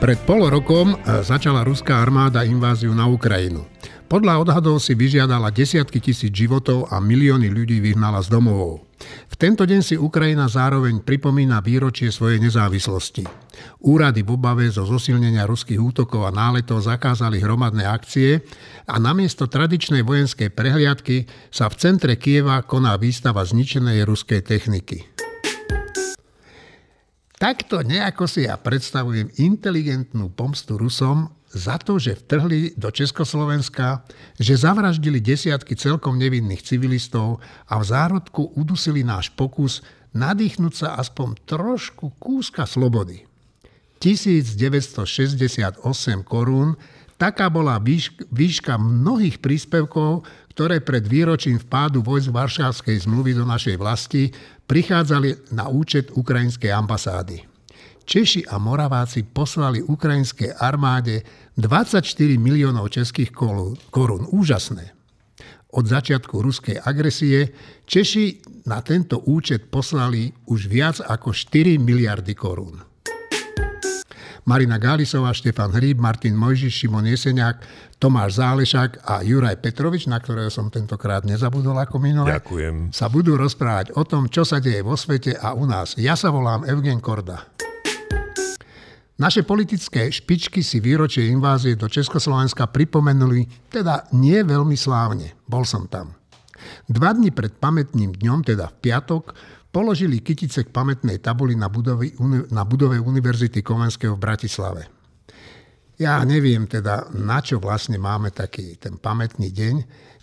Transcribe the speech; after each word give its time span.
Pred 0.00 0.16
pol 0.24 0.48
rokom 0.48 0.96
e, 0.96 1.20
začala 1.20 1.60
ruská 1.60 2.00
armáda 2.00 2.40
inváziu 2.40 2.96
na 2.96 3.04
Ukrajinu. 3.04 3.68
Podľa 4.08 4.40
odhadov 4.40 4.80
si 4.80 4.96
vyžiadala 4.96 5.52
desiatky 5.52 6.00
tisíc 6.00 6.32
životov 6.32 6.88
a 6.88 7.04
milióny 7.04 7.52
ľudí 7.52 7.84
vyhnala 7.84 8.24
z 8.24 8.32
domovov. 8.32 8.88
V 9.28 9.34
tento 9.36 9.68
deň 9.68 9.80
si 9.84 10.00
Ukrajina 10.00 10.48
zároveň 10.48 11.04
pripomína 11.04 11.60
výročie 11.60 12.08
svojej 12.08 12.40
nezávislosti. 12.40 13.28
Úrady 13.84 14.24
v 14.24 14.40
obave 14.40 14.72
zo 14.72 14.88
zosilnenia 14.88 15.44
ruských 15.44 15.76
útokov 15.76 16.24
a 16.24 16.32
náletov 16.32 16.80
zakázali 16.80 17.36
hromadné 17.36 17.84
akcie 17.84 18.40
a 18.88 18.96
namiesto 18.96 19.52
tradičnej 19.52 20.00
vojenskej 20.00 20.48
prehliadky 20.48 21.28
sa 21.52 21.68
v 21.68 21.76
centre 21.76 22.16
Kieva 22.16 22.64
koná 22.64 22.96
výstava 22.96 23.44
zničenej 23.44 24.08
ruskej 24.08 24.40
techniky. 24.48 25.28
Takto 27.40 27.80
nejako 27.80 28.28
si 28.28 28.44
ja 28.44 28.60
predstavujem 28.60 29.32
inteligentnú 29.40 30.28
pomstu 30.28 30.76
Rusom 30.76 31.32
za 31.48 31.80
to, 31.80 31.96
že 31.96 32.20
vtrhli 32.20 32.76
do 32.76 32.92
Československa, 32.92 34.04
že 34.36 34.60
zavraždili 34.60 35.24
desiatky 35.24 35.72
celkom 35.72 36.20
nevinných 36.20 36.60
civilistov 36.60 37.40
a 37.64 37.80
v 37.80 37.84
zárodku 37.88 38.52
udusili 38.60 39.00
náš 39.00 39.32
pokus 39.32 39.80
nadýchnúť 40.12 40.84
sa 40.84 41.00
aspoň 41.00 41.40
trošku 41.48 42.12
kúska 42.20 42.68
slobody. 42.68 43.24
1968 44.04 45.80
korún, 46.28 46.76
taká 47.16 47.48
bola 47.48 47.80
výška 48.28 48.76
mnohých 48.76 49.40
príspevkov, 49.40 50.28
ktoré 50.60 50.84
pred 50.84 51.00
výročím 51.08 51.56
vpádu 51.56 52.04
vojsk 52.04 52.36
Varšavskej 52.36 53.08
zmluvy 53.08 53.32
do 53.32 53.48
našej 53.48 53.80
vlasti 53.80 54.28
prichádzali 54.68 55.56
na 55.56 55.72
účet 55.72 56.12
ukrajinskej 56.12 56.68
ambasády. 56.68 57.48
Češi 58.04 58.44
a 58.44 58.60
Moraváci 58.60 59.24
poslali 59.24 59.80
ukrajinskej 59.80 60.52
armáde 60.60 61.24
24 61.56 62.04
miliónov 62.36 62.92
českých 62.92 63.32
korún. 63.88 64.28
Úžasné. 64.28 64.92
Od 65.72 65.88
začiatku 65.88 66.44
ruskej 66.44 66.76
agresie 66.76 67.56
Češi 67.88 68.44
na 68.68 68.84
tento 68.84 69.16
účet 69.32 69.72
poslali 69.72 70.28
už 70.44 70.68
viac 70.68 71.00
ako 71.00 71.32
4 71.32 71.80
miliardy 71.80 72.36
korún. 72.36 72.84
Marina 74.48 74.80
Gálisová, 74.80 75.32
Štefan 75.36 75.74
Hríb, 75.76 76.00
Martin 76.00 76.36
Mojžiš, 76.36 76.84
Šimon 76.84 77.04
Jeseniak, 77.08 77.60
Tomáš 78.00 78.40
Zálešák 78.40 79.04
a 79.04 79.20
Juraj 79.20 79.60
Petrovič, 79.60 80.08
na 80.08 80.16
ktorého 80.16 80.48
som 80.48 80.72
tentokrát 80.72 81.24
nezabudol 81.28 81.76
ako 81.76 82.00
minule, 82.00 82.28
Ďakujem. 82.32 82.94
sa 82.94 83.12
budú 83.12 83.36
rozprávať 83.36 83.92
o 83.96 84.02
tom, 84.08 84.32
čo 84.32 84.48
sa 84.48 84.56
deje 84.56 84.80
vo 84.80 84.96
svete 84.96 85.36
a 85.36 85.52
u 85.52 85.68
nás. 85.68 85.98
Ja 86.00 86.16
sa 86.16 86.32
volám 86.32 86.64
Evgen 86.64 87.04
Korda. 87.04 87.44
Naše 89.20 89.44
politické 89.44 90.08
špičky 90.08 90.64
si 90.64 90.80
výročie 90.80 91.28
invázie 91.28 91.76
do 91.76 91.92
Československa 91.92 92.72
pripomenuli, 92.72 93.68
teda 93.68 94.08
nie 94.16 94.40
veľmi 94.40 94.72
slávne. 94.72 95.36
Bol 95.44 95.68
som 95.68 95.84
tam. 95.92 96.16
Dva 96.88 97.12
dni 97.12 97.28
pred 97.28 97.52
pamätným 97.52 98.16
dňom, 98.16 98.40
teda 98.48 98.72
v 98.72 98.76
piatok, 98.80 99.36
položili 99.70 100.22
kytice 100.22 100.66
k 100.66 100.74
pamätnej 100.74 101.22
tabuli 101.22 101.54
na, 101.54 101.70
budove, 101.70 102.10
na 102.50 102.62
budove 102.66 102.98
Univerzity 102.98 103.62
Komenského 103.62 104.18
v 104.18 104.22
Bratislave. 104.22 104.82
Ja 106.00 106.24
neviem 106.24 106.64
teda, 106.64 107.12
na 107.12 107.44
čo 107.44 107.60
vlastne 107.60 108.00
máme 108.00 108.32
taký 108.32 108.80
ten 108.80 108.96
pamätný 108.96 109.52
deň, 109.52 109.74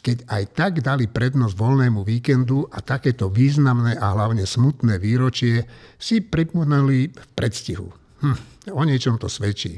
keď 0.01 0.17
aj 0.25 0.43
tak 0.57 0.73
dali 0.81 1.05
prednosť 1.05 1.53
voľnému 1.53 2.01
víkendu 2.01 2.65
a 2.73 2.81
takéto 2.81 3.29
významné 3.29 3.93
a 3.97 4.13
hlavne 4.13 4.41
smutné 4.47 4.97
výročie 4.97 5.69
si 6.01 6.25
pripomenuli 6.25 7.13
v 7.13 7.25
predstihu. 7.37 7.93
Hm, 8.25 8.37
o 8.73 8.81
niečom 8.87 9.21
to 9.21 9.29
svedčí. 9.29 9.77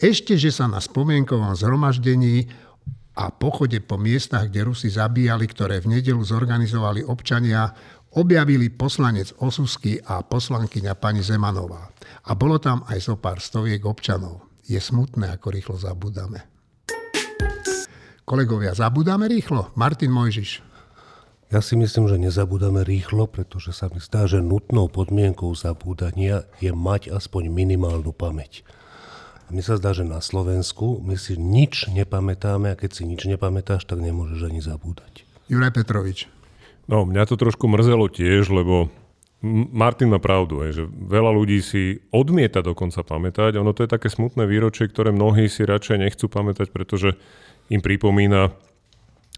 Ešte, 0.00 0.34
že 0.34 0.50
sa 0.50 0.66
na 0.66 0.82
spomienkovom 0.82 1.54
zhromaždení 1.54 2.50
a 3.20 3.28
pochode 3.28 3.78
po 3.84 4.00
miestach, 4.00 4.48
kde 4.48 4.66
Rusi 4.66 4.88
zabíjali, 4.88 5.44
ktoré 5.44 5.84
v 5.84 6.00
nedelu 6.00 6.24
zorganizovali 6.24 7.04
občania, 7.04 7.68
objavili 8.14 8.70
poslanec 8.70 9.34
Osusky 9.38 10.02
a 10.02 10.22
poslankyňa 10.26 10.98
pani 10.98 11.22
Zemanová. 11.22 11.90
A 12.26 12.34
bolo 12.34 12.58
tam 12.58 12.82
aj 12.90 12.98
zo 12.98 13.14
pár 13.14 13.38
stoviek 13.38 13.82
občanov. 13.86 14.46
Je 14.66 14.78
smutné, 14.78 15.30
ako 15.34 15.46
rýchlo 15.50 15.76
zabudáme. 15.78 16.46
Kolegovia, 18.26 18.74
zabudáme 18.74 19.26
rýchlo? 19.26 19.74
Martin 19.74 20.14
Mojžiš. 20.14 20.62
Ja 21.50 21.58
si 21.58 21.74
myslím, 21.74 22.06
že 22.06 22.14
nezabúdame 22.14 22.86
rýchlo, 22.86 23.26
pretože 23.26 23.74
sa 23.74 23.90
mi 23.90 23.98
zdá, 23.98 24.30
že 24.30 24.38
nutnou 24.38 24.86
podmienkou 24.86 25.50
zabúdania 25.58 26.46
je 26.62 26.70
mať 26.70 27.10
aspoň 27.10 27.50
minimálnu 27.50 28.14
pamäť. 28.14 28.62
A 29.50 29.50
mi 29.50 29.58
sa 29.58 29.74
zdá, 29.74 29.90
že 29.90 30.06
na 30.06 30.22
Slovensku 30.22 31.02
my 31.02 31.18
si 31.18 31.34
nič 31.34 31.90
nepamätáme 31.90 32.70
a 32.70 32.78
keď 32.78 32.90
si 32.94 33.02
nič 33.02 33.26
nepamätáš, 33.26 33.82
tak 33.82 33.98
nemôžeš 33.98 34.46
ani 34.46 34.62
zabúdať. 34.62 35.26
Juraj 35.50 35.74
Petrovič. 35.74 36.39
No, 36.90 37.06
mňa 37.06 37.22
to 37.30 37.38
trošku 37.38 37.70
mrzelo 37.70 38.10
tiež, 38.10 38.50
lebo 38.50 38.90
Martin 39.70 40.10
má 40.10 40.18
pravdu, 40.18 40.60
že 40.74 40.84
veľa 40.90 41.30
ľudí 41.32 41.62
si 41.62 42.02
odmieta 42.10 42.66
dokonca 42.66 43.06
pamätať. 43.06 43.62
Ono 43.62 43.70
to 43.70 43.86
je 43.86 43.94
také 43.94 44.10
smutné 44.10 44.44
výročie, 44.44 44.90
ktoré 44.90 45.14
mnohí 45.14 45.46
si 45.46 45.62
radšej 45.62 45.96
nechcú 46.02 46.26
pamätať, 46.26 46.74
pretože 46.74 47.14
im 47.70 47.78
pripomína, 47.78 48.50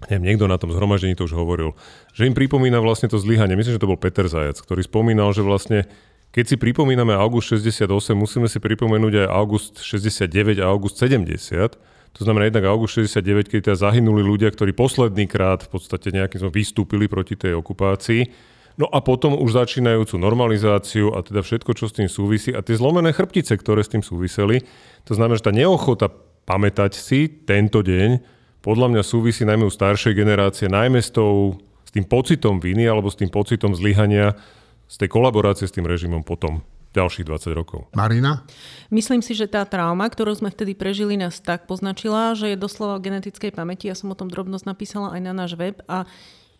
neviem, 0.08 0.32
niekto 0.32 0.48
na 0.48 0.56
tom 0.56 0.72
zhromaždení 0.72 1.12
to 1.12 1.28
už 1.28 1.36
hovoril, 1.36 1.76
že 2.16 2.24
im 2.24 2.32
pripomína 2.32 2.80
vlastne 2.80 3.12
to 3.12 3.20
zlyhanie. 3.20 3.52
Myslím, 3.52 3.76
že 3.76 3.82
to 3.84 3.90
bol 3.92 4.00
Peter 4.00 4.24
Zajac, 4.26 4.56
ktorý 4.58 4.80
spomínal, 4.82 5.30
že 5.36 5.44
vlastne 5.44 5.84
keď 6.32 6.44
si 6.48 6.56
pripomíname 6.56 7.12
august 7.12 7.52
68, 7.52 7.92
musíme 8.16 8.48
si 8.48 8.56
pripomenúť 8.56 9.22
aj 9.22 9.26
august 9.28 9.84
69 9.84 10.56
a 10.64 10.72
august 10.72 10.96
70, 10.96 11.76
to 12.12 12.28
znamená 12.28 12.52
jednak 12.52 12.68
august 12.68 13.00
69, 13.00 13.48
keď 13.48 13.72
teda 13.72 13.76
zahynuli 13.88 14.20
ľudia, 14.20 14.52
ktorí 14.52 14.76
posledný 14.76 15.24
krát 15.24 15.64
v 15.64 15.70
podstate 15.72 16.12
nejakým 16.12 16.44
som 16.44 16.52
vystúpili 16.52 17.08
proti 17.08 17.40
tej 17.40 17.56
okupácii. 17.56 18.28
No 18.76 18.88
a 18.88 19.04
potom 19.04 19.36
už 19.36 19.56
začínajúcu 19.56 20.16
normalizáciu 20.16 21.12
a 21.12 21.20
teda 21.20 21.44
všetko, 21.44 21.76
čo 21.76 21.88
s 21.88 21.96
tým 21.96 22.08
súvisí 22.08 22.52
a 22.56 22.64
tie 22.64 22.76
zlomené 22.76 23.12
chrbtice, 23.12 23.52
ktoré 23.56 23.84
s 23.84 23.92
tým 23.92 24.00
súviseli. 24.00 24.64
To 25.08 25.12
znamená, 25.12 25.36
že 25.40 25.48
tá 25.48 25.52
neochota 25.52 26.08
pamätať 26.48 26.92
si 26.96 27.28
tento 27.28 27.84
deň 27.84 28.20
podľa 28.62 28.86
mňa 28.94 29.02
súvisí 29.02 29.42
najmä 29.42 29.66
u 29.66 29.72
staršej 29.72 30.14
generácie, 30.14 30.70
najmä 30.70 31.02
s, 31.02 31.10
tou, 31.10 31.58
s 31.82 31.90
tým 31.90 32.06
pocitom 32.06 32.62
viny 32.62 32.86
alebo 32.88 33.10
s 33.10 33.18
tým 33.18 33.28
pocitom 33.28 33.74
zlyhania 33.74 34.38
z 34.86 34.94
tej 35.02 35.08
kolaborácie 35.10 35.66
s 35.66 35.74
tým 35.74 35.84
režimom 35.84 36.22
potom 36.22 36.62
ďalších 36.92 37.26
20 37.26 37.58
rokov. 37.58 37.88
Marina? 37.96 38.44
Myslím 38.92 39.24
si, 39.24 39.32
že 39.32 39.48
tá 39.48 39.64
trauma, 39.64 40.04
ktorú 40.06 40.36
sme 40.36 40.52
vtedy 40.52 40.76
prežili, 40.76 41.16
nás 41.16 41.40
tak 41.40 41.64
poznačila, 41.64 42.36
že 42.36 42.52
je 42.52 42.60
doslova 42.60 43.00
o 43.00 43.02
genetickej 43.02 43.52
pamäti. 43.52 43.88
Ja 43.88 43.96
som 43.96 44.12
o 44.12 44.18
tom 44.18 44.28
drobnosť 44.28 44.64
napísala 44.68 45.16
aj 45.16 45.20
na 45.24 45.32
náš 45.32 45.56
web 45.56 45.80
a 45.88 46.04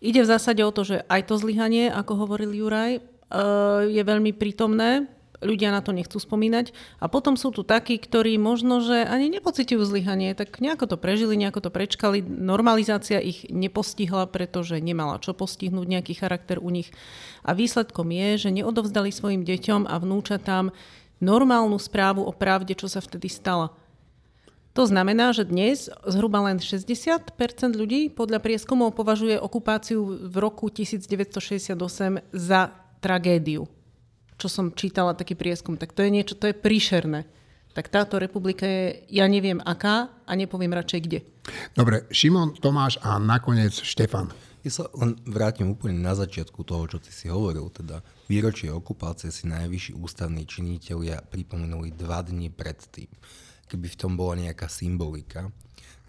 ide 0.03 0.25
v 0.25 0.31
zásade 0.33 0.65
o 0.65 0.73
to, 0.73 0.83
že 0.83 1.05
aj 1.07 1.29
to 1.29 1.37
zlyhanie, 1.37 1.87
ako 1.87 2.25
hovoril 2.27 2.51
Juraj, 2.51 2.97
eh, 2.97 3.01
je 3.87 4.01
veľmi 4.01 4.33
prítomné 4.35 5.07
ľudia 5.43 5.69
na 5.69 5.83
to 5.83 5.91
nechcú 5.91 6.17
spomínať. 6.17 6.71
A 7.03 7.11
potom 7.11 7.35
sú 7.35 7.51
tu 7.51 7.61
takí, 7.61 7.99
ktorí 7.99 8.39
možno, 8.41 8.79
že 8.79 9.03
ani 9.03 9.29
nepocitujú 9.29 9.83
zlyhanie, 9.83 10.33
tak 10.33 10.63
nejako 10.63 10.95
to 10.95 10.97
prežili, 10.97 11.37
nejako 11.37 11.67
to 11.67 11.69
prečkali. 11.69 12.23
Normalizácia 12.23 13.19
ich 13.19 13.45
nepostihla, 13.51 14.25
pretože 14.31 14.79
nemala 14.79 15.19
čo 15.19 15.35
postihnúť 15.35 15.85
nejaký 15.85 16.13
charakter 16.17 16.57
u 16.57 16.71
nich. 16.71 16.89
A 17.43 17.51
výsledkom 17.53 18.09
je, 18.09 18.47
že 18.47 18.55
neodovzdali 18.55 19.11
svojim 19.11 19.43
deťom 19.43 19.85
a 19.85 19.95
vnúčatám 19.99 20.71
normálnu 21.19 21.77
správu 21.77 22.23
o 22.23 22.33
pravde, 22.33 22.75
čo 22.75 22.87
sa 22.87 23.03
vtedy 23.03 23.27
stala. 23.27 23.75
To 24.73 24.89
znamená, 24.89 25.29
že 25.37 25.45
dnes 25.45 25.85
zhruba 26.01 26.41
len 26.49 26.57
60% 26.57 27.37
ľudí 27.77 28.09
podľa 28.09 28.41
prieskumov 28.41 28.97
považuje 28.97 29.37
okupáciu 29.37 30.01
v 30.25 30.35
roku 30.41 30.73
1968 30.73 31.77
za 32.33 32.73
tragédiu 32.97 33.69
čo 34.37 34.47
som 34.51 34.73
čítala 34.73 35.17
taký 35.17 35.33
prieskum, 35.37 35.77
tak 35.77 35.93
to 35.95 36.05
je 36.05 36.11
niečo, 36.13 36.37
to 36.37 36.49
je 36.49 36.55
príšerné. 36.55 37.25
Tak 37.73 37.89
táto 37.89 38.21
republika 38.21 38.69
je, 38.69 39.01
ja 39.09 39.25
neviem 39.25 39.57
aká 39.65 40.13
a 40.29 40.31
nepoviem 40.37 40.69
radšej 40.77 40.99
kde. 41.09 41.19
Dobre, 41.73 42.05
Šimon, 42.13 42.53
Tomáš 42.61 43.01
a 43.01 43.17
nakoniec 43.17 43.73
Štefan. 43.73 44.29
Ja 44.63 44.71
sa 44.71 44.83
len 44.95 45.19
vrátim 45.27 45.75
úplne 45.75 45.99
na 45.99 46.15
začiatku 46.15 46.63
toho, 46.63 46.87
čo 46.87 47.01
ty 47.01 47.11
si 47.11 47.27
hovoril. 47.27 47.67
Teda 47.73 47.99
výročie 48.31 48.71
okupácie 48.71 49.27
si 49.27 49.49
najvyšší 49.51 49.97
ústavní 49.99 50.47
činiteľia 50.47 51.19
pripomenuli 51.27 51.91
dva 51.91 52.23
dni 52.23 52.47
predtým. 52.47 53.11
Keby 53.67 53.87
v 53.89 53.99
tom 53.99 54.13
bola 54.19 54.37
nejaká 54.37 54.69
symbolika, 54.69 55.49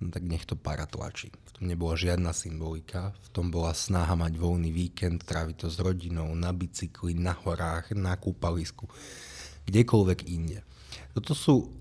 no 0.03 0.11
tak 0.11 0.27
nech 0.27 0.45
to 0.45 0.59
para 0.59 0.85
tlačí 0.85 1.33
tom 1.55 1.71
nebola 1.71 1.95
žiadna 1.97 2.35
symbolika, 2.37 3.17
v 3.25 3.29
tom 3.33 3.49
bola 3.49 3.71
snaha 3.73 4.13
mať 4.19 4.35
voľný 4.37 4.75
víkend, 4.75 5.25
tráviť 5.25 5.65
to 5.65 5.69
s 5.73 5.79
rodinou, 5.81 6.35
na 6.37 6.53
bicykli, 6.53 7.17
na 7.17 7.33
horách, 7.33 7.97
na 7.97 8.19
kúpalisku, 8.21 8.85
kdekoľvek 9.65 10.29
inde. 10.29 10.61
Toto 11.17 11.33
sú 11.33 11.73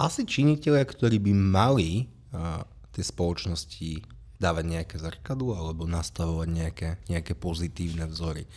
asi 0.00 0.26
činiteľia, 0.26 0.82
ktorí 0.82 1.22
by 1.22 1.32
mali 1.38 2.10
a, 2.34 2.66
tie 2.90 3.04
spoločnosti 3.06 4.02
dávať 4.42 4.64
nejaké 4.64 4.96
zrkadlo 4.98 5.54
alebo 5.54 5.86
nastavovať 5.86 6.48
nejaké, 6.50 6.88
nejaké 7.06 7.32
pozitívne 7.38 8.10
vzory. 8.10 8.48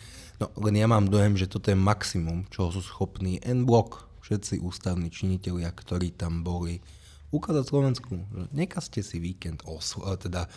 No 0.42 0.50
len 0.66 0.76
ja 0.82 0.88
mám 0.90 1.08
dojem, 1.08 1.38
že 1.38 1.52
toto 1.52 1.70
je 1.70 1.78
maximum, 1.78 2.48
čoho 2.50 2.74
sú 2.74 2.82
schopní 2.84 3.38
N-Block 3.44 4.09
všetci 4.24 4.60
ústavní 4.62 5.10
činitelia, 5.10 5.72
ktorí 5.72 6.14
tam 6.14 6.44
boli, 6.44 6.80
ukázať 7.30 7.64
Slovensku, 7.66 8.14
že 8.34 8.46
nekazte 8.52 9.06
si 9.06 9.22
víkend 9.22 9.62
osl- 9.66 10.06
teda 10.18 10.50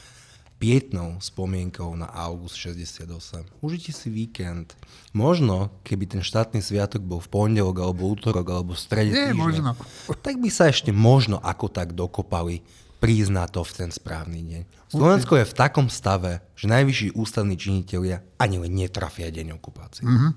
pietnou 0.63 1.19
spomienkou 1.19 1.91
na 1.99 2.07
august 2.07 2.55
68. 2.55 3.11
Užite 3.59 3.91
si 3.91 4.07
víkend. 4.07 4.79
Možno, 5.11 5.75
keby 5.83 6.07
ten 6.07 6.23
štátny 6.23 6.63
sviatok 6.63 7.03
bol 7.03 7.19
v 7.19 7.27
pondelok, 7.35 7.83
alebo 7.83 8.07
útorok, 8.07 8.47
alebo 8.47 8.79
v 8.79 8.81
strede 8.81 9.11
Nie, 9.11 9.35
týždňa, 9.35 9.43
možno. 9.43 9.75
tak 10.23 10.39
by 10.39 10.47
sa 10.55 10.71
ešte 10.71 10.95
možno 10.95 11.43
ako 11.43 11.67
tak 11.67 11.99
dokopali 11.99 12.63
prísť 13.03 13.31
na 13.35 13.51
to 13.51 13.67
v 13.67 13.73
ten 13.75 13.91
správny 13.91 14.39
deň. 14.47 14.63
Slovensko 14.95 15.35
je 15.43 15.51
v 15.51 15.59
takom 15.59 15.91
stave, 15.91 16.39
že 16.55 16.71
najvyšší 16.71 17.19
ústavní 17.19 17.59
činitelia 17.59 18.23
ani 18.39 18.63
len 18.63 18.71
netrafia 18.79 19.35
deň 19.35 19.59
okupácie. 19.59 20.07
Mm-hmm. 20.07 20.31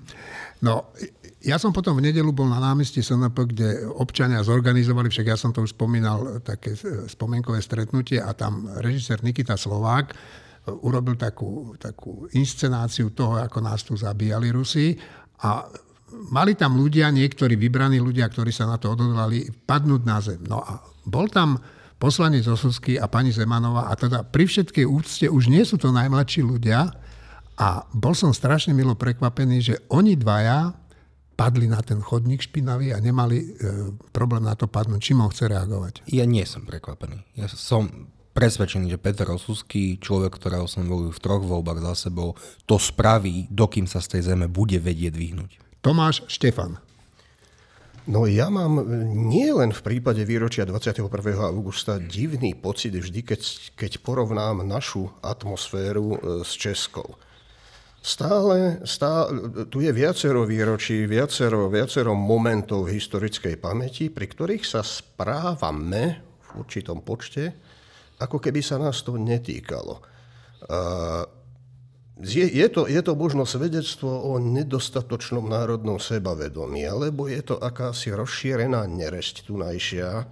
No, 0.66 0.90
ja 1.46 1.62
som 1.62 1.70
potom 1.70 1.94
v 1.94 2.10
nedelu 2.10 2.34
bol 2.34 2.50
na 2.50 2.58
námestí 2.58 3.06
SNP, 3.06 3.54
kde 3.54 3.86
občania 3.86 4.42
zorganizovali, 4.42 5.06
však 5.06 5.26
ja 5.30 5.38
som 5.38 5.54
to 5.54 5.62
už 5.62 5.78
spomínal, 5.78 6.42
také 6.42 6.74
spomienkové 7.06 7.62
stretnutie 7.62 8.18
a 8.18 8.34
tam 8.34 8.66
režisér 8.82 9.22
Nikita 9.22 9.54
Slovák 9.54 10.10
e, 10.10 10.14
urobil 10.82 11.14
takú, 11.14 11.78
takú 11.78 12.26
inscenáciu 12.34 13.14
toho, 13.14 13.38
ako 13.38 13.62
nás 13.62 13.86
tu 13.86 13.94
zabíjali 13.94 14.50
Rusi 14.50 14.98
a 15.46 15.70
mali 16.34 16.58
tam 16.58 16.74
ľudia, 16.74 17.14
niektorí 17.14 17.54
vybraní 17.54 18.02
ľudia, 18.02 18.26
ktorí 18.26 18.50
sa 18.50 18.66
na 18.66 18.74
to 18.74 18.98
odhodlali, 18.98 19.46
padnúť 19.46 20.02
na 20.02 20.18
zem. 20.18 20.42
No 20.50 20.66
a 20.66 20.82
bol 21.06 21.30
tam 21.30 21.62
poslanec 22.02 22.42
Osovský 22.42 22.98
a 22.98 23.06
pani 23.06 23.30
Zemanová 23.30 23.86
a 23.86 23.94
teda 23.94 24.26
pri 24.26 24.50
všetkej 24.50 24.82
úcte 24.82 25.26
už 25.30 25.46
nie 25.46 25.62
sú 25.62 25.78
to 25.78 25.94
najmladší 25.94 26.42
ľudia 26.42 26.90
a 27.56 27.68
bol 27.94 28.12
som 28.12 28.34
strašne 28.34 28.74
milo 28.74 28.98
prekvapený, 28.98 29.56
že 29.62 29.74
oni 29.94 30.18
dvaja 30.18 30.85
padli 31.36 31.68
na 31.68 31.84
ten 31.84 32.00
chodník 32.00 32.40
špinavý 32.40 32.96
a 32.96 32.98
nemali 32.98 33.36
e, 33.38 33.46
problém 34.10 34.42
na 34.42 34.56
to 34.56 34.66
padnúť. 34.66 35.12
Čím 35.12 35.20
on 35.20 35.30
chce 35.30 35.52
reagovať? 35.52 36.08
Ja 36.08 36.24
nie 36.24 36.42
som 36.48 36.64
prekvapený. 36.64 37.20
Ja 37.36 37.46
som 37.52 38.08
presvedčený, 38.32 38.92
že 38.92 39.00
Peter 39.00 39.28
Osusky, 39.28 40.00
človek, 40.00 40.36
ktorého 40.40 40.64
som 40.64 40.88
volil 40.88 41.12
v 41.12 41.22
troch 41.22 41.44
voľbách 41.44 41.80
za 41.92 42.08
sebou, 42.08 42.36
to 42.64 42.80
spraví, 42.80 43.48
dokým 43.52 43.84
sa 43.84 44.00
z 44.00 44.16
tej 44.16 44.32
zeme 44.32 44.48
bude 44.48 44.80
vedieť 44.80 45.12
vyhnúť. 45.12 45.50
Tomáš 45.84 46.24
Štefan. 46.28 46.80
No 48.06 48.22
ja 48.30 48.46
mám 48.46 48.86
nie 49.28 49.50
len 49.50 49.74
v 49.74 49.82
prípade 49.82 50.22
výročia 50.22 50.62
21. 50.62 51.10
augusta 51.42 51.98
divný 51.98 52.54
pocit 52.54 52.94
vždy, 52.94 53.20
keď, 53.26 53.40
keď 53.74 53.92
porovnám 53.98 54.62
našu 54.62 55.10
atmosféru 55.20 56.14
e, 56.14 56.18
s 56.46 56.54
Českou. 56.54 57.18
Stále, 58.06 58.86
stále, 58.86 59.66
tu 59.66 59.82
je 59.82 59.90
viacero 59.90 60.46
výročí, 60.46 61.10
viacero, 61.10 61.66
viacero 61.66 62.14
momentov 62.14 62.86
historickej 62.86 63.58
pamäti, 63.58 64.14
pri 64.14 64.30
ktorých 64.30 64.62
sa 64.62 64.86
správame 64.86 66.22
v 66.38 66.48
určitom 66.62 67.02
počte, 67.02 67.50
ako 68.22 68.38
keby 68.38 68.62
sa 68.62 68.78
nás 68.78 69.02
to 69.02 69.18
netýkalo. 69.18 69.98
Je, 72.22 72.46
je, 72.46 72.66
to, 72.70 72.86
je 72.86 73.02
to 73.02 73.18
možno 73.18 73.42
svedectvo 73.42 74.08
o 74.30 74.38
nedostatočnom 74.38 75.50
národnom 75.50 75.98
sebavedomí, 75.98 76.86
alebo 76.86 77.26
je 77.26 77.42
to 77.42 77.58
akási 77.58 78.14
rozšírená 78.14 78.86
neresť 78.86 79.50
tunajšia, 79.50 80.10
e, 80.14 80.24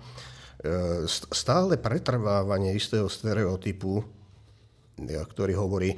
stále 1.11 1.75
pretrvávanie 1.77 2.71
istého 2.79 3.11
stereotypu, 3.11 3.99
ktorý 5.03 5.59
hovorí, 5.59 5.91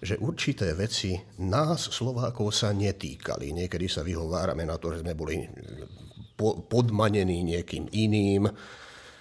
že 0.00 0.16
určité 0.16 0.72
veci 0.72 1.16
nás, 1.44 1.92
Slovákov, 1.92 2.56
sa 2.56 2.72
netýkali. 2.72 3.52
Niekedy 3.52 3.86
sa 3.86 4.00
vyhovárame 4.00 4.64
na 4.64 4.80
to, 4.80 4.96
že 4.96 5.04
sme 5.04 5.12
boli 5.12 5.44
podmanení 6.68 7.44
niekým 7.44 7.88
iným, 7.92 8.48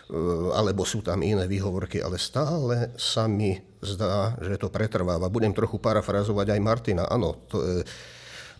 E, 0.10 0.18
alebo 0.58 0.82
sú 0.90 1.06
tam 1.06 1.22
iné 1.22 1.46
výhovorky, 1.46 2.02
ale 2.02 2.18
stále 2.18 2.98
sa 2.98 3.30
mi 3.30 3.54
zdá, 3.78 4.34
že 4.42 4.58
to 4.58 4.74
pretrváva. 4.74 5.30
Budem 5.30 5.54
trochu 5.54 5.78
parafrazovať 5.78 6.58
aj 6.58 6.60
Martina. 6.66 7.04
Áno, 7.06 7.46
to, 7.46 7.62
e, 7.62 7.86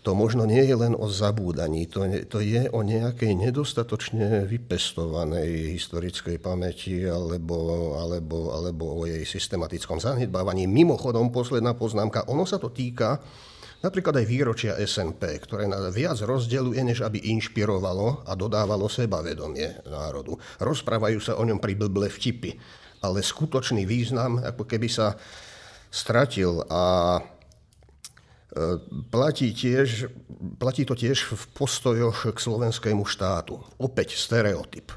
to 0.00 0.16
možno 0.16 0.48
nie 0.48 0.64
je 0.64 0.72
len 0.72 0.96
o 0.96 1.12
zabúdaní, 1.12 1.84
to, 1.84 2.08
to 2.24 2.40
je 2.40 2.72
o 2.72 2.80
nejakej 2.80 3.36
nedostatočne 3.36 4.48
vypestovanej 4.48 5.76
historickej 5.76 6.40
pamäti 6.40 7.04
alebo, 7.04 7.92
alebo, 8.00 8.56
alebo 8.56 8.84
o 8.96 9.04
jej 9.04 9.20
systematickom 9.28 10.00
zanedbávaní. 10.00 10.64
Mimochodom, 10.64 11.28
posledná 11.28 11.76
poznámka, 11.76 12.24
ono 12.32 12.48
sa 12.48 12.56
to 12.56 12.72
týka 12.72 13.20
Napríklad 13.80 14.12
aj 14.20 14.26
výročia 14.28 14.76
SNP, 14.76 15.40
ktoré 15.48 15.64
nás 15.64 15.80
viac 15.96 16.20
rozdeluje, 16.20 16.84
než 16.84 17.00
aby 17.00 17.32
inšpirovalo 17.32 18.28
a 18.28 18.36
dodávalo 18.36 18.92
sebavedomie 18.92 19.88
národu. 19.88 20.36
Rozprávajú 20.60 21.16
sa 21.16 21.40
o 21.40 21.42
ňom 21.48 21.56
pri 21.56 21.80
blble 21.80 22.12
vtipy, 22.12 22.60
ale 23.00 23.24
skutočný 23.24 23.88
význam 23.88 24.36
ako 24.44 24.68
keby 24.68 24.84
sa 24.84 25.16
stratil 25.88 26.60
a 26.68 27.16
platí, 29.10 29.54
tiež, 29.54 30.10
platí 30.58 30.82
to 30.82 30.98
tiež 30.98 31.30
v 31.30 31.42
postojoch 31.54 32.34
k 32.34 32.38
slovenskému 32.38 33.06
štátu. 33.06 33.62
Opäť 33.78 34.18
stereotyp. 34.18 34.90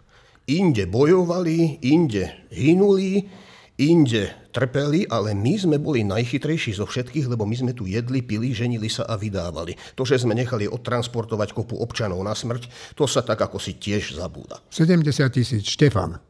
Inde 0.49 0.89
bojovali, 0.89 1.79
inde 1.85 2.49
hynuli, 2.51 3.23
inde 3.79 4.29
trpeli, 4.53 5.09
ale 5.09 5.33
my 5.33 5.53
sme 5.57 5.77
boli 5.81 6.05
najchytrejší 6.05 6.77
zo 6.77 6.85
všetkých, 6.85 7.25
lebo 7.25 7.47
my 7.47 7.55
sme 7.57 7.71
tu 7.73 7.89
jedli, 7.89 8.21
pili, 8.21 8.53
ženili 8.53 8.85
sa 8.85 9.07
a 9.09 9.17
vydávali. 9.17 9.73
To, 9.97 10.05
že 10.05 10.21
sme 10.21 10.37
nechali 10.37 10.69
odtransportovať 10.69 11.57
kopu 11.57 11.79
občanov 11.81 12.21
na 12.21 12.37
smrť, 12.37 12.93
to 12.93 13.09
sa 13.09 13.25
tak 13.25 13.41
ako 13.41 13.57
si 13.57 13.79
tiež 13.79 14.13
zabúda. 14.13 14.61
70 14.69 15.09
tisíc. 15.33 15.65
Štefan. 15.65 16.21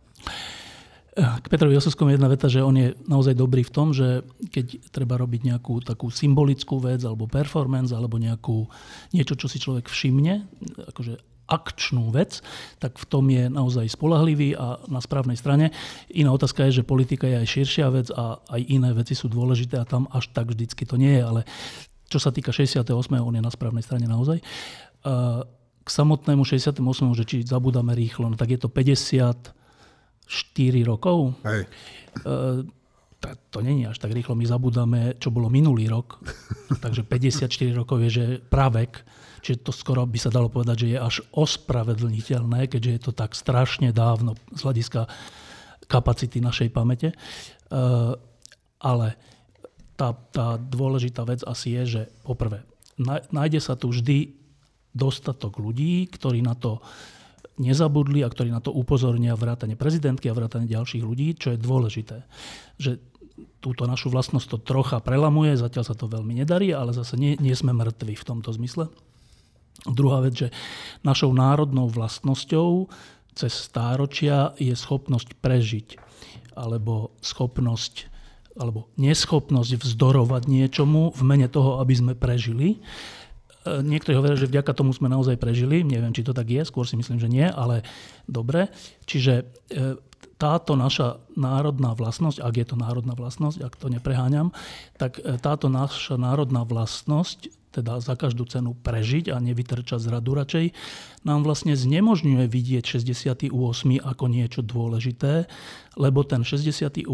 K 1.14 1.46
Petrovi 1.46 1.78
Osovskom 1.78 2.10
jedna 2.10 2.26
veta, 2.26 2.50
že 2.50 2.66
on 2.66 2.74
je 2.74 2.98
naozaj 3.06 3.38
dobrý 3.38 3.62
v 3.62 3.70
tom, 3.70 3.94
že 3.94 4.26
keď 4.50 4.90
treba 4.90 5.14
robiť 5.22 5.46
nejakú 5.46 5.86
takú 5.86 6.10
symbolickú 6.10 6.82
vec 6.82 7.06
alebo 7.06 7.30
performance 7.30 7.94
alebo 7.94 8.18
nejakú, 8.18 8.66
niečo, 9.14 9.38
čo 9.38 9.46
si 9.46 9.62
človek 9.62 9.86
všimne, 9.86 10.50
akože 10.90 11.22
akčnú 11.44 12.10
vec, 12.10 12.42
tak 12.82 12.98
v 12.98 13.06
tom 13.06 13.30
je 13.30 13.46
naozaj 13.46 13.94
spolahlivý 13.94 14.58
a 14.58 14.82
na 14.90 14.98
správnej 15.04 15.38
strane. 15.38 15.70
Iná 16.10 16.34
otázka 16.34 16.66
je, 16.66 16.82
že 16.82 16.88
politika 16.88 17.30
je 17.30 17.46
aj 17.46 17.48
širšia 17.52 17.88
vec 17.94 18.08
a 18.10 18.42
aj 18.50 18.62
iné 18.74 18.90
veci 18.98 19.14
sú 19.14 19.30
dôležité 19.30 19.78
a 19.78 19.86
tam 19.86 20.10
až 20.10 20.34
tak 20.34 20.50
vždycky 20.50 20.82
to 20.88 20.98
nie 20.98 21.14
je, 21.20 21.22
ale 21.22 21.42
čo 22.10 22.18
sa 22.18 22.34
týka 22.34 22.50
68. 22.50 22.90
on 23.22 23.38
je 23.38 23.44
na 23.44 23.54
správnej 23.54 23.86
strane 23.86 24.10
naozaj. 24.10 24.42
K 25.84 25.90
samotnému 25.92 26.42
68. 26.42 26.80
že 27.14 27.24
či 27.28 27.46
zabudáme 27.46 27.94
rýchlo, 27.94 28.34
no 28.34 28.40
tak 28.40 28.56
je 28.56 28.60
to 28.64 28.72
54 30.28 30.90
rokov. 30.90 31.36
Hej. 31.44 31.68
To 33.24 33.64
není 33.64 33.88
až 33.88 34.04
tak 34.04 34.12
rýchlo, 34.12 34.36
my 34.36 34.44
zabudáme, 34.44 35.00
čo 35.16 35.32
bolo 35.32 35.48
minulý 35.48 35.88
rok. 35.88 36.20
Takže 36.84 37.08
54 37.08 37.48
rokov 37.72 38.04
je, 38.04 38.10
že 38.10 38.26
pravek 38.44 39.04
Čiže 39.44 39.60
to 39.60 39.76
skoro 39.76 40.08
by 40.08 40.16
sa 40.16 40.32
dalo 40.32 40.48
povedať, 40.48 40.88
že 40.88 40.92
je 40.96 41.00
až 41.04 41.16
ospravedlniteľné, 41.36 42.72
keďže 42.72 42.92
je 42.96 43.02
to 43.04 43.12
tak 43.12 43.36
strašne 43.36 43.92
dávno 43.92 44.40
z 44.56 44.60
hľadiska 44.64 45.04
kapacity 45.92 46.40
našej 46.40 46.72
pamäte. 46.72 47.12
E, 47.12 47.16
ale 48.80 49.08
tá, 50.00 50.16
tá 50.32 50.56
dôležitá 50.56 51.28
vec 51.28 51.44
asi 51.44 51.76
je, 51.76 51.84
že 51.84 52.02
poprvé, 52.24 52.64
nájde 53.36 53.60
sa 53.60 53.76
tu 53.76 53.92
vždy 53.92 54.32
dostatok 54.96 55.60
ľudí, 55.60 56.08
ktorí 56.08 56.40
na 56.40 56.56
to 56.56 56.80
nezabudli 57.62 58.26
a 58.26 58.32
ktorí 58.32 58.50
na 58.50 58.62
to 58.64 58.74
upozornia 58.74 59.38
vrátane 59.38 59.78
prezidentky 59.78 60.30
a 60.30 60.38
vrátane 60.38 60.66
ďalších 60.66 61.04
ľudí, 61.06 61.38
čo 61.38 61.54
je 61.54 61.62
dôležité. 61.62 62.26
Že 62.82 62.98
túto 63.62 63.86
našu 63.86 64.10
vlastnosť 64.10 64.48
to 64.50 64.58
trocha 64.62 64.98
prelamuje, 65.00 65.58
zatiaľ 65.58 65.86
sa 65.86 65.96
to 65.98 66.10
veľmi 66.10 66.38
nedarí, 66.38 66.74
ale 66.74 66.94
zase 66.94 67.18
nie, 67.18 67.38
nie 67.38 67.54
sme 67.54 67.74
mŕtvi 67.74 68.14
v 68.14 68.28
tomto 68.28 68.54
zmysle. 68.54 68.90
Druhá 69.84 70.22
vec, 70.22 70.48
že 70.48 70.48
našou 71.02 71.34
národnou 71.34 71.90
vlastnosťou 71.90 72.88
cez 73.34 73.54
stáročia 73.54 74.54
je 74.62 74.74
schopnosť 74.78 75.34
prežiť 75.42 75.98
alebo 76.54 77.14
schopnosť 77.26 78.14
alebo 78.54 78.86
neschopnosť 79.02 79.82
vzdorovať 79.82 80.46
niečomu 80.46 81.10
v 81.10 81.22
mene 81.26 81.50
toho, 81.50 81.82
aby 81.82 81.94
sme 81.98 82.14
prežili. 82.14 82.78
E, 83.64 83.80
niektorí 83.80 84.20
hovoria, 84.20 84.40
že 84.40 84.52
vďaka 84.52 84.76
tomu 84.76 84.92
sme 84.92 85.08
naozaj 85.08 85.40
prežili. 85.40 85.88
Neviem, 85.88 86.12
či 86.12 86.28
to 86.28 86.36
tak 86.36 86.52
je, 86.52 86.62
skôr 86.68 86.84
si 86.84 87.00
myslím, 87.00 87.18
že 87.20 87.32
nie, 87.32 87.48
ale 87.48 87.88
dobre. 88.28 88.68
Čiže 89.08 89.34
e, 89.40 89.44
táto 90.36 90.76
naša 90.76 91.24
národná 91.40 91.96
vlastnosť, 91.96 92.44
ak 92.44 92.54
je 92.60 92.66
to 92.68 92.76
národná 92.76 93.16
vlastnosť, 93.16 93.64
ak 93.64 93.74
to 93.80 93.88
nepreháňam, 93.88 94.52
tak 95.00 95.24
e, 95.24 95.40
táto 95.40 95.72
naša 95.72 96.20
národná 96.20 96.68
vlastnosť 96.68 97.64
teda 97.74 97.98
za 97.98 98.14
každú 98.14 98.46
cenu 98.46 98.78
prežiť 98.78 99.34
a 99.34 99.42
nevytrčať 99.42 99.98
z 99.98 100.08
radu 100.14 100.38
radšej, 100.38 100.66
nám 101.26 101.42
vlastne 101.42 101.74
znemožňuje 101.74 102.46
vidieť 102.46 103.02
68. 103.02 103.50
ako 103.98 104.26
niečo 104.30 104.62
dôležité, 104.62 105.50
lebo 105.98 106.22
ten 106.22 106.46
68. 106.46 107.10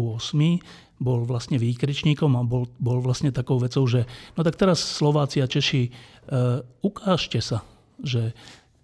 bol 1.00 1.24
vlastne 1.24 1.56
výkričníkom 1.56 2.36
a 2.36 2.44
bol, 2.44 2.68
bol 2.76 3.00
vlastne 3.00 3.32
takou 3.32 3.56
vecou, 3.56 3.88
že 3.88 4.04
no 4.36 4.44
tak 4.44 4.60
teraz 4.60 4.84
Slováci 4.84 5.40
a 5.40 5.48
Češi, 5.48 5.88
uh, 5.88 6.60
ukážte 6.84 7.40
sa, 7.40 7.64
že 8.04 8.36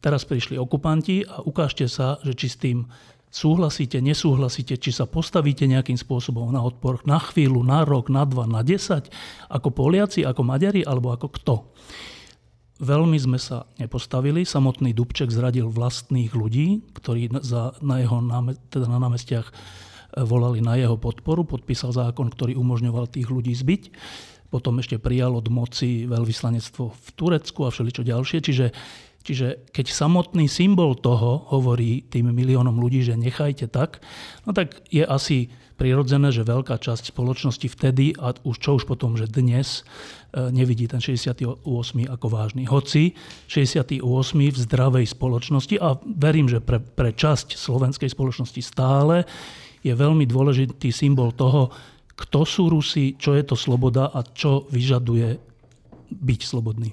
Teraz 0.07 0.23
prišli 0.23 0.55
okupanti 0.55 1.27
a 1.27 1.43
ukážte 1.43 1.91
sa, 1.91 2.23
že 2.23 2.37
či 2.39 2.47
s 2.47 2.57
tým 2.63 2.87
súhlasíte, 3.27 3.99
nesúhlasíte, 3.99 4.79
či 4.79 4.95
sa 4.95 5.03
postavíte 5.03 5.67
nejakým 5.67 5.99
spôsobom 5.99 6.55
na 6.55 6.63
odpor 6.63 7.03
na 7.03 7.19
chvíľu, 7.19 7.67
na 7.67 7.83
rok, 7.83 8.07
na 8.07 8.23
dva, 8.23 8.47
na 8.47 8.63
desať, 8.63 9.11
ako 9.51 9.75
Poliaci, 9.75 10.23
ako 10.23 10.47
Maďari, 10.47 10.87
alebo 10.87 11.11
ako 11.11 11.27
kto. 11.35 11.55
Veľmi 12.79 13.19
sme 13.19 13.35
sa 13.41 13.67
nepostavili. 13.83 14.47
Samotný 14.47 14.95
Dubček 14.95 15.35
zradil 15.35 15.67
vlastných 15.67 16.37
ľudí, 16.39 16.87
ktorí 16.95 17.43
za, 17.43 17.75
na, 17.83 17.99
jeho, 17.99 18.23
teda 18.71 18.87
na 18.87 19.03
námestiach 19.03 19.51
volali 20.15 20.63
na 20.63 20.79
jeho 20.79 20.95
podporu. 21.01 21.43
Podpísal 21.43 21.97
zákon, 21.97 22.31
ktorý 22.31 22.55
umožňoval 22.55 23.11
tých 23.11 23.27
ľudí 23.27 23.57
zbyť. 23.57 23.83
Potom 24.47 24.79
ešte 24.79 25.03
prijal 25.03 25.35
od 25.35 25.51
moci 25.51 26.07
veľvyslanectvo 26.07 26.85
v 26.95 27.09
Turecku 27.19 27.67
a 27.67 27.73
všeličo 27.75 28.07
ďalšie. 28.07 28.39
Čiže 28.45 28.67
Čiže 29.27 29.75
keď 29.75 29.91
samotný 29.91 30.47
symbol 30.47 30.95
toho 30.95 31.51
hovorí 31.51 32.07
tým 32.07 32.31
miliónom 32.31 32.79
ľudí, 32.79 33.03
že 33.03 33.19
nechajte 33.19 33.67
tak, 33.67 33.99
no 34.47 34.55
tak 34.55 34.87
je 34.87 35.03
asi 35.03 35.51
prirodzené, 35.75 36.31
že 36.31 36.47
veľká 36.47 36.79
časť 36.79 37.11
spoločnosti 37.11 37.67
vtedy, 37.67 38.15
a 38.17 38.39
už 38.47 38.57
čo 38.63 38.79
už 38.79 38.87
potom, 38.87 39.19
že 39.19 39.27
dnes 39.27 39.83
e, 40.31 40.47
nevidí 40.55 40.87
ten 40.87 41.03
68. 41.03 41.67
ako 42.07 42.27
vážny. 42.31 42.71
Hoci 42.71 43.19
68. 43.51 44.01
v 44.55 44.59
zdravej 44.63 45.07
spoločnosti, 45.11 45.75
a 45.83 45.99
verím, 46.07 46.47
že 46.47 46.63
pre, 46.63 46.79
pre 46.79 47.11
časť 47.11 47.59
slovenskej 47.59 48.09
spoločnosti 48.09 48.63
stále, 48.63 49.27
je 49.87 49.95
veľmi 49.95 50.27
dôležitý 50.27 50.91
symbol 50.91 51.31
toho, 51.33 51.71
kto 52.17 52.43
sú 52.43 52.73
Rusi, 52.73 53.15
čo 53.15 53.39
je 53.39 53.45
to 53.47 53.55
sloboda 53.55 54.11
a 54.11 54.25
čo 54.27 54.67
vyžaduje 54.73 55.39
byť 56.11 56.41
slobodný. 56.43 56.91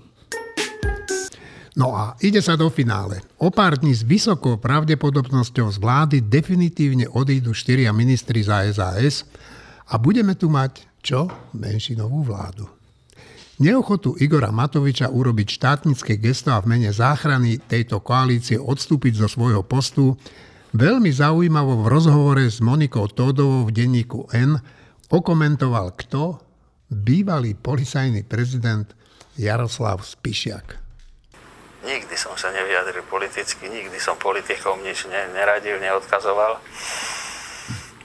No 1.74 1.98
a 1.98 2.14
ide 2.22 2.38
sa 2.38 2.54
do 2.54 2.70
finále. 2.70 3.26
O 3.42 3.50
pár 3.50 3.82
dní 3.82 3.98
s 3.98 4.06
vysokou 4.06 4.62
pravdepodobnosťou 4.62 5.74
z 5.74 5.78
vlády 5.82 6.18
definitívne 6.22 7.10
odídu 7.10 7.50
štyria 7.50 7.90
ministri 7.90 8.46
za 8.46 8.62
SAS 8.70 9.26
a 9.90 9.98
budeme 9.98 10.38
tu 10.38 10.54
mať 10.54 10.86
čo? 11.02 11.26
Menšinovú 11.58 12.30
vládu. 12.30 12.70
Neochotu 13.58 14.18
Igora 14.22 14.54
Matoviča 14.54 15.10
urobiť 15.10 15.48
štátnické 15.50 16.22
gesto 16.22 16.54
a 16.54 16.62
v 16.62 16.78
mene 16.78 16.90
záchrany 16.94 17.58
tejto 17.58 18.02
koalície 18.06 18.58
odstúpiť 18.58 19.26
zo 19.26 19.28
svojho 19.30 19.66
postu 19.66 20.14
veľmi 20.74 21.14
zaujímavo 21.14 21.86
v 21.86 21.88
rozhovore 21.88 22.46
s 22.50 22.58
Monikou 22.58 23.06
Tódovou 23.06 23.70
v 23.70 23.72
denníku 23.72 24.26
N 24.34 24.58
okomentoval 25.14 25.94
kto? 25.94 26.42
Bývalý 26.90 27.58
policajný 27.58 28.26
prezident 28.26 28.90
Jaroslav 29.38 30.02
Spišiak. 30.06 30.82
Nikdy 31.86 32.16
som 32.18 32.34
sa 32.38 32.54
nevyjadril 32.54 33.06
politicky, 33.10 33.66
nikdy 33.70 33.98
som 33.98 34.18
politikom 34.18 34.82
nič 34.86 35.10
neradil, 35.10 35.82
neodkazoval. 35.82 36.62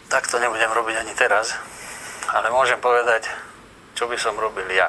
Tak 0.08 0.24
to 0.28 0.40
nebudem 0.40 0.72
robiť 0.72 0.96
ani 1.04 1.12
teraz. 1.12 1.52
Ale 2.32 2.52
môžem 2.52 2.80
povedať, 2.80 3.28
čo 3.96 4.08
by 4.08 4.16
som 4.20 4.36
robil 4.36 4.68
ja, 4.72 4.88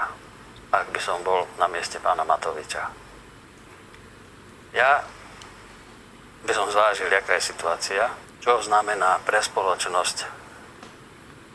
ak 0.72 0.92
by 0.92 1.00
som 1.00 1.24
bol 1.24 1.48
na 1.56 1.68
mieste 1.72 2.00
pána 2.00 2.28
Matoviča. 2.28 2.92
Ja 4.76 5.04
by 6.46 6.54
som 6.56 6.72
zvážil, 6.72 7.12
aká 7.12 7.36
je 7.36 7.52
situácia, 7.52 8.08
čo 8.40 8.60
znamená 8.64 9.20
pre 9.28 9.44
spoločnosť, 9.44 10.40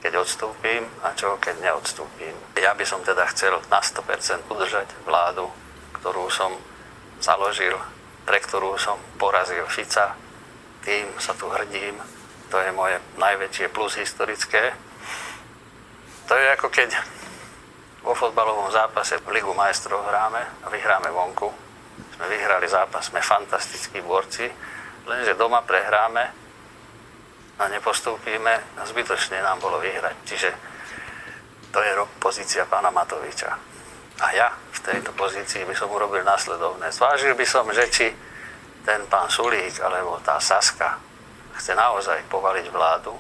keď 0.04 0.20
odstúpim 0.20 0.84
a 1.00 1.16
čo, 1.16 1.40
keď 1.40 1.64
neodstúpim. 1.64 2.36
Ja 2.60 2.76
by 2.76 2.84
som 2.84 3.00
teda 3.00 3.24
chcel 3.32 3.56
na 3.72 3.80
100% 3.80 4.44
udržať 4.52 4.88
vládu, 5.08 5.48
ktorú 5.96 6.28
som 6.28 6.52
založil, 7.24 7.72
pre 8.28 8.36
ktorú 8.36 8.76
som 8.76 9.00
porazil 9.16 9.64
Fica. 9.72 10.12
Tým 10.84 11.08
sa 11.16 11.32
tu 11.32 11.48
hrdím. 11.48 11.96
To 12.52 12.60
je 12.60 12.68
moje 12.76 13.00
najväčšie 13.16 13.72
plus 13.72 13.96
historické. 13.96 14.76
To 16.28 16.36
je 16.36 16.46
ako 16.52 16.68
keď 16.68 16.92
vo 18.04 18.12
fotbalovom 18.12 18.68
zápase 18.68 19.16
v 19.24 19.40
Ligu 19.40 19.56
majstrov 19.56 20.04
hráme 20.04 20.44
a 20.64 20.68
vyhráme 20.68 21.08
vonku. 21.08 21.48
Sme 22.20 22.28
vyhrali 22.28 22.68
zápas, 22.68 23.08
sme 23.08 23.24
fantastickí 23.24 24.04
borci, 24.04 24.44
lenže 25.06 25.36
doma 25.36 25.62
prehráme 25.62 26.24
a 27.58 27.64
nepostúpime 27.70 28.54
a 28.78 28.82
zbytočne 28.82 29.38
nám 29.38 29.62
bolo 29.62 29.78
vyhrať. 29.78 30.16
Čiže 30.26 30.50
to 31.70 31.78
je 31.82 31.92
pozícia 32.18 32.66
pána 32.66 32.90
Matoviča. 32.90 33.50
A 34.22 34.26
ja 34.30 34.48
v 34.50 34.78
tejto 34.82 35.10
pozícii 35.14 35.66
by 35.66 35.74
som 35.74 35.90
urobil 35.90 36.22
následovné. 36.22 36.90
Zvážil 36.94 37.34
by 37.34 37.46
som, 37.46 37.66
že 37.74 37.84
či 37.90 38.06
ten 38.86 39.02
pán 39.10 39.26
Sulík 39.26 39.80
alebo 39.82 40.20
tá 40.22 40.38
Saska 40.38 41.00
chce 41.58 41.72
naozaj 41.74 42.26
povaliť 42.30 42.66
vládu, 42.70 43.14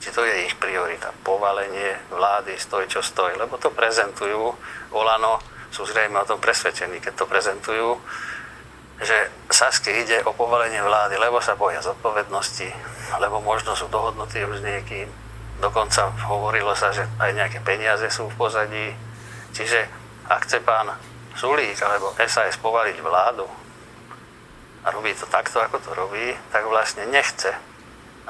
či 0.00 0.08
to 0.08 0.24
je 0.24 0.48
ich 0.48 0.56
priorita, 0.56 1.12
povalenie 1.20 2.08
vlády, 2.08 2.56
stoj 2.56 2.88
čo 2.88 3.04
stoj, 3.04 3.36
lebo 3.36 3.60
to 3.60 3.68
prezentujú, 3.68 4.56
Olano 4.96 5.40
sú 5.68 5.84
zrejme 5.84 6.24
o 6.24 6.28
tom 6.28 6.40
presvedčení, 6.40 7.00
keď 7.04 7.14
to 7.20 7.26
prezentujú, 7.28 8.00
že 9.00 9.32
Sasky 9.48 10.04
ide 10.04 10.20
o 10.28 10.32
povalenie 10.36 10.80
vlády, 10.84 11.16
lebo 11.16 11.40
sa 11.40 11.56
boja 11.56 11.80
zodpovednosti, 11.80 12.68
lebo 13.16 13.40
možno 13.40 13.72
sú 13.72 13.88
dohodnutí 13.88 14.44
už 14.44 14.60
s 14.60 14.66
niekým. 14.66 15.08
Dokonca 15.60 16.12
hovorilo 16.28 16.72
sa, 16.72 16.92
že 16.92 17.04
aj 17.20 17.30
nejaké 17.36 17.58
peniaze 17.60 18.08
sú 18.08 18.28
v 18.28 18.36
pozadí, 18.36 18.92
Čiže 19.52 19.86
ak 20.30 20.46
chce 20.46 20.62
pán 20.62 20.94
Sulík 21.34 21.78
alebo 21.82 22.14
SAS 22.26 22.58
povaliť 22.58 22.96
vládu 23.02 23.46
a 24.86 24.88
robí 24.94 25.12
to 25.12 25.26
takto, 25.26 25.60
ako 25.60 25.76
to 25.82 25.90
robí, 25.92 26.32
tak 26.54 26.64
vlastne 26.64 27.04
nechce, 27.10 27.50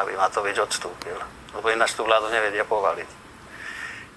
aby 0.01 0.17
Matovič 0.17 0.59
odstúpil. 0.59 1.17
Lebo 1.55 1.67
ináč 1.71 1.95
tú 1.95 2.07
vládu 2.07 2.31
nevedia 2.33 2.65
povaliť. 2.65 3.11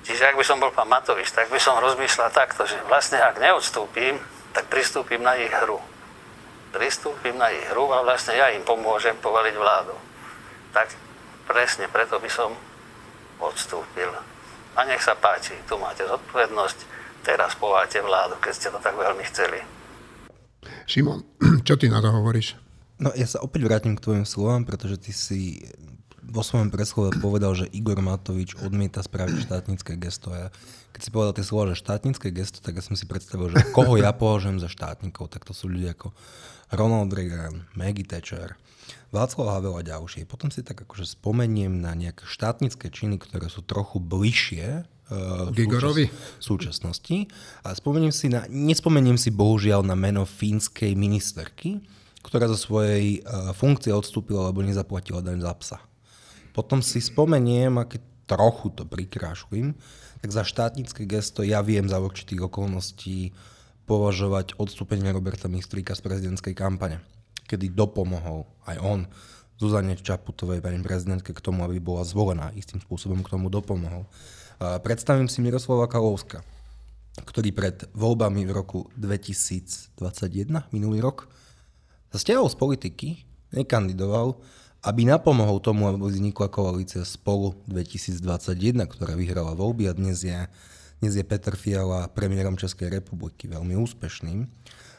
Čiže 0.04 0.34
ak 0.34 0.36
by 0.36 0.44
som 0.44 0.60
bol 0.60 0.72
pán 0.72 0.90
Matovič, 0.90 1.32
tak 1.32 1.48
by 1.48 1.60
som 1.60 1.80
rozmýšľal 1.80 2.32
takto, 2.34 2.68
že 2.68 2.76
vlastne 2.88 3.20
ak 3.20 3.40
neodstúpim, 3.40 4.20
tak 4.52 4.68
pristúpim 4.68 5.24
na 5.24 5.38
ich 5.40 5.52
hru. 5.52 5.80
Pristúpim 6.74 7.38
na 7.38 7.54
ich 7.54 7.70
hru 7.70 7.86
a 7.94 8.02
vlastne 8.02 8.34
ja 8.34 8.50
im 8.50 8.66
pomôžem 8.66 9.14
povaliť 9.22 9.56
vládu. 9.56 9.94
Tak 10.74 10.90
presne 11.46 11.86
preto 11.86 12.18
by 12.18 12.30
som 12.34 12.50
odstúpil. 13.38 14.10
A 14.74 14.80
nech 14.90 15.06
sa 15.06 15.14
páči, 15.14 15.54
tu 15.70 15.78
máte 15.78 16.02
zodpovednosť, 16.02 16.78
teraz 17.22 17.54
pováte 17.54 18.02
vládu, 18.02 18.42
keď 18.42 18.54
ste 18.58 18.68
to 18.74 18.82
tak 18.82 18.98
veľmi 18.98 19.22
chceli. 19.30 19.62
Šimon, 20.90 21.22
čo 21.68 21.78
ty 21.78 21.94
na 21.94 22.02
to 22.02 22.10
hovoríš? 22.10 22.58
No 22.98 23.14
ja 23.14 23.30
sa 23.30 23.46
opäť 23.46 23.70
vrátim 23.70 23.94
k 23.94 24.04
tvojim 24.04 24.26
slovám, 24.26 24.66
pretože 24.66 24.98
ty 24.98 25.14
si 25.14 25.62
vo 26.24 26.42
svojom 26.42 26.74
preslove 26.74 27.14
povedal, 27.20 27.54
že 27.54 27.70
Igor 27.70 28.00
Matovič 28.00 28.58
odmieta 28.64 29.04
spraviť 29.04 29.46
štátnické 29.46 30.00
gesto. 30.00 30.32
Ja, 30.34 30.50
keď 30.96 31.02
si 31.04 31.10
povedal 31.14 31.34
tie 31.36 31.46
slova, 31.46 31.70
že 31.70 31.84
štátnické 31.84 32.32
gesto, 32.32 32.64
tak 32.64 32.80
ja 32.80 32.84
som 32.86 32.98
si 32.98 33.06
predstavil, 33.06 33.52
že 33.52 33.70
koho 33.76 34.00
ja 34.00 34.16
považujem 34.16 34.58
za 34.58 34.72
štátnikov, 34.72 35.30
tak 35.30 35.44
to 35.44 35.54
sú 35.54 35.70
ľudia 35.70 35.94
ako 35.94 36.16
Ronald 36.74 37.14
Reagan, 37.14 37.70
Maggie 37.78 38.06
Thatcher, 38.06 38.58
Václav 39.14 39.54
Havel 39.54 39.78
a 39.78 39.86
ďalšie. 39.86 40.26
Potom 40.26 40.50
si 40.50 40.66
tak 40.66 40.82
akože 40.82 41.06
spomeniem 41.06 41.70
na 41.70 41.94
nejaké 41.94 42.26
štátnické 42.26 42.90
činy, 42.90 43.22
ktoré 43.22 43.46
sú 43.46 43.62
trochu 43.62 44.02
bližšie 44.02 44.82
uh, 44.82 45.54
Gigorovi? 45.54 46.10
súčasnosti. 46.42 47.30
A 47.62 47.78
spomeniem 47.78 48.10
si 48.10 48.34
na, 48.34 48.50
nespomeniem 48.50 49.22
si 49.22 49.30
bohužiaľ 49.30 49.86
na 49.86 49.94
meno 49.94 50.26
fínskej 50.26 50.98
ministerky, 50.98 51.86
ktorá 52.26 52.50
zo 52.50 52.58
svojej 52.58 53.22
uh, 53.22 53.54
funkcie 53.54 53.94
odstúpila, 53.94 54.50
lebo 54.50 54.66
nezaplatila 54.66 55.22
daň 55.22 55.46
za 55.46 55.54
psa. 55.62 55.78
Potom 56.58 56.82
si 56.82 56.98
spomeniem, 56.98 57.78
aké 57.78 58.02
trochu 58.26 58.74
to 58.74 58.82
prikrášujem, 58.90 59.78
tak 60.26 60.30
za 60.32 60.42
štátnické 60.42 61.06
gesto 61.06 61.46
ja 61.46 61.62
viem 61.62 61.86
za 61.86 62.02
určitých 62.02 62.50
okolností 62.50 63.36
považovať 63.84 64.56
odstúpenie 64.58 65.12
Roberta 65.12 65.52
Mistríka 65.52 65.94
z 65.94 66.02
prezidentskej 66.02 66.56
kampane 66.56 67.04
kedy 67.54 67.76
dopomohol 67.76 68.48
aj 68.66 68.78
on 68.82 69.00
Zuzane 69.62 69.94
Čaputovej, 69.94 70.66
pani 70.66 70.82
prezidentke, 70.82 71.32
k 71.32 71.44
tomu, 71.44 71.62
aby 71.64 71.78
bola 71.78 72.02
zvolená. 72.02 72.50
Istým 72.58 72.82
spôsobom 72.82 73.22
k 73.22 73.32
tomu 73.32 73.54
dopomohol. 73.54 74.10
Predstavím 74.58 75.30
si 75.30 75.46
Miroslava 75.46 75.86
Kalovska, 75.86 76.42
ktorý 77.22 77.54
pred 77.54 77.86
voľbami 77.94 78.50
v 78.50 78.52
roku 78.52 78.80
2021, 78.98 80.74
minulý 80.74 81.00
rok, 81.06 81.30
sa 82.10 82.18
stiahol 82.18 82.50
z 82.50 82.58
politiky, 82.58 83.08
nekandidoval, 83.54 84.42
aby 84.84 85.06
napomohol 85.06 85.62
tomu, 85.62 85.88
aby 85.88 86.02
vznikla 86.02 86.50
koalícia 86.50 87.06
Spolu 87.06 87.54
2021, 87.70 88.90
ktorá 88.90 89.14
vyhrala 89.14 89.54
voľby 89.54 89.88
a 89.88 89.94
dnes 89.94 90.26
je, 90.26 90.50
dnes 91.04 91.20
je 91.20 91.28
Petr 91.28 91.60
Fiala 91.60 92.08
premiérom 92.08 92.56
Českej 92.56 92.88
republiky, 92.88 93.52
veľmi 93.52 93.76
úspešným. 93.76 94.48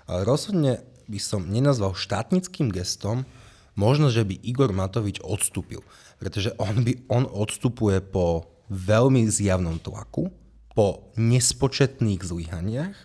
Ale 0.04 0.20
rozhodne 0.28 0.84
by 1.08 1.16
som 1.16 1.48
nenazval 1.48 1.96
štátnickým 1.96 2.68
gestom, 2.68 3.24
možno, 3.72 4.12
že 4.12 4.20
by 4.20 4.36
Igor 4.44 4.76
Matovič 4.76 5.24
odstúpil. 5.24 5.80
Pretože 6.20 6.52
on, 6.60 6.84
by, 6.84 7.08
on 7.08 7.24
odstupuje 7.24 8.04
po 8.04 8.52
veľmi 8.68 9.24
zjavnom 9.32 9.80
tlaku, 9.80 10.28
po 10.76 11.08
nespočetných 11.16 12.20
zlyhaniach, 12.20 12.96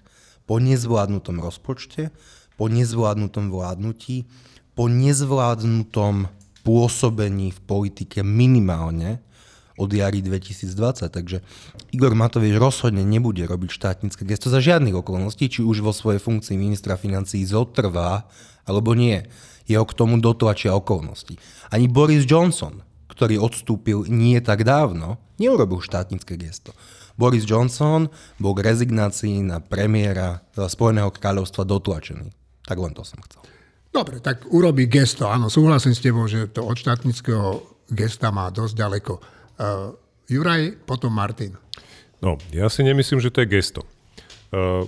po 0.44 0.60
nezvládnutom 0.60 1.40
rozpočte, 1.40 2.12
po 2.60 2.68
nezvládnutom 2.68 3.48
vládnutí, 3.48 4.28
po 4.76 4.92
nezvládnutom 4.92 6.28
pôsobení 6.68 7.56
v 7.56 7.60
politike 7.64 8.28
minimálne 8.28 9.24
od 9.80 9.88
jary 9.88 10.20
2020. 10.20 11.08
Takže 11.08 11.40
Igor 11.96 12.12
Matovič 12.12 12.60
rozhodne 12.60 13.08
nebude 13.08 13.48
robiť 13.48 13.72
štátnické 13.72 14.28
gesto 14.28 14.52
za 14.52 14.60
žiadnych 14.60 15.00
okolností, 15.00 15.48
či 15.48 15.64
už 15.64 15.80
vo 15.80 15.96
svojej 15.96 16.20
funkcii 16.20 16.60
ministra 16.60 17.00
financí 17.00 17.40
zotrvá, 17.48 18.28
alebo 18.68 18.92
nie. 18.92 19.24
Jeho 19.64 19.88
k 19.88 19.96
tomu 19.96 20.20
dotlačia 20.20 20.76
okolnosti. 20.76 21.40
Ani 21.72 21.88
Boris 21.88 22.28
Johnson, 22.28 22.84
ktorý 23.08 23.40
odstúpil 23.40 24.04
nie 24.12 24.38
tak 24.44 24.68
dávno, 24.68 25.16
neurobil 25.40 25.80
štátnické 25.80 26.36
gesto. 26.36 26.76
Boris 27.20 27.44
Johnson 27.44 28.08
bol 28.40 28.56
k 28.56 28.64
rezignácii 28.64 29.44
na 29.44 29.60
premiéra 29.60 30.40
Spojeného 30.56 31.12
kráľovstva 31.12 31.68
dotlačený. 31.68 32.32
Tak 32.64 32.78
len 32.80 32.96
to 32.96 33.04
som 33.04 33.20
chcel. 33.28 33.44
Dobre, 33.90 34.22
tak 34.22 34.48
urobí 34.54 34.86
gesto. 34.86 35.28
Áno, 35.28 35.50
súhlasím 35.50 35.98
s 35.98 36.06
tebou, 36.06 36.30
že 36.30 36.48
to 36.48 36.62
od 36.64 36.78
štátnického 36.78 37.60
gesta 37.90 38.30
má 38.30 38.48
dosť 38.54 38.74
ďaleko. 38.78 39.14
Uh, 39.60 39.92
Juraj, 40.32 40.80
potom 40.88 41.12
Martin. 41.12 41.60
No, 42.24 42.40
ja 42.56 42.72
si 42.72 42.84
nemyslím, 42.88 43.20
že 43.20 43.28
to 43.28 43.44
je 43.44 43.52
gesto. 43.52 43.84
Uh, 44.56 44.88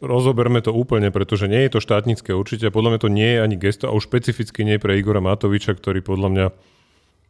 rozoberme 0.00 0.60
to 0.60 0.72
úplne, 0.72 1.12
pretože 1.12 1.48
nie 1.48 1.64
je 1.68 1.76
to 1.76 1.80
štátnické 1.84 2.32
určite 2.32 2.72
podľa 2.72 2.96
mňa 2.96 3.00
to 3.00 3.10
nie 3.12 3.30
je 3.36 3.38
ani 3.40 3.56
gesto 3.60 3.84
a 3.88 3.96
už 3.96 4.08
špecificky 4.08 4.64
nie 4.64 4.80
pre 4.80 4.96
Igora 4.96 5.20
Matoviča, 5.20 5.76
ktorý 5.76 6.00
podľa 6.00 6.28
mňa 6.32 6.46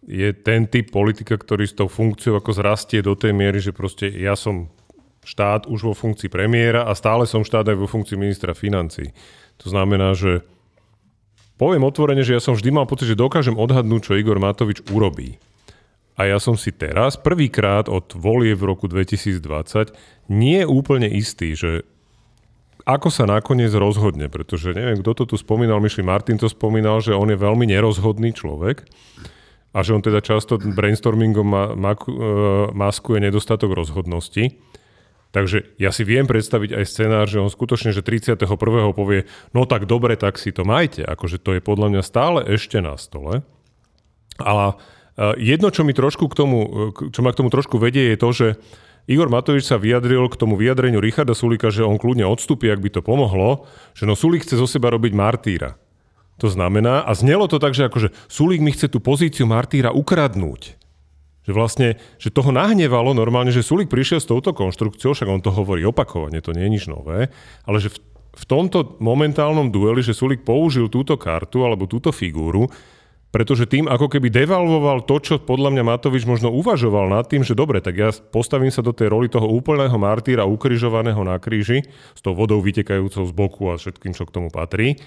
je 0.06 0.32
ten 0.32 0.64
typ 0.64 0.88
politika, 0.88 1.36
ktorý 1.36 1.68
s 1.68 1.76
tou 1.76 1.90
funkciou 1.90 2.40
ako 2.40 2.56
zrastie 2.56 3.04
do 3.04 3.12
tej 3.12 3.36
miery, 3.36 3.60
že 3.60 3.76
proste 3.76 4.08
ja 4.08 4.32
som 4.38 4.72
štát 5.26 5.68
už 5.68 5.92
vo 5.92 5.94
funkcii 5.94 6.32
premiéra 6.32 6.88
a 6.88 6.96
stále 6.96 7.28
som 7.28 7.44
štát 7.44 7.68
aj 7.68 7.76
vo 7.76 7.90
funkcii 7.90 8.16
ministra 8.16 8.56
financí. 8.56 9.12
To 9.60 9.68
znamená, 9.68 10.16
že 10.16 10.40
poviem 11.60 11.84
otvorene, 11.84 12.24
že 12.24 12.32
ja 12.32 12.40
som 12.40 12.56
vždy 12.56 12.72
mal 12.72 12.88
pocit, 12.88 13.12
že 13.12 13.18
dokážem 13.18 13.58
odhadnúť, 13.58 14.00
čo 14.08 14.16
Igor 14.16 14.40
Matovič 14.40 14.80
urobí. 14.88 15.36
A 16.20 16.28
ja 16.28 16.36
som 16.36 16.52
si 16.52 16.68
teraz, 16.68 17.16
prvýkrát 17.16 17.88
od 17.88 18.12
volie 18.12 18.52
v 18.52 18.68
roku 18.68 18.92
2020, 18.92 19.40
nie 20.28 20.60
úplne 20.68 21.08
istý, 21.08 21.56
že 21.56 21.88
ako 22.84 23.08
sa 23.08 23.24
nakoniec 23.24 23.72
rozhodne, 23.72 24.28
pretože 24.28 24.76
neviem, 24.76 25.00
kto 25.00 25.16
to 25.16 25.24
tu 25.32 25.36
spomínal, 25.40 25.80
myšli 25.80 26.04
Martin 26.04 26.36
to 26.36 26.52
spomínal, 26.52 27.00
že 27.00 27.16
on 27.16 27.32
je 27.32 27.40
veľmi 27.40 27.64
nerozhodný 27.72 28.36
človek 28.36 28.84
a 29.72 29.80
že 29.80 29.96
on 29.96 30.04
teda 30.04 30.20
často 30.20 30.60
brainstormingom 30.60 31.48
ma, 31.48 31.96
e, 31.96 31.96
maskuje 32.76 33.24
nedostatok 33.24 33.72
rozhodnosti. 33.72 34.60
Takže 35.30 35.78
ja 35.80 35.88
si 35.88 36.04
viem 36.04 36.28
predstaviť 36.28 36.74
aj 36.76 36.84
scenár, 36.84 37.30
že 37.32 37.40
on 37.40 37.48
skutočne, 37.48 37.96
že 37.96 38.04
31. 38.04 38.44
povie, 38.92 39.24
no 39.56 39.64
tak 39.64 39.88
dobre, 39.88 40.20
tak 40.20 40.36
si 40.36 40.52
to 40.52 40.68
majte. 40.68 41.00
Akože 41.00 41.40
to 41.40 41.56
je 41.56 41.64
podľa 41.64 41.96
mňa 41.96 42.02
stále 42.04 42.44
ešte 42.44 42.82
na 42.84 42.98
stole. 43.00 43.46
Ale 44.42 44.76
jedno, 45.36 45.68
čo 45.68 45.84
mi 45.84 45.92
trošku 45.92 46.32
k 46.32 46.34
tomu, 46.34 46.58
čo 47.12 47.20
ma 47.20 47.30
k 47.32 47.38
tomu 47.44 47.52
trošku 47.52 47.76
vedie, 47.76 48.14
je 48.14 48.18
to, 48.18 48.30
že 48.32 48.46
Igor 49.10 49.28
Matovič 49.32 49.66
sa 49.66 49.80
vyjadril 49.80 50.28
k 50.30 50.38
tomu 50.38 50.54
vyjadreniu 50.54 51.02
Richarda 51.02 51.34
Sulika, 51.36 51.72
že 51.72 51.84
on 51.84 51.98
kľudne 51.98 52.24
odstúpi, 52.28 52.68
ak 52.68 52.80
by 52.80 52.90
to 52.94 53.00
pomohlo, 53.02 53.66
že 53.96 54.06
no 54.06 54.14
Sulik 54.14 54.46
chce 54.46 54.60
zo 54.60 54.68
seba 54.68 54.92
robiť 54.92 55.12
martýra. 55.16 55.76
To 56.40 56.48
znamená, 56.48 57.04
a 57.04 57.12
znelo 57.12 57.50
to 57.52 57.60
tak, 57.60 57.76
že 57.76 57.90
akože 57.92 58.14
Sulík 58.30 58.64
mi 58.64 58.72
chce 58.72 58.88
tú 58.88 59.02
pozíciu 59.02 59.44
martýra 59.44 59.92
ukradnúť. 59.92 60.80
Že 61.44 61.52
vlastne, 61.56 61.88
že 62.20 62.32
toho 62.32 62.52
nahnevalo 62.52 63.16
normálne, 63.16 63.52
že 63.52 63.64
Sulik 63.64 63.88
prišiel 63.88 64.20
s 64.20 64.28
touto 64.28 64.52
konštrukciou, 64.52 65.16
však 65.16 65.28
on 65.28 65.40
to 65.40 65.52
hovorí 65.52 65.84
opakovane, 65.88 66.40
to 66.44 66.52
nie 66.52 66.68
je 66.68 66.74
nič 66.76 66.84
nové, 66.88 67.32
ale 67.64 67.76
že 67.80 67.92
v, 67.92 67.98
v 68.36 68.44
tomto 68.44 69.00
momentálnom 69.00 69.72
dueli, 69.72 70.04
že 70.04 70.16
Sulik 70.16 70.44
použil 70.44 70.92
túto 70.92 71.16
kartu 71.16 71.64
alebo 71.64 71.88
túto 71.88 72.12
figúru, 72.12 72.68
pretože 73.30 73.70
tým 73.70 73.86
ako 73.86 74.10
keby 74.10 74.26
devalvoval 74.30 75.06
to, 75.06 75.22
čo 75.22 75.34
podľa 75.38 75.70
mňa 75.70 75.82
Matovič 75.86 76.26
možno 76.26 76.50
uvažoval 76.50 77.10
nad 77.10 77.30
tým, 77.30 77.46
že 77.46 77.54
dobre, 77.54 77.78
tak 77.78 77.94
ja 77.94 78.10
postavím 78.10 78.74
sa 78.74 78.82
do 78.82 78.90
tej 78.90 79.10
roli 79.10 79.30
toho 79.30 79.46
úplného 79.46 79.94
martýra 79.96 80.42
ukrižovaného 80.46 81.22
na 81.22 81.38
kríži, 81.38 81.86
s 82.14 82.20
tou 82.20 82.34
vodou 82.34 82.58
vytekajúcou 82.58 83.22
z 83.22 83.32
boku 83.32 83.70
a 83.70 83.78
všetkým, 83.78 84.12
čo 84.12 84.26
k 84.26 84.34
tomu 84.34 84.50
patrí, 84.50 84.98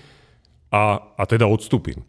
a, 0.71 1.03
a 1.19 1.23
teda 1.27 1.45
odstúpim. 1.45 2.01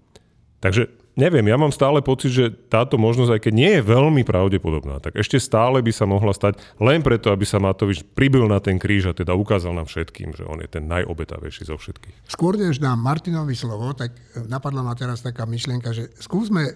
Takže 0.63 1.04
neviem, 1.15 1.47
ja 1.47 1.57
mám 1.59 1.71
stále 1.71 2.03
pocit, 2.03 2.31
že 2.35 2.45
táto 2.51 2.99
možnosť, 2.99 3.31
aj 3.39 3.41
keď 3.47 3.53
nie 3.55 3.71
je 3.79 3.83
veľmi 3.87 4.23
pravdepodobná, 4.27 4.99
tak 4.99 5.15
ešte 5.19 5.39
stále 5.39 5.81
by 5.81 5.93
sa 5.95 6.05
mohla 6.05 6.35
stať 6.35 6.59
len 6.83 7.01
preto, 7.01 7.31
aby 7.31 7.47
sa 7.47 7.63
Matovič 7.63 8.03
pribil 8.15 8.51
na 8.51 8.59
ten 8.59 8.79
kríž 8.79 9.11
a 9.11 9.17
teda 9.17 9.33
ukázal 9.39 9.75
nám 9.75 9.87
všetkým, 9.87 10.35
že 10.35 10.45
on 10.45 10.61
je 10.61 10.69
ten 10.69 10.85
najobetavejší 10.91 11.71
zo 11.71 11.79
všetkých. 11.79 12.27
Skôr 12.27 12.59
než 12.59 12.83
dám 12.83 12.99
Martinovi 12.99 13.55
slovo, 13.55 13.95
tak 13.95 14.15
e, 14.35 14.43
napadla 14.51 14.83
ma 14.83 14.95
teraz 14.99 15.23
taká 15.23 15.47
myšlienka, 15.47 15.95
že 15.95 16.11
skúsme 16.19 16.63
e, 16.67 16.73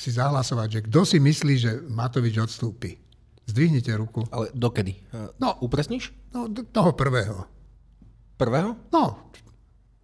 si 0.00 0.10
zahlasovať, 0.10 0.68
že 0.68 0.80
kto 0.88 1.00
si 1.04 1.18
myslí, 1.20 1.54
že 1.60 1.72
Matovič 1.92 2.40
odstúpi. 2.40 2.96
Zdvihnite 3.44 3.92
ruku. 3.98 4.24
Ale 4.32 4.48
dokedy? 4.56 4.96
E, 5.12 5.36
no, 5.36 5.60
Upresníš? 5.60 6.16
No, 6.32 6.48
toho 6.48 6.96
prvého. 6.96 7.44
Prvého? 8.40 8.72
No. 8.88 9.28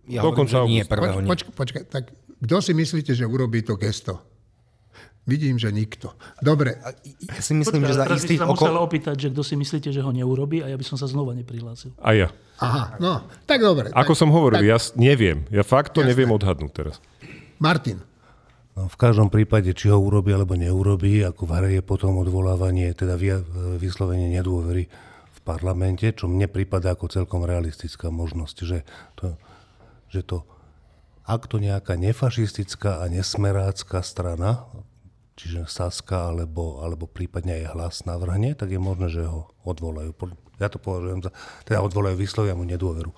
Ja 0.07 0.23
hovorím, 0.23 0.47
že 0.47 0.59
nie 0.69 0.85
prvého. 0.85 1.19
Poč, 1.25 1.49
počkaj, 1.49 1.53
počkaj, 1.57 1.85
tak 1.88 2.05
kto 2.42 2.57
si 2.61 2.72
myslíte, 2.77 3.12
že 3.16 3.25
urobí 3.25 3.64
to 3.64 3.77
gesto? 3.81 4.20
Vidím, 5.27 5.59
že 5.59 5.75
nikto. 5.75 6.14
Dobre. 6.38 6.79
Ja 7.35 7.42
si 7.42 7.51
myslím, 7.59 7.83
Počkaj, 7.83 7.90
že 7.90 7.99
za 7.99 8.07
istých 8.14 8.46
okol... 8.46 8.70
musel 8.70 8.79
opýtať, 8.79 9.16
že 9.18 9.29
kto 9.35 9.42
si 9.42 9.59
myslíte, 9.59 9.90
že 9.90 9.99
ho 9.99 10.14
neurobí 10.14 10.62
a 10.62 10.70
ja 10.70 10.79
by 10.79 10.87
som 10.87 10.94
sa 10.94 11.11
znova 11.11 11.35
neprihlásil. 11.35 11.90
A 11.99 12.14
ja. 12.14 12.29
Aha, 12.62 12.94
no, 13.03 13.27
tak 13.42 13.59
dobre. 13.59 13.90
Ako 13.90 14.14
tak, 14.14 14.20
som 14.22 14.31
hovoril, 14.31 14.62
tak... 14.62 14.70
ja 14.70 14.79
neviem. 14.94 15.42
Ja 15.51 15.66
fakt 15.66 15.99
to 15.99 16.07
Jasné. 16.07 16.14
neviem 16.14 16.31
odhadnúť 16.31 16.70
teraz. 16.70 17.03
Martin. 17.59 18.07
No, 18.79 18.87
v 18.87 18.96
každom 19.01 19.27
prípade, 19.27 19.75
či 19.75 19.90
ho 19.90 19.99
urobí 19.99 20.31
alebo 20.31 20.55
neurobí, 20.55 21.27
ako 21.27 21.42
v 21.42 21.53
hre 21.59 21.70
je 21.75 21.83
potom 21.83 22.22
odvolávanie, 22.22 22.94
teda 22.94 23.18
vyslovenie 23.83 24.31
nedôvery 24.31 24.87
v 25.33 25.38
parlamente, 25.42 26.07
čo 26.14 26.31
mne 26.31 26.46
prípada 26.46 26.94
ako 26.94 27.11
celkom 27.11 27.42
realistická 27.42 28.14
možnosť, 28.14 28.57
že 28.62 28.87
to, 29.18 29.35
že 30.07 30.22
to 30.22 30.46
ak 31.27 31.51
to 31.51 31.59
nejaká 31.59 31.99
nefašistická 31.99 33.03
a 33.03 33.11
nesmerácká 33.11 33.99
strana, 34.07 34.71
čiže 35.35 35.67
Saska 35.67 36.33
alebo, 36.33 36.81
alebo 36.81 37.11
prípadne 37.11 37.61
aj 37.61 37.65
hlas 37.75 37.97
navrhne, 38.07 38.55
tak 38.55 38.73
je 38.73 38.81
možné, 38.81 39.11
že 39.11 39.27
ho 39.27 39.51
odvolajú. 39.67 40.15
Ja 40.57 40.73
to 40.73 40.81
považujem 40.81 41.27
za, 41.27 41.31
teda 41.67 41.85
odvolajú, 41.85 42.17
vyslovia 42.17 42.57
mu 42.57 42.65
nedôveru. 42.65 43.11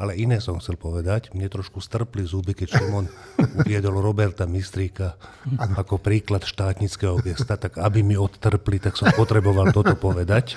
Ale 0.00 0.16
iné 0.16 0.40
som 0.40 0.56
chcel 0.56 0.80
povedať, 0.80 1.28
mne 1.36 1.52
trošku 1.52 1.84
strpli 1.84 2.24
zuby, 2.24 2.56
keď 2.56 2.80
Šimon 2.80 3.04
uviedol 3.60 4.00
Roberta 4.00 4.48
Mistríka 4.48 5.20
ako 5.76 6.00
príklad 6.00 6.48
štátnického 6.48 7.20
gesta, 7.20 7.60
tak 7.60 7.76
aby 7.76 8.00
mi 8.00 8.16
odtrpli, 8.16 8.80
tak 8.80 8.96
som 8.96 9.12
potreboval 9.12 9.68
toto 9.76 9.92
povedať. 10.00 10.56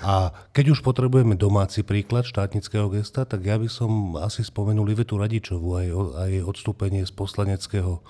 A 0.00 0.32
keď 0.56 0.72
už 0.72 0.80
potrebujeme 0.80 1.36
domáci 1.36 1.84
príklad 1.84 2.24
štátnického 2.24 2.88
gesta, 2.88 3.28
tak 3.28 3.44
ja 3.44 3.60
by 3.60 3.68
som 3.68 4.16
asi 4.16 4.40
spomenul 4.40 4.88
Ivetu 4.88 5.20
Radičovú 5.20 5.76
a 5.76 6.24
jej 6.24 6.40
odstúpenie 6.40 7.04
z 7.04 7.12
poslaneckého 7.12 8.00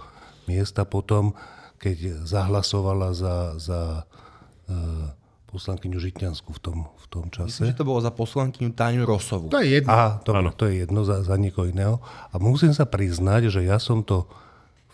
miesta 0.47 0.87
potom, 0.87 1.35
keď 1.83 2.23
zahlasovala 2.23 3.11
za, 3.11 3.59
za 3.59 3.81
uh, 4.71 5.11
poslankyňu 5.51 5.99
Žitňansku 5.99 6.55
v 6.55 6.61
tom, 6.63 6.79
v 6.95 7.07
tom 7.11 7.27
čase. 7.27 7.59
Myslím, 7.59 7.75
že 7.75 7.81
to 7.83 7.89
bolo 7.91 7.99
za 7.99 8.15
poslankyňu 8.15 8.71
Táňu 8.71 9.03
Rosovú. 9.03 9.51
To 9.51 9.59
je 9.59 9.83
jedno. 9.83 9.91
Aha, 9.91 10.23
to, 10.23 10.31
to 10.55 10.71
je 10.71 10.87
jedno 10.87 11.03
za, 11.03 11.27
za 11.27 11.35
nikoho 11.35 11.67
iného. 11.67 11.99
A 12.31 12.39
musím 12.39 12.71
sa 12.71 12.87
priznať, 12.87 13.51
že 13.51 13.67
ja 13.67 13.83
som 13.83 14.07
to 14.07 14.31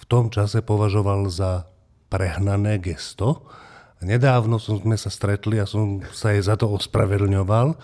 v 0.01 0.05
tom 0.09 0.33
čase 0.33 0.65
považoval 0.65 1.29
za 1.29 1.69
prehnané 2.09 2.81
gesto, 2.81 3.45
a 3.45 3.66
nedávno 4.05 4.61
som, 4.61 4.77
sme 4.77 4.99
sa 5.01 5.09
stretli 5.09 5.57
a 5.57 5.65
som 5.65 6.05
sa 6.13 6.37
jej 6.37 6.45
za 6.45 6.59
to 6.61 6.69
ospravedlňoval. 6.69 7.77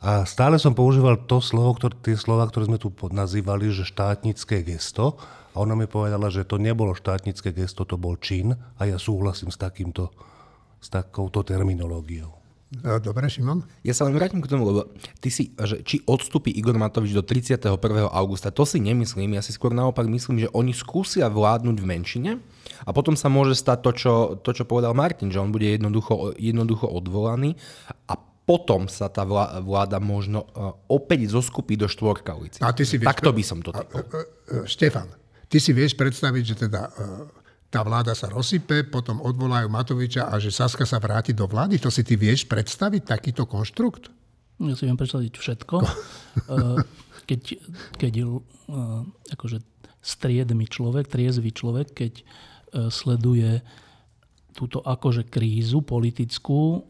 A 0.00 0.24
stále 0.24 0.56
som 0.56 0.72
používal 0.72 1.28
to 1.28 1.44
slovo, 1.44 1.76
ktoré, 1.76 1.92
tie 2.00 2.16
slova, 2.16 2.48
ktoré 2.48 2.72
sme 2.72 2.80
tu 2.80 2.88
nazývali, 3.12 3.68
že 3.68 3.84
štátnické 3.84 4.64
gesto. 4.64 5.20
A 5.52 5.60
ona 5.60 5.76
mi 5.76 5.84
povedala, 5.84 6.32
že 6.32 6.48
to 6.48 6.56
nebolo 6.56 6.96
štátnické 6.96 7.52
gesto, 7.52 7.84
to 7.84 8.00
bol 8.00 8.16
čin. 8.16 8.56
A 8.80 8.88
ja 8.88 8.96
súhlasím 8.96 9.52
s, 9.52 9.60
takýmto, 9.60 10.08
s 10.80 10.88
takouto 10.88 11.44
terminológiou. 11.44 12.39
Dobre, 12.70 13.26
Šimon? 13.26 13.66
Ja 13.82 13.90
sa 13.90 14.06
len 14.06 14.14
vrátim 14.14 14.38
k 14.38 14.46
tomu, 14.46 14.62
lebo 14.70 14.94
ty 15.18 15.26
si, 15.26 15.50
že 15.58 15.82
či 15.82 16.06
odstúpi 16.06 16.54
Igor 16.54 16.78
Matovič 16.78 17.10
do 17.10 17.26
31. 17.26 17.66
augusta, 18.14 18.54
to 18.54 18.62
si 18.62 18.78
nemyslím. 18.78 19.34
Ja 19.34 19.42
si 19.42 19.50
skôr 19.50 19.74
naopak 19.74 20.06
myslím, 20.06 20.46
že 20.46 20.48
oni 20.54 20.70
skúsia 20.70 21.26
vládnuť 21.26 21.76
v 21.82 21.86
menšine 21.90 22.30
a 22.86 22.90
potom 22.94 23.18
sa 23.18 23.26
môže 23.26 23.58
stať 23.58 23.78
to, 23.82 23.90
čo, 23.90 24.12
to, 24.38 24.50
čo 24.54 24.64
povedal 24.70 24.94
Martin, 24.94 25.34
že 25.34 25.42
on 25.42 25.50
bude 25.50 25.66
jednoducho, 25.66 26.38
jednoducho 26.38 26.86
odvolaný 26.86 27.58
a 28.06 28.14
potom 28.46 28.86
sa 28.86 29.10
tá 29.10 29.26
vláda 29.62 29.98
možno 29.98 30.46
e, 30.46 30.70
opäť 30.94 31.26
zoskupí 31.26 31.74
do 31.74 31.90
štvorkalici. 31.90 32.62
Takto 33.02 33.30
by 33.34 33.42
som 33.42 33.66
to 33.66 33.74
typol. 33.74 34.02
Štefan, 34.66 35.10
ty 35.50 35.58
si 35.58 35.74
vieš 35.74 35.98
predstaviť, 35.98 36.42
že 36.42 36.54
teda 36.70 36.86
e, 36.86 36.90
tá 37.70 37.86
vláda 37.86 38.18
sa 38.18 38.26
rozsype, 38.26 38.90
potom 38.90 39.22
odvolajú 39.22 39.70
Matoviča 39.70 40.26
a 40.26 40.42
že 40.42 40.50
Saska 40.50 40.82
sa 40.82 40.98
vráti 40.98 41.30
do 41.30 41.46
vlády. 41.46 41.78
To 41.78 41.88
si 41.88 42.02
ty 42.02 42.18
vieš 42.18 42.50
predstaviť, 42.50 43.06
takýto 43.06 43.46
konštrukt? 43.46 44.10
Ja 44.58 44.74
si 44.74 44.90
viem 44.90 44.98
predstaviť 44.98 45.38
všetko. 45.38 45.76
keď, 47.30 47.40
keď 47.94 48.12
uh, 48.26 49.06
akože 49.30 49.62
striedmy 50.02 50.66
človek, 50.66 51.06
triezvy 51.06 51.54
človek, 51.54 51.94
keď 51.94 52.12
uh, 52.20 52.90
sleduje 52.90 53.62
túto 54.50 54.82
akože 54.82 55.30
krízu 55.30 55.86
politickú, 55.86 56.82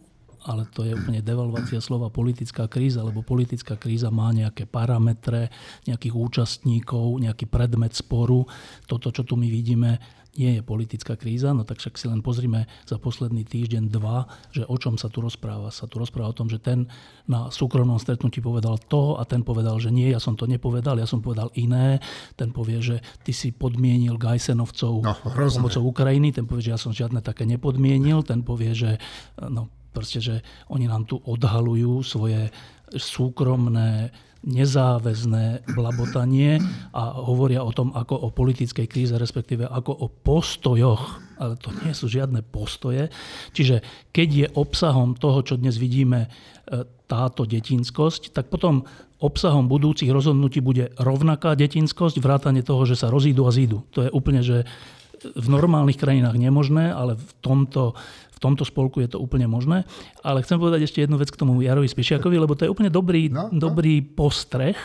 ale 0.48 0.64
to 0.72 0.88
je 0.88 0.96
úplne 0.96 1.20
devalvácia 1.20 1.84
slova 1.84 2.08
politická 2.08 2.64
kríza, 2.64 3.04
lebo 3.04 3.20
politická 3.20 3.76
kríza 3.76 4.08
má 4.08 4.32
nejaké 4.32 4.64
parametre, 4.64 5.52
nejakých 5.84 6.16
účastníkov, 6.16 7.20
nejaký 7.20 7.44
predmet 7.44 7.92
sporu. 7.92 8.48
Toto, 8.88 9.12
čo 9.12 9.20
tu 9.28 9.36
my 9.36 9.44
vidíme, 9.52 10.00
nie 10.38 10.58
je 10.58 10.62
politická 10.62 11.18
kríza, 11.18 11.50
no 11.50 11.66
tak 11.66 11.82
však 11.82 11.98
si 11.98 12.06
len 12.06 12.22
pozrime 12.22 12.70
za 12.86 13.02
posledný 13.02 13.42
týždeň, 13.42 13.90
dva, 13.90 14.30
že 14.54 14.62
o 14.62 14.76
čom 14.78 14.94
sa 14.94 15.10
tu 15.10 15.18
rozpráva. 15.18 15.74
Sa 15.74 15.90
tu 15.90 15.98
rozpráva 15.98 16.30
o 16.30 16.38
tom, 16.38 16.46
že 16.46 16.62
ten 16.62 16.86
na 17.26 17.50
súkromnom 17.50 17.98
stretnutí 17.98 18.38
povedal 18.38 18.78
to 18.78 19.18
a 19.18 19.26
ten 19.26 19.42
povedal, 19.42 19.82
že 19.82 19.90
nie, 19.90 20.10
ja 20.14 20.22
som 20.22 20.38
to 20.38 20.46
nepovedal, 20.46 20.98
ja 20.98 21.08
som 21.08 21.18
povedal 21.18 21.50
iné. 21.58 21.98
Ten 22.38 22.54
povie, 22.54 22.78
že 22.78 22.96
ty 23.26 23.34
si 23.34 23.50
podmienil 23.50 24.14
Gajsenovcov 24.18 25.02
no, 25.02 25.14
pomocou 25.24 25.82
Ukrajiny, 25.82 26.30
ten 26.30 26.46
povie, 26.46 26.70
že 26.70 26.74
ja 26.74 26.80
som 26.80 26.94
žiadne 26.94 27.18
také 27.22 27.42
nepodmienil, 27.46 28.22
ten 28.22 28.46
povie, 28.46 28.70
že 28.74 29.02
no, 29.38 29.66
proste, 29.90 30.22
že 30.22 30.46
oni 30.70 30.86
nám 30.86 31.10
tu 31.10 31.18
odhalujú 31.18 32.06
svoje 32.06 32.50
súkromné 32.90 34.10
nezáväzné 34.40 35.68
blabotanie 35.76 36.56
a 36.96 37.12
hovoria 37.20 37.60
o 37.60 37.72
tom 37.76 37.92
ako 37.92 38.16
o 38.16 38.28
politickej 38.32 38.88
kríze, 38.88 39.14
respektíve 39.20 39.68
ako 39.68 39.92
o 39.92 40.06
postojoch, 40.08 41.20
ale 41.36 41.60
to 41.60 41.68
nie 41.84 41.92
sú 41.92 42.08
žiadne 42.08 42.40
postoje. 42.40 43.12
Čiže 43.52 43.84
keď 44.12 44.28
je 44.32 44.46
obsahom 44.56 45.12
toho, 45.12 45.44
čo 45.44 45.60
dnes 45.60 45.76
vidíme, 45.76 46.24
e, 46.24 46.28
táto 47.04 47.44
detinskosť, 47.44 48.32
tak 48.32 48.48
potom 48.48 48.88
obsahom 49.20 49.68
budúcich 49.68 50.08
rozhodnutí 50.08 50.64
bude 50.64 50.96
rovnaká 50.96 51.52
detinskosť, 51.52 52.16
vrátane 52.24 52.64
toho, 52.64 52.88
že 52.88 52.96
sa 52.96 53.12
rozídu 53.12 53.44
a 53.44 53.52
zídu. 53.52 53.84
To 53.92 54.08
je 54.08 54.10
úplne, 54.10 54.40
že 54.40 54.64
v 55.20 55.46
normálnych 55.52 56.00
krajinách 56.00 56.40
nemožné, 56.40 56.88
ale 56.88 57.20
v 57.20 57.30
tomto 57.44 57.92
tomto 58.40 58.64
spolku 58.64 59.04
je 59.04 59.12
to 59.12 59.20
úplne 59.20 59.44
možné. 59.46 59.84
Ale 60.24 60.40
chcem 60.40 60.56
povedať 60.56 60.88
ešte 60.88 61.04
jednu 61.04 61.20
vec 61.20 61.28
k 61.28 61.38
tomu 61.38 61.60
Jarovi 61.60 61.86
Spešiakovi, 61.86 62.36
lebo 62.40 62.56
to 62.56 62.64
je 62.66 62.72
úplne 62.72 62.88
dobrý, 62.88 63.28
no, 63.28 63.52
no. 63.52 63.60
dobrý 63.60 64.00
postreh, 64.00 64.76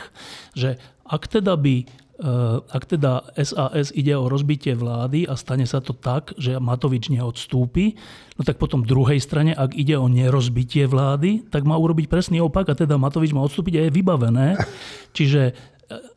že 0.51 0.75
ak 1.07 1.31
teda 1.31 1.55
by 1.55 1.75
eh, 1.81 2.57
ak 2.59 2.83
teda 2.83 3.31
SAS 3.39 3.95
ide 3.95 4.11
o 4.19 4.27
rozbitie 4.27 4.75
vlády 4.75 5.23
a 5.25 5.39
stane 5.39 5.63
sa 5.63 5.79
to 5.79 5.95
tak, 5.95 6.35
že 6.35 6.59
Matovič 6.59 7.07
neodstúpi, 7.07 7.95
no 8.35 8.43
tak 8.43 8.59
potom 8.59 8.83
druhej 8.83 9.23
strane, 9.23 9.55
ak 9.55 9.71
ide 9.73 9.95
o 9.95 10.11
nerozbitie 10.11 10.83
vlády, 10.85 11.47
tak 11.47 11.63
má 11.63 11.79
urobiť 11.79 12.11
presný 12.11 12.43
opak 12.43 12.67
a 12.67 12.75
teda 12.75 12.99
Matovič 12.99 13.31
má 13.31 13.39
odstúpiť 13.41 13.73
a 13.79 13.81
je 13.87 13.95
vybavené. 13.95 14.47
Čiže 15.17 15.73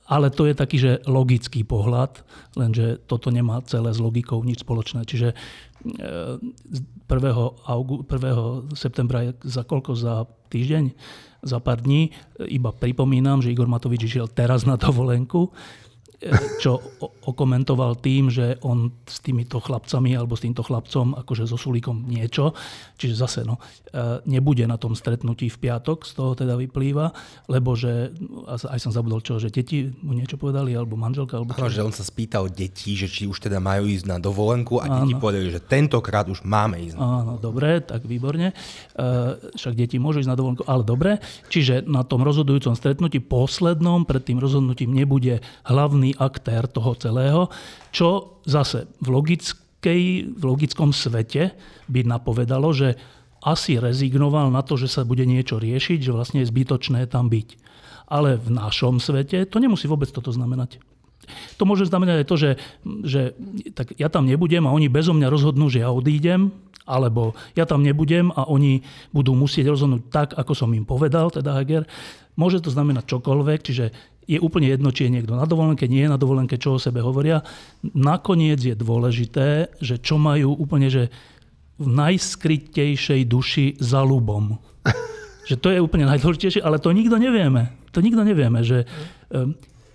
ale 0.09 0.33
to 0.33 0.49
je 0.49 0.55
taký, 0.57 0.77
že 0.81 1.05
logický 1.05 1.69
pohľad, 1.69 2.25
lenže 2.57 2.97
toto 3.05 3.29
nemá 3.29 3.61
celé 3.69 3.93
s 3.93 4.01
logikou 4.01 4.41
nič 4.41 4.65
spoločné. 4.65 5.05
Čiže 5.05 5.37
1. 5.85 6.43
1. 7.09 8.75
septembra 8.75 9.31
za 9.45 9.63
koľko? 9.63 9.95
Za 9.95 10.27
týždeň? 10.51 10.85
Za 11.47 11.63
pár 11.63 11.83
dní. 11.87 12.11
Iba 12.51 12.75
pripomínam, 12.75 13.39
že 13.39 13.55
Igor 13.55 13.71
Matovič 13.71 14.03
išiel 14.11 14.27
teraz 14.27 14.67
na 14.67 14.75
dovolenku 14.75 15.55
čo 16.59 16.83
okomentoval 17.31 18.03
tým, 18.03 18.27
že 18.27 18.59
on 18.67 18.91
s 19.07 19.23
týmito 19.23 19.63
chlapcami 19.63 20.19
alebo 20.19 20.35
s 20.35 20.43
týmto 20.43 20.67
chlapcom, 20.67 21.15
akože 21.15 21.47
so 21.47 21.55
Sulíkom 21.55 22.11
niečo, 22.11 22.59
čiže 22.99 23.15
zase 23.15 23.41
no, 23.47 23.63
e, 23.95 24.19
nebude 24.27 24.67
na 24.67 24.75
tom 24.75 24.99
stretnutí 24.99 25.47
v 25.47 25.59
piatok, 25.63 26.03
z 26.03 26.13
toho 26.19 26.35
teda 26.35 26.59
vyplýva, 26.59 27.15
lebo 27.47 27.79
že, 27.79 28.11
aj 28.51 28.83
som 28.83 28.91
zabudol 28.91 29.23
čo, 29.23 29.39
že 29.39 29.55
deti 29.55 29.95
mu 30.03 30.11
niečo 30.11 30.35
povedali, 30.35 30.75
alebo 30.75 30.99
manželka, 30.99 31.39
alebo 31.39 31.55
čo? 31.55 31.71
že 31.71 31.87
on 31.87 31.95
sa 31.95 32.03
spýtal 32.03 32.51
detí, 32.51 32.99
že 32.99 33.07
či 33.07 33.31
už 33.31 33.39
teda 33.39 33.63
majú 33.63 33.87
ísť 33.87 34.11
na 34.11 34.19
dovolenku 34.19 34.83
a 34.83 35.07
deti 35.07 35.15
povedali, 35.15 35.55
že 35.55 35.63
tentokrát 35.63 36.27
už 36.27 36.43
máme 36.43 36.83
ísť. 36.83 36.99
Áno, 36.99 37.39
dobre, 37.39 37.79
tak 37.79 38.03
výborne. 38.11 38.51
E, 38.51 38.55
však 39.55 39.79
deti 39.79 40.03
môžu 40.03 40.27
ísť 40.27 40.31
na 40.35 40.39
dovolenku, 40.39 40.67
ale 40.67 40.83
dobre. 40.83 41.23
Čiže 41.47 41.87
na 41.87 42.03
tom 42.03 42.27
rozhodujúcom 42.27 42.75
stretnutí 42.75 43.23
poslednom, 43.23 44.03
pred 44.03 44.27
tým 44.27 44.43
rozhodnutím 44.43 44.91
nebude 44.91 45.39
hlavný 45.63 46.08
hlavný 46.09 46.17
aktér 46.17 46.65
toho 46.69 46.95
celého, 46.97 47.43
čo 47.93 48.41
zase 48.49 48.89
v, 49.01 49.09
logickej, 49.13 50.03
v 50.33 50.43
logickom 50.43 50.93
svete 50.93 51.53
by 51.89 52.01
napovedalo, 52.05 52.73
že 52.73 52.97
asi 53.45 53.79
rezignoval 53.79 54.51
na 54.51 54.67
to, 54.67 54.75
že 54.75 54.91
sa 54.91 55.07
bude 55.07 55.23
niečo 55.23 55.63
riešiť, 55.63 55.99
že 56.03 56.15
vlastne 56.15 56.43
je 56.43 56.51
zbytočné 56.51 57.07
tam 57.07 57.31
byť. 57.31 57.49
Ale 58.09 58.41
v 58.41 58.49
našom 58.57 58.99
svete 58.99 59.45
to 59.47 59.61
nemusí 59.61 59.87
vôbec 59.87 60.09
toto 60.09 60.33
znamenať. 60.33 60.81
To 61.61 61.69
môže 61.69 61.85
znamenať 61.85 62.25
aj 62.25 62.27
to, 62.27 62.37
že, 62.41 62.51
že 63.05 63.23
tak 63.77 63.93
ja 64.01 64.09
tam 64.09 64.25
nebudem 64.25 64.65
a 64.65 64.73
oni 64.73 64.89
bezo 64.89 65.13
mňa 65.13 65.29
rozhodnú, 65.29 65.69
že 65.69 65.85
ja 65.85 65.93
odídem, 65.93 66.49
alebo 66.89 67.37
ja 67.53 67.69
tam 67.69 67.85
nebudem 67.85 68.33
a 68.33 68.49
oni 68.49 68.81
budú 69.13 69.37
musieť 69.37 69.69
rozhodnúť 69.77 70.03
tak, 70.09 70.29
ako 70.33 70.57
som 70.57 70.73
im 70.73 70.89
povedal, 70.89 71.29
teda 71.29 71.53
Heger. 71.61 71.85
Môže 72.33 72.65
to 72.65 72.73
znamenať 72.73 73.13
čokoľvek, 73.13 73.61
čiže 73.61 73.87
je 74.29 74.37
úplne 74.37 74.69
jedno, 74.69 74.93
či 74.93 75.09
je 75.09 75.15
niekto 75.17 75.33
na 75.33 75.49
dovolenke, 75.49 75.89
nie 75.89 76.05
je 76.05 76.13
na 76.13 76.21
dovolenke, 76.21 76.61
čo 76.61 76.77
o 76.77 76.83
sebe 76.83 77.01
hovoria. 77.01 77.41
Nakoniec 77.83 78.61
je 78.61 78.77
dôležité, 78.77 79.73
že 79.81 79.97
čo 79.97 80.21
majú 80.21 80.53
úplne, 80.53 80.93
že 80.93 81.09
v 81.81 81.89
najskrytejšej 81.89 83.25
duši 83.25 83.81
za 83.81 84.05
ľubom. 84.05 84.61
že 85.49 85.57
to 85.57 85.73
je 85.73 85.81
úplne 85.81 86.05
najdôležitejšie, 86.05 86.61
ale 86.61 86.77
to 86.77 86.93
nikto 86.93 87.17
nevieme. 87.17 87.73
To 87.97 88.05
nikto 88.05 88.21
nevieme, 88.21 88.61
že 88.61 88.85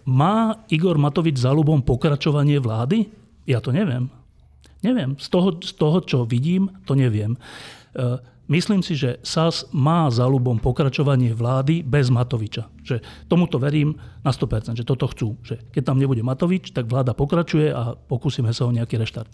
má 0.10 0.66
Igor 0.74 0.98
Matovič 0.98 1.38
za 1.38 1.54
ľubom 1.54 1.86
pokračovanie 1.86 2.58
vlády? 2.58 3.06
Ja 3.46 3.62
to 3.62 3.70
neviem. 3.70 4.10
Neviem. 4.84 5.16
Z 5.16 5.30
toho, 5.30 5.56
z 5.62 5.72
toho 5.78 6.02
čo 6.04 6.20
vidím, 6.26 6.74
to 6.84 6.98
neviem. 6.98 7.38
Myslím 8.52 8.84
si, 8.84 9.00
že 9.00 9.24
SAS 9.24 9.64
má 9.72 10.12
za 10.12 10.28
ľubom 10.28 10.60
pokračovanie 10.60 11.32
vlády 11.32 11.80
bez 11.80 12.12
Matoviča. 12.12 12.68
Že 12.84 13.00
tomuto 13.32 13.56
verím 13.56 13.96
na 14.20 14.36
100%, 14.36 14.76
že 14.76 14.84
toto 14.84 15.08
chcú. 15.08 15.40
Že 15.48 15.72
keď 15.72 15.84
tam 15.88 15.96
nebude 15.96 16.20
Matovič, 16.28 16.76
tak 16.76 16.92
vláda 16.92 17.16
pokračuje 17.16 17.72
a 17.72 17.96
pokúsime 17.96 18.52
sa 18.52 18.68
o 18.68 18.76
nejaký 18.76 19.00
reštart. 19.00 19.32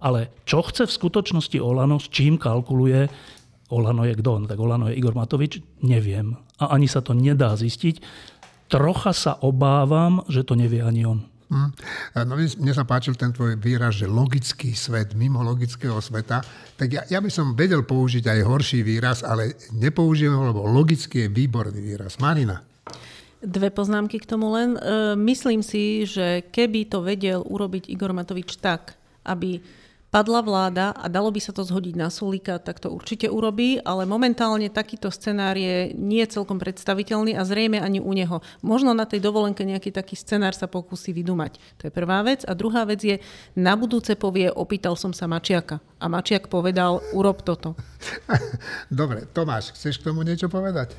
Ale 0.00 0.32
čo 0.48 0.64
chce 0.64 0.88
v 0.88 0.96
skutočnosti 0.96 1.58
Olano, 1.60 2.00
s 2.00 2.08
čím 2.08 2.40
kalkuluje, 2.40 3.10
Olano 3.68 4.08
je 4.08 4.16
kto? 4.16 4.40
No, 4.40 4.46
tak 4.48 4.56
Olano 4.56 4.88
je 4.88 4.96
Igor 4.96 5.12
Matovič, 5.12 5.60
neviem. 5.84 6.40
A 6.56 6.72
ani 6.72 6.88
sa 6.88 7.04
to 7.04 7.12
nedá 7.12 7.52
zistiť. 7.52 8.00
Trocha 8.72 9.12
sa 9.12 9.36
obávam, 9.44 10.24
že 10.32 10.40
to 10.40 10.56
nevie 10.56 10.80
ani 10.80 11.04
on. 11.04 11.20
Hm. 11.48 11.72
No, 12.28 12.36
mne 12.36 12.72
sa 12.76 12.84
páčil 12.84 13.16
ten 13.16 13.32
tvoj 13.32 13.56
výraz, 13.56 13.96
že 13.96 14.04
logický 14.04 14.76
svet 14.76 15.16
mimo 15.16 15.40
logického 15.40 15.96
sveta. 15.96 16.44
Tak 16.76 16.88
ja, 16.92 17.02
ja 17.08 17.24
by 17.24 17.30
som 17.32 17.56
vedel 17.56 17.88
použiť 17.88 18.28
aj 18.28 18.40
horší 18.44 18.84
výraz, 18.84 19.24
ale 19.24 19.56
nepoužijem 19.72 20.36
ho, 20.36 20.52
lebo 20.52 20.68
logický 20.68 21.24
je 21.24 21.32
výborný 21.32 21.80
výraz. 21.80 22.20
Marina. 22.20 22.60
Dve 23.40 23.72
poznámky 23.72 24.20
k 24.20 24.28
tomu 24.28 24.52
len. 24.52 24.76
E, 24.76 25.14
myslím 25.16 25.64
si, 25.64 26.04
že 26.04 26.44
keby 26.52 26.90
to 26.90 27.00
vedel 27.00 27.40
urobiť 27.40 27.88
Igor 27.88 28.12
Matovič 28.12 28.60
tak, 28.60 28.98
aby 29.24 29.62
padla 30.08 30.40
vláda 30.40 30.96
a 30.96 31.06
dalo 31.12 31.28
by 31.28 31.40
sa 31.40 31.52
to 31.52 31.64
zhodiť 31.64 31.94
na 31.96 32.08
Sulika, 32.08 32.56
tak 32.56 32.80
to 32.80 32.88
určite 32.88 33.28
urobí, 33.28 33.76
ale 33.84 34.08
momentálne 34.08 34.72
takýto 34.72 35.12
scenár 35.12 35.54
je 35.54 35.92
nie 35.92 36.24
celkom 36.24 36.56
predstaviteľný 36.56 37.36
a 37.36 37.44
zrejme 37.44 37.76
ani 37.76 38.00
u 38.00 38.12
neho. 38.16 38.40
Možno 38.64 38.96
na 38.96 39.04
tej 39.04 39.20
dovolenke 39.20 39.62
nejaký 39.68 39.92
taký 39.92 40.16
scenár 40.16 40.56
sa 40.56 40.64
pokúsi 40.64 41.12
vydumať. 41.12 41.60
To 41.80 41.82
je 41.88 41.92
prvá 41.92 42.24
vec. 42.24 42.44
A 42.48 42.56
druhá 42.56 42.88
vec 42.88 43.04
je, 43.04 43.20
na 43.52 43.76
budúce 43.76 44.16
povie, 44.16 44.48
opýtal 44.48 44.96
som 44.96 45.12
sa 45.12 45.28
Mačiaka. 45.28 45.80
A 46.00 46.08
Mačiak 46.08 46.48
povedal, 46.48 47.04
urob 47.12 47.44
toto. 47.44 47.76
Dobre, 48.88 49.28
Tomáš, 49.28 49.76
chceš 49.76 50.00
k 50.00 50.08
tomu 50.08 50.24
niečo 50.24 50.48
povedať? 50.48 50.96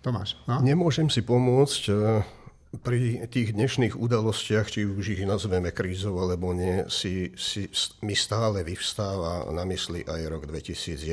Tomáš, 0.00 0.40
no? 0.48 0.64
Nemôžem 0.64 1.12
si 1.12 1.20
pomôcť 1.20 1.82
eh, 1.92 2.24
pri 2.70 3.26
tých 3.26 3.58
dnešných 3.58 3.98
udalostiach, 3.98 4.70
či 4.70 4.86
už 4.86 5.18
ich 5.18 5.26
nazveme 5.26 5.74
krízov 5.74 6.22
alebo 6.22 6.54
nie, 6.54 6.86
si, 6.86 7.34
si, 7.34 7.66
mi 8.06 8.14
stále 8.14 8.62
vyvstáva 8.62 9.50
na 9.50 9.66
mysli 9.66 10.06
aj 10.06 10.20
rok 10.30 10.46
2011 10.46 11.02
e, 11.02 11.10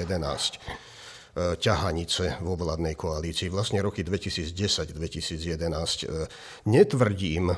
ťahanice 1.58 2.46
vo 2.46 2.54
vládnej 2.54 2.94
koalícii, 2.94 3.50
vlastne 3.50 3.82
roky 3.82 4.06
2010-2011. 4.06 6.06
E, 6.06 6.30
netvrdím, 6.70 7.50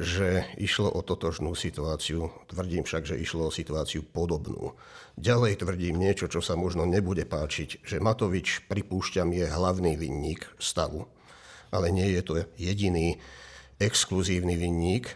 že 0.00 0.48
išlo 0.56 0.96
o 0.96 1.04
totožnú 1.04 1.52
situáciu, 1.52 2.32
tvrdím 2.48 2.88
však, 2.88 3.04
že 3.04 3.20
išlo 3.20 3.48
o 3.48 3.52
situáciu 3.52 4.00
podobnú. 4.00 4.72
Ďalej 5.20 5.60
tvrdím 5.60 6.00
niečo, 6.00 6.24
čo 6.28 6.40
sa 6.40 6.56
možno 6.56 6.88
nebude 6.88 7.28
páčiť, 7.28 7.84
že 7.84 8.00
Matovič, 8.00 8.64
pripúšťam, 8.68 9.28
je 9.32 9.44
hlavný 9.44 9.96
vinník 10.00 10.48
stavu 10.56 11.04
ale 11.76 11.92
nie 11.92 12.16
je 12.16 12.22
to 12.24 12.40
jediný 12.56 13.20
exkluzívny 13.76 14.56
vinník 14.56 15.12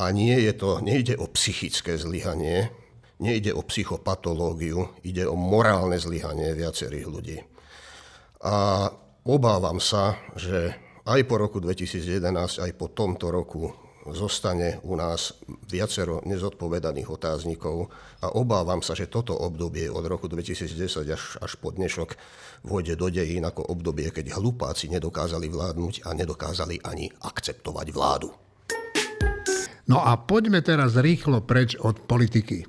a 0.00 0.10
nie 0.10 0.34
je 0.40 0.52
to, 0.56 0.80
nejde 0.80 1.20
o 1.20 1.28
psychické 1.36 2.00
zlyhanie, 2.00 2.72
nejde 3.20 3.52
o 3.52 3.62
psychopatológiu, 3.62 4.90
ide 5.04 5.28
o 5.28 5.36
morálne 5.36 6.00
zlyhanie 6.00 6.56
viacerých 6.56 7.06
ľudí. 7.06 7.38
A 8.42 8.88
obávam 9.28 9.78
sa, 9.78 10.18
že 10.34 10.74
aj 11.04 11.20
po 11.28 11.36
roku 11.36 11.60
2011, 11.60 12.64
aj 12.64 12.72
po 12.74 12.88
tomto 12.90 13.28
roku 13.28 13.83
zostane 14.12 14.84
u 14.84 14.92
nás 15.00 15.32
viacero 15.64 16.20
nezodpovedaných 16.28 17.08
otáznikov 17.08 17.88
a 18.20 18.36
obávam 18.36 18.84
sa, 18.84 18.92
že 18.92 19.08
toto 19.08 19.32
obdobie 19.32 19.88
od 19.88 20.04
roku 20.04 20.28
2010 20.28 21.08
až, 21.08 21.40
až 21.40 21.52
po 21.56 21.72
dnešok 21.72 22.12
vôjde 22.68 23.00
do 23.00 23.08
dejín 23.08 23.48
ako 23.48 23.64
obdobie, 23.64 24.12
keď 24.12 24.36
hlupáci 24.36 24.92
nedokázali 24.92 25.48
vládnuť 25.48 26.04
a 26.04 26.12
nedokázali 26.12 26.84
ani 26.84 27.08
akceptovať 27.24 27.86
vládu. 27.88 28.28
No 29.84 30.00
a 30.00 30.16
poďme 30.16 30.64
teraz 30.64 30.96
rýchlo 30.96 31.44
preč 31.44 31.76
od 31.76 32.04
politiky 32.04 32.64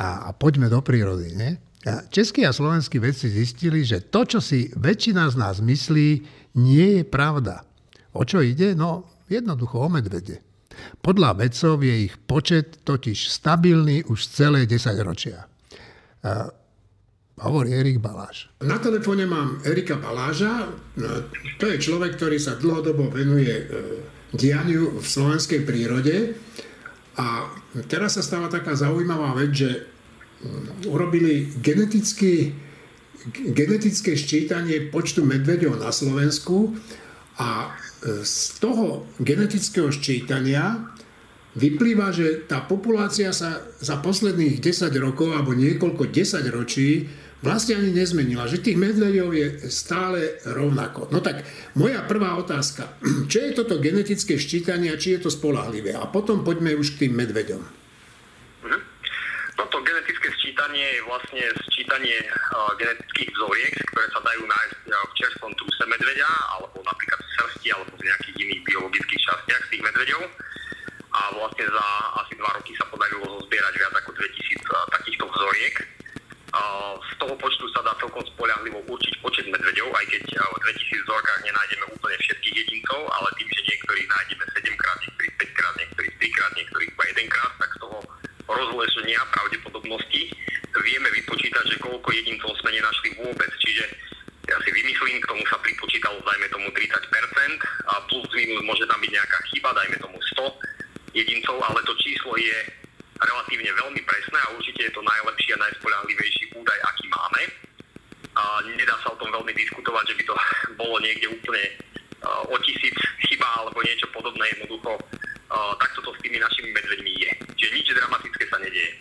a, 0.00 0.28
a 0.28 0.36
poďme 0.36 0.68
do 0.72 0.80
prírody. 0.80 1.32
A 1.84 2.08
českí 2.08 2.44
a 2.44 2.52
slovenskí 2.52 3.00
vedci 3.00 3.28
zistili, 3.28 3.84
že 3.84 4.04
to, 4.04 4.24
čo 4.24 4.40
si 4.40 4.72
väčšina 4.76 5.28
z 5.32 5.36
nás 5.36 5.56
myslí, 5.60 6.08
nie 6.56 7.00
je 7.00 7.04
pravda. 7.04 7.64
O 8.16 8.24
čo 8.24 8.40
ide? 8.40 8.72
No 8.72 9.04
jednoducho 9.28 9.84
o 9.84 9.88
medvede. 9.92 10.47
Podľa 10.98 11.30
vedcov 11.38 11.80
je 11.82 11.94
ich 12.10 12.14
počet 12.18 12.82
totiž 12.84 13.30
stabilný 13.30 14.04
už 14.06 14.18
celé 14.28 14.66
10 14.66 14.98
ročia. 15.02 15.46
Hovorí 17.38 17.70
Erik 17.70 18.02
Baláš. 18.02 18.50
Na 18.66 18.82
telefóne 18.82 19.22
mám 19.22 19.62
Erika 19.62 19.94
Baláža. 19.94 20.66
To 21.62 21.64
je 21.70 21.78
človek, 21.78 22.18
ktorý 22.18 22.38
sa 22.42 22.58
dlhodobo 22.58 23.14
venuje 23.14 23.54
e, 23.54 23.64
dianiu 24.34 24.98
v 24.98 25.06
slovenskej 25.06 25.62
prírode. 25.62 26.34
A 27.14 27.46
teraz 27.86 28.18
sa 28.18 28.26
stala 28.26 28.50
taká 28.50 28.74
zaujímavá 28.74 29.38
vec, 29.38 29.54
že 29.54 29.70
mm, 30.42 30.90
urobili 30.90 31.46
geneticky, 31.62 32.58
genetické 33.54 34.18
ščítanie 34.18 34.90
počtu 34.90 35.22
medveďov 35.22 35.78
na 35.78 35.94
Slovensku 35.94 36.74
a 37.38 37.70
z 38.04 38.34
toho 38.62 39.06
genetického 39.18 39.90
ščítania 39.90 40.78
vyplýva, 41.58 42.14
že 42.14 42.46
tá 42.46 42.62
populácia 42.62 43.34
sa 43.34 43.66
za 43.82 43.98
posledných 43.98 44.62
10 44.62 44.94
rokov 45.02 45.34
alebo 45.34 45.56
niekoľko 45.56 46.06
10 46.06 46.46
ročí 46.54 47.10
vlastne 47.42 47.78
ani 47.78 47.94
nezmenila, 47.94 48.50
že 48.50 48.62
tých 48.62 48.78
medveďov 48.78 49.30
je 49.30 49.46
stále 49.70 50.42
rovnako. 50.46 51.10
No 51.14 51.22
tak 51.22 51.46
moja 51.78 52.02
prvá 52.06 52.34
otázka, 52.38 52.98
čo 53.30 53.38
je 53.42 53.50
toto 53.54 53.78
genetické 53.78 54.38
ščítanie 54.38 54.90
a 54.90 55.00
či 55.00 55.18
je 55.18 55.26
to 55.26 55.30
spolahlivé? 55.30 55.94
A 55.94 56.06
potom 56.10 56.42
poďme 56.42 56.74
už 56.74 56.98
k 56.98 57.06
tým 57.06 57.18
medveďom. 57.18 57.62
Mhm. 58.66 58.78
Toto 59.58 59.82
genetické 59.82 60.30
sčítanie 60.78 60.94
je 60.94 61.10
vlastne 61.10 61.44
sčítanie 61.66 62.18
genetických 62.78 63.30
vzoriek, 63.34 63.74
ktoré 63.90 64.06
sa 64.14 64.22
dajú 64.22 64.46
nájsť 64.46 64.78
v 64.86 65.12
čerstvom 65.18 65.52
truse 65.58 65.84
medveďa 65.90 66.30
alebo 66.54 66.78
napríklad 66.86 67.18
v 67.18 67.30
srsti 67.34 67.68
alebo 67.74 67.92
v 67.98 68.06
nejakých 68.06 68.36
iných 68.46 68.62
biologických 68.62 69.22
častiach 69.26 69.62
tých 69.74 69.82
medveďov. 69.82 70.22
A 71.18 71.20
vlastne 71.34 71.66
za 71.66 71.86
asi 72.22 72.38
dva 72.38 72.50
roky 72.54 72.78
sa 72.78 72.86
podarilo 72.94 73.26
zozbierať 73.26 73.74
viac 73.74 73.94
ako 73.98 74.10
2000 74.22 74.30
uh, 74.70 74.86
takýchto 74.94 75.24
vzoriek. 75.26 75.76
Z 77.02 77.12
toho 77.18 77.34
počtu 77.34 77.66
sa 77.74 77.82
dá 77.82 77.92
celkom 77.98 78.22
spoľahlivo 78.38 78.78
určiť 78.86 79.14
počet 79.18 79.50
medveďov, 79.50 79.90
aj 79.90 80.06
keď 80.14 80.22
v 80.30 80.58
2000 80.62 81.04
vzorkách 81.10 81.40
nenájdeme 81.42 81.84
úplne 81.90 82.16
všetkých 82.22 82.54
jedincov, 82.54 83.02
ale 83.18 83.28
tým, 83.34 83.50
že 83.50 83.66
niektorých 83.66 84.06
nájdeme 84.06 84.44
7 84.46 84.78
krát, 84.78 84.98
niektorých 85.02 85.34
5 85.42 85.58
krát, 85.58 85.74
niektorých 85.74 86.14
3 86.22 86.36
krát, 86.38 86.52
niektorých 86.54 86.90
iba 86.94 87.04
1 87.18 87.34
krát, 87.34 87.52
tak 87.58 87.70
z 87.74 87.78
toho 87.82 87.98
rozlešenia 88.48 89.20
pravdepodobnosti 89.30 90.32
vieme 90.80 91.08
vypočítať, 91.12 91.64
že 91.68 91.76
koľko 91.84 92.08
jedincov 92.16 92.56
sme 92.64 92.72
nenašli 92.72 93.08
vôbec. 93.20 93.50
Čiže 93.60 93.84
ja 94.48 94.56
si 94.64 94.70
vymyslím, 94.72 95.20
k 95.20 95.28
tomu 95.28 95.44
sa 95.44 95.60
pripočítalo, 95.60 96.16
dajme 96.24 96.48
tomu 96.48 96.68
30%, 96.72 96.88
a 97.88 97.94
plus 98.08 98.28
minus 98.32 98.64
môže 98.64 98.84
tam 98.88 98.98
byť 99.04 99.10
nejaká 99.12 99.38
chyba, 99.52 99.76
dajme 99.76 99.96
tomu 100.00 100.18
100 100.40 100.48
jedincov, 101.12 101.56
ale 101.60 101.80
to 101.84 101.92
číslo 102.00 102.32
je 102.40 102.58
relatívne 103.18 103.70
veľmi 103.74 104.00
presné 104.06 104.38
a 104.46 104.52
určite 104.54 104.80
je 104.88 104.92
to 104.94 105.02
najlepší 105.02 105.50
a 105.52 105.62
najspoľahlivejší 105.68 106.44
údaj, 106.54 106.78
aký 106.86 107.06
máme. 107.10 107.42
A 108.38 108.42
nedá 108.78 108.94
sa 109.02 109.10
o 109.10 109.18
tom 109.18 109.34
veľmi 109.34 109.50
diskutovať, 109.50 110.14
že 110.14 110.16
by 110.16 110.24
to 110.24 110.34
bolo 110.80 110.96
niekde 111.02 111.26
úplne 111.28 111.64
o 112.24 112.56
tisíc 112.62 112.94
chyba 113.28 113.46
alebo 113.58 113.82
niečo 113.82 114.06
podobné. 114.14 114.46
Jednoducho 114.54 114.96
takto 115.50 116.04
to 116.04 116.10
s 116.12 116.20
tými 116.20 116.38
našimi 116.38 116.70
medveďmi 116.72 117.12
je. 117.16 117.30
Čiže 117.56 117.72
nič 117.72 117.86
dramatické 117.96 118.44
sa 118.48 118.58
nedieje. 118.60 118.92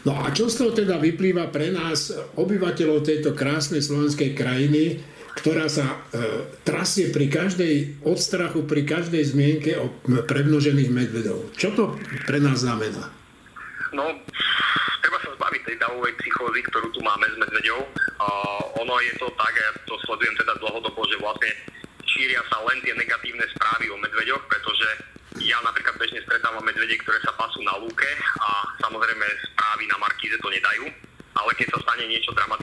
No 0.00 0.16
a 0.16 0.32
čo 0.32 0.48
z 0.48 0.56
toho 0.56 0.72
teda 0.72 0.96
vyplýva 0.96 1.52
pre 1.52 1.68
nás, 1.68 2.08
obyvateľov 2.40 3.04
tejto 3.04 3.36
krásnej 3.36 3.84
slovenskej 3.84 4.32
krajiny, 4.32 5.04
ktorá 5.36 5.68
sa 5.68 5.86
e, 5.86 5.96
trasie 6.64 7.12
pri 7.12 7.28
každej 7.28 8.04
odstrachu, 8.04 8.64
pri 8.64 8.82
každej 8.88 9.22
zmienke 9.24 9.76
o 9.78 9.92
prednožených 10.24 10.90
medvedov. 10.90 11.52
Čo 11.54 11.68
to 11.76 11.84
pre 12.24 12.40
nás 12.40 12.64
znamená? 12.64 13.12
No, 13.92 14.04
treba 15.04 15.18
sa 15.20 15.30
zbaviť 15.36 15.62
tej 15.68 15.76
davovej 15.80 16.14
psychózy, 16.18 16.60
ktorú 16.70 16.88
tu 16.96 17.00
máme 17.04 17.26
s 17.26 17.36
medveďou. 17.40 17.80
Uh, 18.20 18.62
ono 18.78 18.94
je 19.02 19.12
to 19.18 19.26
tak, 19.34 19.50
ja 19.50 19.70
to 19.88 19.98
sledujem 20.06 20.36
teda 20.38 20.54
dlhodobo, 20.62 21.00
že 21.10 21.18
vlastne 21.18 21.50
šíria 22.06 22.38
sa 22.52 22.62
len 22.68 22.78
tie 22.86 22.94
negatívne 22.94 23.42
správy 23.56 23.90
o 23.90 23.96
medveďoch, 23.98 24.44
pretože 24.46 24.88
ja 25.42 25.58
napríklad 25.64 25.96
bežne 25.98 26.20
medvede, 26.90 27.06
ktoré 27.06 27.18
sa 27.22 27.32
pasú 27.38 27.62
na 27.62 27.78
lúke 27.78 28.10
a 28.42 28.66
samozrejme 28.82 29.26
správy 29.54 29.86
na 29.86 29.96
Markíze 30.02 30.34
to 30.42 30.50
nedajú. 30.50 30.90
Ale 31.38 31.50
keď 31.54 31.70
sa 31.70 31.78
stane 31.86 32.10
niečo 32.10 32.34
dramatickejšie, 32.34 32.59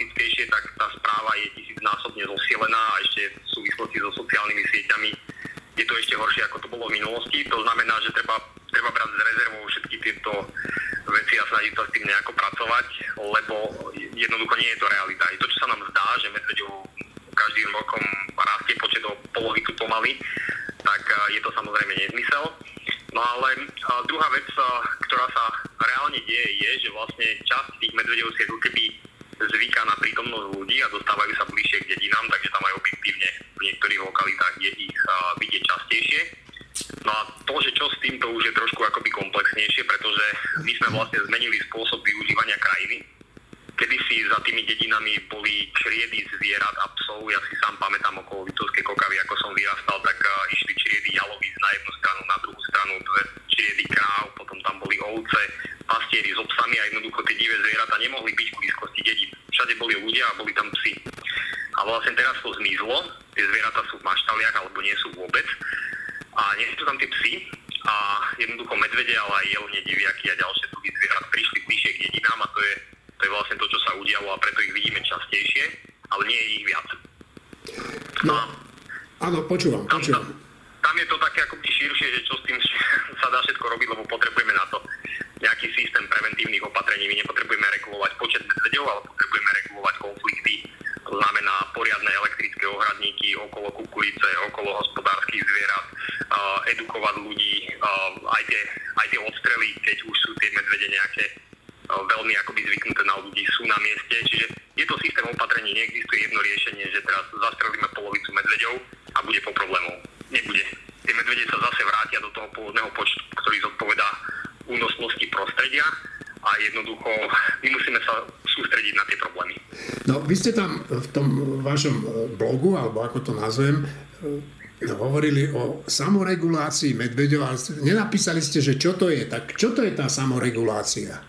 vašom 121.78 121.96
e, 122.02 122.06
blogu, 122.34 122.74
alebo 122.74 123.06
ako 123.06 123.22
to 123.22 123.32
nazvem, 123.38 123.86
e, 123.86 124.90
hovorili 124.98 125.54
o 125.54 125.86
samoregulácii 125.86 126.98
medveďov, 126.98 127.42
ale 127.46 127.58
nenapísali 127.86 128.42
ste, 128.42 128.66
že 128.66 128.82
čo 128.82 128.98
to 128.98 129.14
je. 129.14 129.30
Tak 129.30 129.54
čo 129.54 129.78
to 129.78 129.86
je 129.86 129.94
tá 129.94 130.10
samoregulácia? 130.10 131.22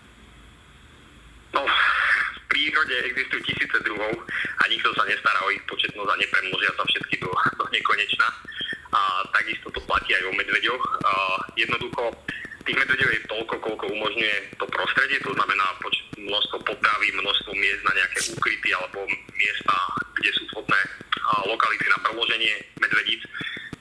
No, 1.53 1.61
v 1.65 2.41
prírode 2.49 2.93
existujú 3.13 3.41
tisíce 3.45 3.77
druhov 3.85 4.25
a 4.33 4.63
nikto 4.69 4.89
sa 4.97 5.05
nestará 5.05 5.37
o 5.45 5.53
ich 5.53 5.61
početnosť 5.69 6.09
a 6.09 6.21
nepremnožia 6.21 6.71
sa 6.73 6.83
všetky 6.85 7.15
do, 7.21 7.29
do 7.29 7.65
nekonečna. 7.69 8.27
A 8.89 9.01
takisto 9.33 9.69
to 9.69 9.81
platí 9.85 10.17
aj 10.17 10.29
o 10.29 10.33
medveďoch. 10.33 10.83
A 11.05 11.13
jednoducho, 11.57 12.09
tých 12.69 12.85
medveďov 12.85 13.09
je 13.09 13.21
toľko, 13.33 13.55
koľko 13.65 13.85
umožňuje 13.89 14.35
to 14.61 14.65
prostredie, 14.69 15.17
to 15.25 15.33
znamená 15.33 15.65
počet, 15.81 16.05
množstvo 16.21 16.61
potravy, 16.61 17.07
množstvo 17.17 17.49
miest 17.57 17.81
na 17.81 17.97
nejaké 17.97 18.19
úkryty 18.29 18.69
alebo 18.77 19.09
miesta, 19.09 19.75
kde 20.21 20.29
sú 20.37 20.45
vhodné 20.53 20.77
lokality 21.49 21.85
na 21.89 21.99
preloženie 22.05 22.53
medvedíc. 22.77 23.25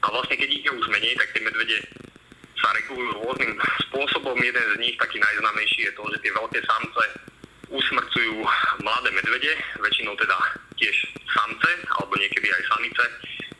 A 0.00 0.08
vlastne 0.08 0.40
keď 0.40 0.48
ich 0.48 0.64
je 0.64 0.72
už 0.72 0.88
menej, 0.88 1.12
tak 1.20 1.28
tie 1.36 1.44
medvede 1.44 1.84
sa 2.56 2.72
regulujú 2.80 3.12
rôznym 3.20 3.52
spôsobom. 3.92 4.40
Jeden 4.40 4.66
z 4.72 4.76
nich, 4.80 4.96
taký 4.96 5.20
najznámejší, 5.20 5.80
je 5.84 5.92
to, 5.92 6.08
že 6.08 6.24
tie 6.24 6.32
veľké 6.32 6.58
samce 6.64 7.04
usmrcujú 7.68 8.40
mladé 8.80 9.12
medvede, 9.12 9.52
väčšinou 9.84 10.16
teda 10.16 10.36
tiež 10.80 10.96
samce, 11.28 11.70
alebo 11.92 12.16
niekedy 12.16 12.48
aj 12.48 12.62
samice. 12.72 13.04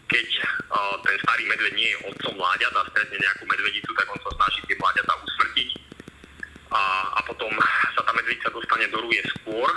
Keď 0.09 0.29
uh, 0.73 0.97
ten 1.05 1.17
starý 1.21 1.45
medveď 1.45 1.73
nie 1.77 1.89
je 1.93 2.03
otcom 2.09 2.35
mláďat 2.41 2.73
a 2.73 2.89
stretne 2.89 3.19
nejakú 3.21 3.45
medvedicu, 3.45 3.91
tak 3.93 4.09
on 4.09 4.21
sa 4.25 4.31
snaží 4.41 4.61
tie 4.65 4.77
mláďata 4.81 5.13
usmrtiť. 5.21 5.71
A, 6.69 6.81
a 7.17 7.21
potom 7.25 7.53
sa 7.97 8.03
tá 8.05 8.13
medvedica 8.13 8.53
dostane 8.53 8.89
do 8.93 9.01
rúje 9.05 9.21
skôr 9.41 9.69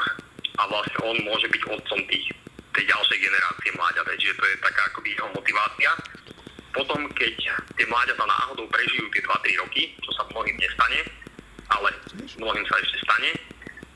a 0.59 0.63
vlastne 0.67 0.99
on 1.03 1.17
môže 1.23 1.47
byť 1.47 1.63
otcom 1.67 1.99
tých, 2.07 2.27
tej 2.75 2.83
ďalšej 2.87 3.17
generácie 3.19 3.69
mláďat. 3.75 4.07
Čiže 4.19 4.39
to 4.39 4.45
je 4.47 4.55
taká 4.63 4.81
akoby 4.91 5.09
jeho 5.15 5.29
motivácia. 5.35 5.91
Potom, 6.71 6.99
keď 7.11 7.35
tie 7.75 7.85
mláďata 7.91 8.23
náhodou 8.23 8.67
prežijú 8.71 9.07
tie 9.11 9.23
2-3 9.27 9.63
roky, 9.67 9.91
čo 9.99 10.11
sa 10.15 10.23
mnohým 10.31 10.55
nestane, 10.55 10.99
ale 11.71 11.91
mnohým 12.39 12.63
sa 12.67 12.75
ešte 12.79 12.97
stane, 13.03 13.31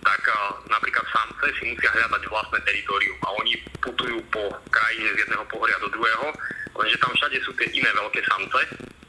tak 0.06 0.22
napríklad 0.70 1.06
samce 1.10 1.50
si 1.58 1.74
musia 1.74 1.90
hľadať 1.90 2.24
vlastné 2.30 2.60
teritorium 2.62 3.18
a 3.26 3.34
oni 3.42 3.58
putujú 3.82 4.22
po 4.30 4.54
krajine 4.70 5.10
z 5.18 5.26
jedného 5.26 5.46
pohoria 5.50 5.82
do 5.82 5.90
druhého, 5.90 6.30
lenže 6.78 7.02
tam 7.02 7.12
všade 7.18 7.38
sú 7.42 7.52
tie 7.58 7.68
iné 7.74 7.90
veľké 7.90 8.22
samce 8.30 8.62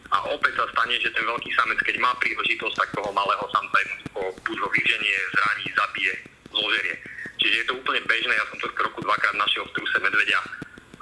a 0.08 0.16
opäť 0.32 0.56
sa 0.56 0.64
stane, 0.72 0.96
že 0.96 1.12
ten 1.12 1.26
veľký 1.28 1.50
samec, 1.52 1.78
keď 1.84 1.96
má 2.00 2.16
príležitosť, 2.16 2.74
tak 2.80 2.88
toho 2.96 3.10
malého 3.12 3.44
samca 3.52 3.76
jednoducho 3.84 4.22
buď 4.48 4.56
ho 4.64 4.68
vyženie, 4.72 5.16
zraní, 5.36 5.66
zabije, 5.76 6.14
zložerie. 6.48 6.96
Čiže 7.36 7.54
je 7.60 7.66
to 7.68 7.74
úplne 7.76 8.00
bežné, 8.08 8.32
ja 8.32 8.46
som 8.48 8.58
tohto 8.62 8.80
roku 8.80 9.04
dvakrát 9.04 9.36
našiel 9.36 9.68
v 9.68 9.74
truse 9.76 9.98
medvedia 10.00 10.40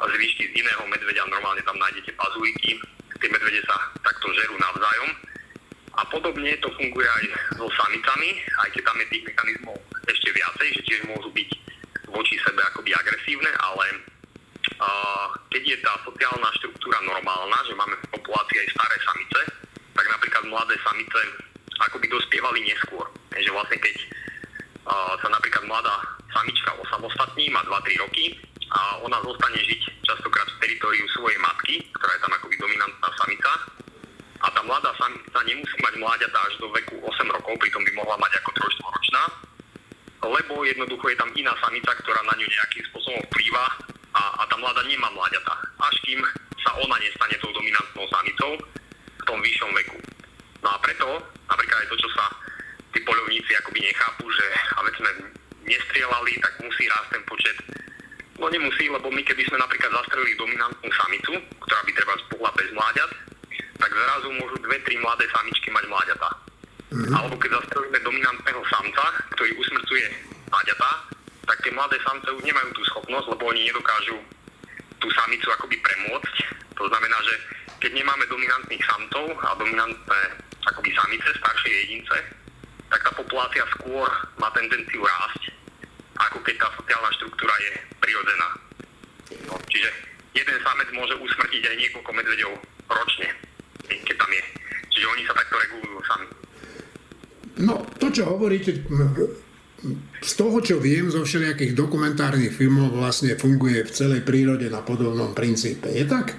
a 0.01 0.05
zvyšky 0.11 0.51
z 0.51 0.53
iného 0.59 0.83
medvedia, 0.91 1.23
normálne 1.31 1.63
tam 1.63 1.79
nájdete 1.79 2.11
pazujky, 2.19 2.83
tie 3.23 3.29
medvede 3.31 3.63
sa 3.69 3.77
takto 4.03 4.27
žerú 4.35 4.59
navzájom 4.59 5.34
a 5.95 6.03
podobne 6.11 6.51
to 6.59 6.69
funguje 6.75 7.07
aj 7.07 7.25
so 7.55 7.67
samicami, 7.71 8.43
aj 8.67 8.69
keď 8.75 8.83
tam 8.83 8.99
je 8.99 9.07
tých 9.15 9.25
mechanizmov 9.31 9.77
ešte 10.11 10.29
viacej, 10.35 10.69
že 10.75 10.83
tiež 10.91 11.01
môžu 11.07 11.31
byť 11.31 11.51
voči 12.11 12.35
sebe 12.43 12.61
akoby 12.67 12.91
agresívne, 12.95 13.51
ale 13.63 13.87
uh, 14.83 15.29
keď 15.55 15.63
je 15.63 15.79
tá 15.83 15.93
sociálna 16.03 16.49
štruktúra 16.59 16.99
normálna, 17.07 17.59
že 17.67 17.79
máme 17.79 17.95
v 17.95 18.11
populácii 18.19 18.59
aj 18.59 18.69
staré 18.75 18.97
samice, 19.07 19.41
tak 19.95 20.07
napríklad 20.11 20.45
mladé 20.51 20.75
samice 20.83 21.21
akoby 21.79 22.07
dospievali 22.11 22.61
neskôr. 22.67 23.07
Takže 23.31 23.51
vlastne 23.55 23.79
keď 23.79 23.97
uh, 24.91 25.15
sa 25.19 25.29
napríklad 25.31 25.63
mladá 25.67 25.95
samička 26.35 26.75
osamostatní, 26.83 27.51
má 27.55 27.63
2-3 27.67 28.03
roky 28.03 28.35
a 28.75 28.99
ona 29.07 29.23
zostane 29.23 29.63
žiť 29.63 29.83
častokrát 30.03 30.51
v 30.51 30.61
teritoriu 30.67 31.07
svojej 31.15 31.39
matky, 31.39 31.79
ktorá 31.95 32.11
je 32.19 32.23
tam 32.27 32.35
akoby 32.35 32.55
dominantná 32.59 33.09
samica, 33.23 33.51
a 34.45 34.53
tá 34.53 34.61
mladá 34.61 34.93
samica 35.01 35.41
nemusí 35.49 35.77
mať 35.81 35.95
mláďata 35.97 36.37
až 36.37 36.55
do 36.61 36.69
veku 36.69 37.01
8 37.01 37.35
rokov, 37.41 37.57
pritom 37.57 37.81
by 37.81 37.93
mohla 37.97 38.21
mať 38.21 38.45
ako 38.45 38.51
trojštvoročná, 38.61 39.23
lebo 40.29 40.55
jednoducho 40.69 41.07
je 41.09 41.17
tam 41.17 41.33
iná 41.33 41.57
samica, 41.65 41.97
ktorá 42.05 42.21
na 42.29 42.37
ňu 42.37 42.45
nejakým 42.45 42.85
spôsobom 42.93 43.25
vplýva 43.33 43.65
a, 44.13 44.23
a 44.39 44.43
tá 44.45 44.57
mladá 44.61 44.85
nemá 44.85 45.09
mláďata, 45.17 45.55
až 45.81 45.97
kým 46.05 46.21
sa 46.61 46.77
ona 46.77 46.97
nestane 47.01 47.37
tou 47.41 47.53
dominantnou 47.57 48.05
samicou 48.13 48.53
v 49.17 49.23
tom 49.25 49.41
vyššom 49.41 49.73
veku. 49.81 49.99
No 50.61 50.69
a 50.73 50.77
preto, 50.85 51.09
napríklad 51.49 51.81
aj 51.81 51.89
to, 51.89 51.97
čo 52.05 52.09
sa 52.13 52.25
tí 52.93 53.01
poľovníci 53.01 53.53
akoby 53.65 53.81
nechápu, 53.81 54.29
že 54.29 54.47
aby 54.77 54.91
sme 55.01 55.11
nestrielali, 55.65 56.33
tak 56.45 56.53
musí 56.61 56.85
rásť 56.93 57.09
ten 57.17 57.25
počet 57.25 57.57
No 58.35 58.51
nemusí, 58.51 58.91
lebo 58.91 59.09
my 59.15 59.23
keby 59.23 59.47
sme 59.47 59.63
napríklad 59.63 59.95
zastrelili 59.95 60.35
dominantnú 60.35 60.91
samicu, 60.91 61.39
ktorá 61.65 61.81
by 61.87 61.93
treba 61.95 62.15
pohľa 62.35 62.51
bez 62.59 62.69
mláďat, 62.75 63.11
tak 63.79 63.91
zrazu 63.95 64.29
môžu 64.35 64.57
dve, 64.59 64.77
tri 64.83 64.94
mladé 65.05 65.29
samičky 65.29 65.69
mať 65.69 65.85
mláďata. 65.93 66.29
Mm-hmm. 66.89 67.13
Alebo 67.13 67.37
keď 67.37 67.51
zastrelíme 67.61 68.01
dominantného 68.01 68.63
samca, 68.73 69.05
ktorý 69.37 69.53
usmrcuje 69.61 70.07
mláďata, 70.49 70.91
tak 71.45 71.61
tie 71.61 71.73
mladé 71.77 72.01
samce 72.01 72.29
už 72.33 72.41
nemajú 72.41 72.73
tú 72.73 72.83
schopnosť, 72.89 73.27
lebo 73.37 73.53
oni 73.53 73.69
nedokážu 73.69 74.17
tú 74.97 75.09
samicu 75.13 75.53
akoby 75.53 75.77
premôcť. 75.85 76.37
To 76.81 76.89
znamená, 76.89 77.19
že 77.29 77.35
keď 77.85 78.01
nemáme 78.01 78.25
dominantných 78.33 78.81
samcov 78.89 79.37
a 79.45 79.53
dominantné 79.61 80.21
akoby 80.65 80.91
samice, 80.97 81.29
staršie 81.37 81.73
jedince, 81.85 82.17
tak 82.89 83.01
tá 83.05 83.13
populácia 83.13 83.65
skôr 83.77 84.09
má 84.41 84.49
tendenciu 84.57 85.05
rásť, 85.05 85.53
ako 86.17 86.41
keď 86.41 86.57
tá 86.65 86.69
sociálna 86.81 87.11
štruktúra 87.21 87.53
je 87.61 87.73
prirodzená. 88.01 88.49
No, 89.51 89.61
čiže 89.69 89.91
jeden 90.33 90.57
samec 90.65 90.89
môže 90.97 91.13
usmrtiť 91.21 91.63
aj 91.69 91.77
niekoľko 91.77 92.11
medveďov 92.17 92.53
ročne 92.89 93.29
keď 94.05 94.17
tam 94.21 94.31
je. 94.33 94.45
Čiže 94.95 95.07
oni 95.11 95.23
sa 95.27 95.35
takto 95.35 95.57
regulujú 95.59 95.99
sami. 96.07 96.27
No, 97.55 97.75
to, 98.03 98.07
čo 98.11 98.34
hovoríte, 98.45 98.77
z 100.21 100.33
toho, 100.37 100.61
čo 100.61 100.77
viem 100.77 101.09
zo 101.09 101.25
všelijakých 101.25 101.73
dokumentárnych 101.73 102.53
filmov, 102.53 102.93
vlastne 102.93 103.41
funguje 103.41 103.89
v 103.89 103.91
celej 103.93 104.21
prírode 104.21 104.69
na 104.69 104.85
podobnom 104.85 105.33
princípe. 105.33 105.89
Je 105.89 106.05
tak? 106.05 106.37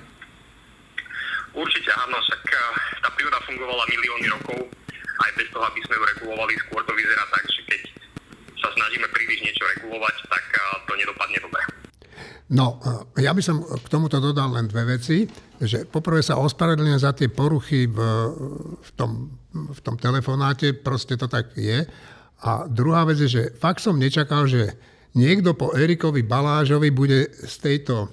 Určite 1.58 1.90
áno, 1.98 2.18
však 2.22 2.42
eh, 2.46 2.62
tá 3.02 3.10
príroda 3.18 3.42
fungovala 3.42 3.90
milióny 3.90 4.28
rokov, 4.38 4.70
aj 5.18 5.32
bez 5.34 5.50
toho, 5.50 5.66
aby 5.66 5.80
sme 5.82 5.98
ju 5.98 6.04
regulovali, 6.14 6.54
skôr 6.62 6.82
to 6.86 6.94
vyzerá 6.94 7.26
tak, 7.34 7.44
že 7.50 7.62
keď 7.66 7.82
sa 8.62 8.70
snažíme 8.78 9.08
príliš 9.10 9.40
niečo 9.42 9.66
regulovať, 9.78 10.16
tak 10.30 10.46
eh, 10.46 10.62
to 10.86 10.94
nedopadne 10.94 11.40
dobre. 11.42 11.62
No, 12.46 12.78
ja 13.18 13.34
by 13.34 13.42
som 13.42 13.66
k 13.66 13.90
tomuto 13.90 14.22
dodal 14.22 14.54
len 14.54 14.70
dve 14.70 14.86
veci. 14.98 15.26
Že 15.56 15.90
poprvé 15.90 16.22
sa 16.22 16.38
ospravedlňujem 16.38 17.02
za 17.02 17.16
tie 17.18 17.26
poruchy 17.32 17.90
v, 17.90 17.98
v, 18.78 18.90
tom, 18.94 19.25
tom 19.96 20.12
telefonáte, 20.12 20.76
proste 20.76 21.16
to 21.16 21.32
tak 21.32 21.56
je. 21.56 21.88
A 22.44 22.68
druhá 22.68 23.08
vec 23.08 23.24
je, 23.24 23.32
že 23.32 23.44
fakt 23.56 23.80
som 23.80 23.96
nečakal, 23.96 24.44
že 24.46 24.76
niekto 25.16 25.56
po 25.56 25.72
Erikovi 25.72 26.22
Balážovi 26.28 26.92
bude 26.92 27.32
z 27.32 27.56
tejto 27.64 27.96
e, 28.04 28.08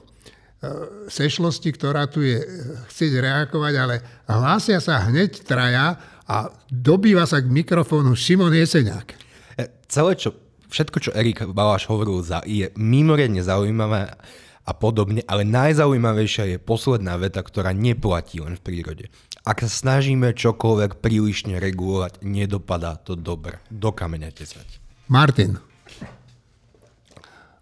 sešlosti, 1.11 1.75
ktorá 1.75 2.07
tu 2.07 2.23
je, 2.23 2.39
chcieť 2.87 3.13
reagovať, 3.19 3.75
ale 3.75 3.95
hlásia 4.31 4.79
sa 4.79 5.03
hneď 5.11 5.43
traja 5.43 5.99
a 6.25 6.49
dobýva 6.71 7.27
sa 7.27 7.43
k 7.43 7.51
mikrofónu 7.51 8.15
Šimon 8.15 8.55
Jeseniak. 8.55 9.19
E, 9.59 9.67
celé, 9.91 10.15
čo 10.15 10.39
všetko, 10.71 10.97
čo 11.03 11.11
Erik 11.19 11.43
Baláš 11.51 11.91
hovoril, 11.91 12.23
je 12.47 12.71
mimoriadne 12.79 13.43
zaujímavé 13.43 14.15
a 14.63 14.73
podobne, 14.79 15.27
ale 15.27 15.43
najzaujímavejšia 15.43 16.55
je 16.55 16.59
posledná 16.63 17.19
veta, 17.19 17.43
ktorá 17.43 17.75
neplatí 17.75 18.39
len 18.39 18.55
v 18.55 18.63
prírode. 18.63 19.05
Ak 19.43 19.67
sa 19.67 19.71
snažíme 19.71 20.31
čokoľvek 20.39 21.03
prílišne 21.03 21.59
regulovať, 21.59 22.23
nedopadá 22.23 22.95
to 22.95 23.19
dobre. 23.19 23.59
Do 23.67 23.91
kameňa 23.91 24.31
tesať. 24.31 24.79
Martin. 25.11 25.59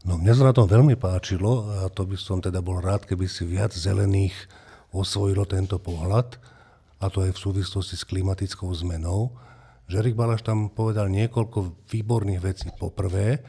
No 0.04 0.16
mne 0.16 0.32
sa 0.32 0.48
na 0.48 0.56
tom 0.56 0.68
veľmi 0.68 0.96
páčilo 0.96 1.68
a 1.80 1.88
to 1.92 2.04
by 2.04 2.16
som 2.16 2.40
teda 2.40 2.60
bol 2.60 2.80
rád, 2.80 3.04
keby 3.04 3.28
si 3.28 3.44
viac 3.48 3.72
zelených 3.72 4.36
osvojilo 4.92 5.44
tento 5.48 5.76
pohľad 5.80 6.40
a 7.00 7.08
to 7.08 7.24
aj 7.24 7.36
v 7.36 7.42
súvislosti 7.48 7.96
s 7.96 8.08
klimatickou 8.08 8.68
zmenou 8.72 9.32
že 9.90 9.98
Erik 10.06 10.14
Balaš 10.14 10.46
tam 10.46 10.70
povedal 10.70 11.10
niekoľko 11.10 11.90
výborných 11.90 12.38
vecí. 12.38 12.70
Poprvé, 12.70 13.42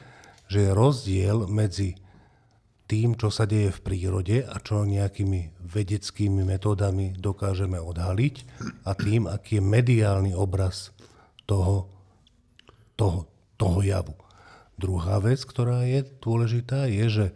že 0.49 0.65
je 0.65 0.71
rozdiel 0.73 1.45
medzi 1.45 1.93
tým, 2.89 3.13
čo 3.13 3.29
sa 3.29 3.45
deje 3.45 3.69
v 3.69 3.84
prírode 3.86 4.41
a 4.41 4.57
čo 4.57 4.82
nejakými 4.82 5.61
vedeckými 5.72 6.43
metódami 6.43 7.15
dokážeme 7.15 7.80
odhaliť 7.80 8.36
a 8.84 8.91
tým, 8.91 9.32
aký 9.32 9.57
je 9.57 9.63
mediálny 9.63 10.32
obraz 10.36 10.91
toho, 11.47 11.88
toho, 12.99 13.32
toho 13.55 13.80
javu. 13.80 14.15
Druhá 14.76 15.24
vec, 15.24 15.39
ktorá 15.47 15.88
je 15.88 16.03
dôležitá, 16.19 16.91
je, 16.91 17.05
že 17.07 17.28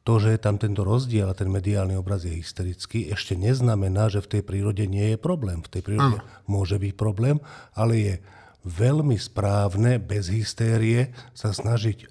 to, 0.00 0.16
že 0.16 0.36
je 0.36 0.40
tam 0.40 0.56
tento 0.56 0.80
rozdiel 0.86 1.28
a 1.28 1.36
ten 1.36 1.50
mediálny 1.52 1.98
obraz 1.98 2.24
je 2.24 2.32
hysterický, 2.32 3.12
ešte 3.12 3.36
neznamená, 3.36 4.08
že 4.08 4.24
v 4.24 4.38
tej 4.38 4.42
prírode 4.46 4.84
nie 4.88 5.14
je 5.14 5.18
problém. 5.20 5.60
V 5.60 5.70
tej 5.70 5.82
prírode 5.84 6.18
Aha. 6.24 6.44
môže 6.48 6.80
byť 6.80 6.92
problém, 6.96 7.36
ale 7.76 7.94
je 8.00 8.14
veľmi 8.64 9.16
správne, 9.16 10.00
bez 10.00 10.28
hystérie, 10.32 11.12
sa 11.36 11.52
snažiť 11.52 12.08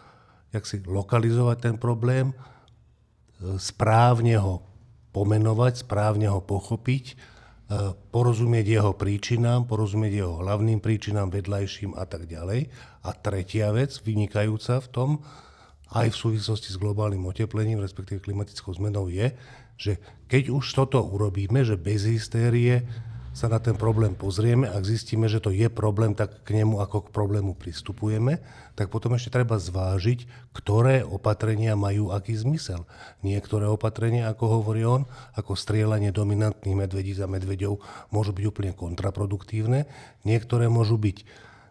jak 0.54 0.64
si 0.64 0.80
lokalizovať 0.84 1.56
ten 1.58 1.76
problém, 1.80 2.36
správne 3.56 4.36
ho 4.36 4.69
pomenovať, 5.10 5.84
správne 5.86 6.30
ho 6.30 6.40
pochopiť, 6.42 7.18
porozumieť 8.10 8.66
jeho 8.66 8.92
príčinám, 8.98 9.70
porozumieť 9.70 10.26
jeho 10.26 10.42
hlavným 10.42 10.82
príčinám, 10.82 11.30
vedľajším 11.30 11.94
a 11.94 12.02
tak 12.02 12.26
ďalej. 12.26 12.66
A 13.06 13.10
tretia 13.14 13.70
vec, 13.70 13.94
vynikajúca 14.02 14.82
v 14.82 14.88
tom, 14.90 15.10
aj 15.94 16.10
v 16.10 16.16
súvislosti 16.18 16.74
s 16.74 16.78
globálnym 16.78 17.22
oteplením, 17.26 17.82
respektíve 17.82 18.22
klimatickou 18.22 18.74
zmenou, 18.74 19.10
je, 19.10 19.34
že 19.78 19.92
keď 20.26 20.50
už 20.54 20.66
toto 20.74 21.02
urobíme, 21.02 21.62
že 21.62 21.78
bez 21.78 22.06
hystérie 22.06 22.86
sa 23.30 23.46
na 23.46 23.62
ten 23.62 23.78
problém 23.78 24.18
pozrieme, 24.18 24.66
ak 24.66 24.82
zistíme, 24.82 25.30
že 25.30 25.38
to 25.38 25.54
je 25.54 25.70
problém, 25.70 26.18
tak 26.18 26.42
k 26.42 26.60
nemu 26.60 26.82
ako 26.82 27.08
k 27.08 27.14
problému 27.14 27.54
pristupujeme, 27.54 28.42
tak 28.74 28.90
potom 28.90 29.14
ešte 29.14 29.30
treba 29.30 29.54
zvážiť, 29.54 30.50
ktoré 30.50 31.06
opatrenia 31.06 31.78
majú 31.78 32.10
aký 32.10 32.34
zmysel. 32.34 32.82
Niektoré 33.22 33.70
opatrenia, 33.70 34.26
ako 34.28 34.44
hovorí 34.60 34.82
on, 34.82 35.06
ako 35.38 35.54
strieľanie 35.54 36.10
dominantných 36.10 36.74
medvedí 36.74 37.14
za 37.14 37.30
medveďov, 37.30 37.78
môžu 38.10 38.34
byť 38.34 38.44
úplne 38.50 38.72
kontraproduktívne, 38.74 39.86
niektoré 40.26 40.66
môžu 40.66 40.98
byť 40.98 41.22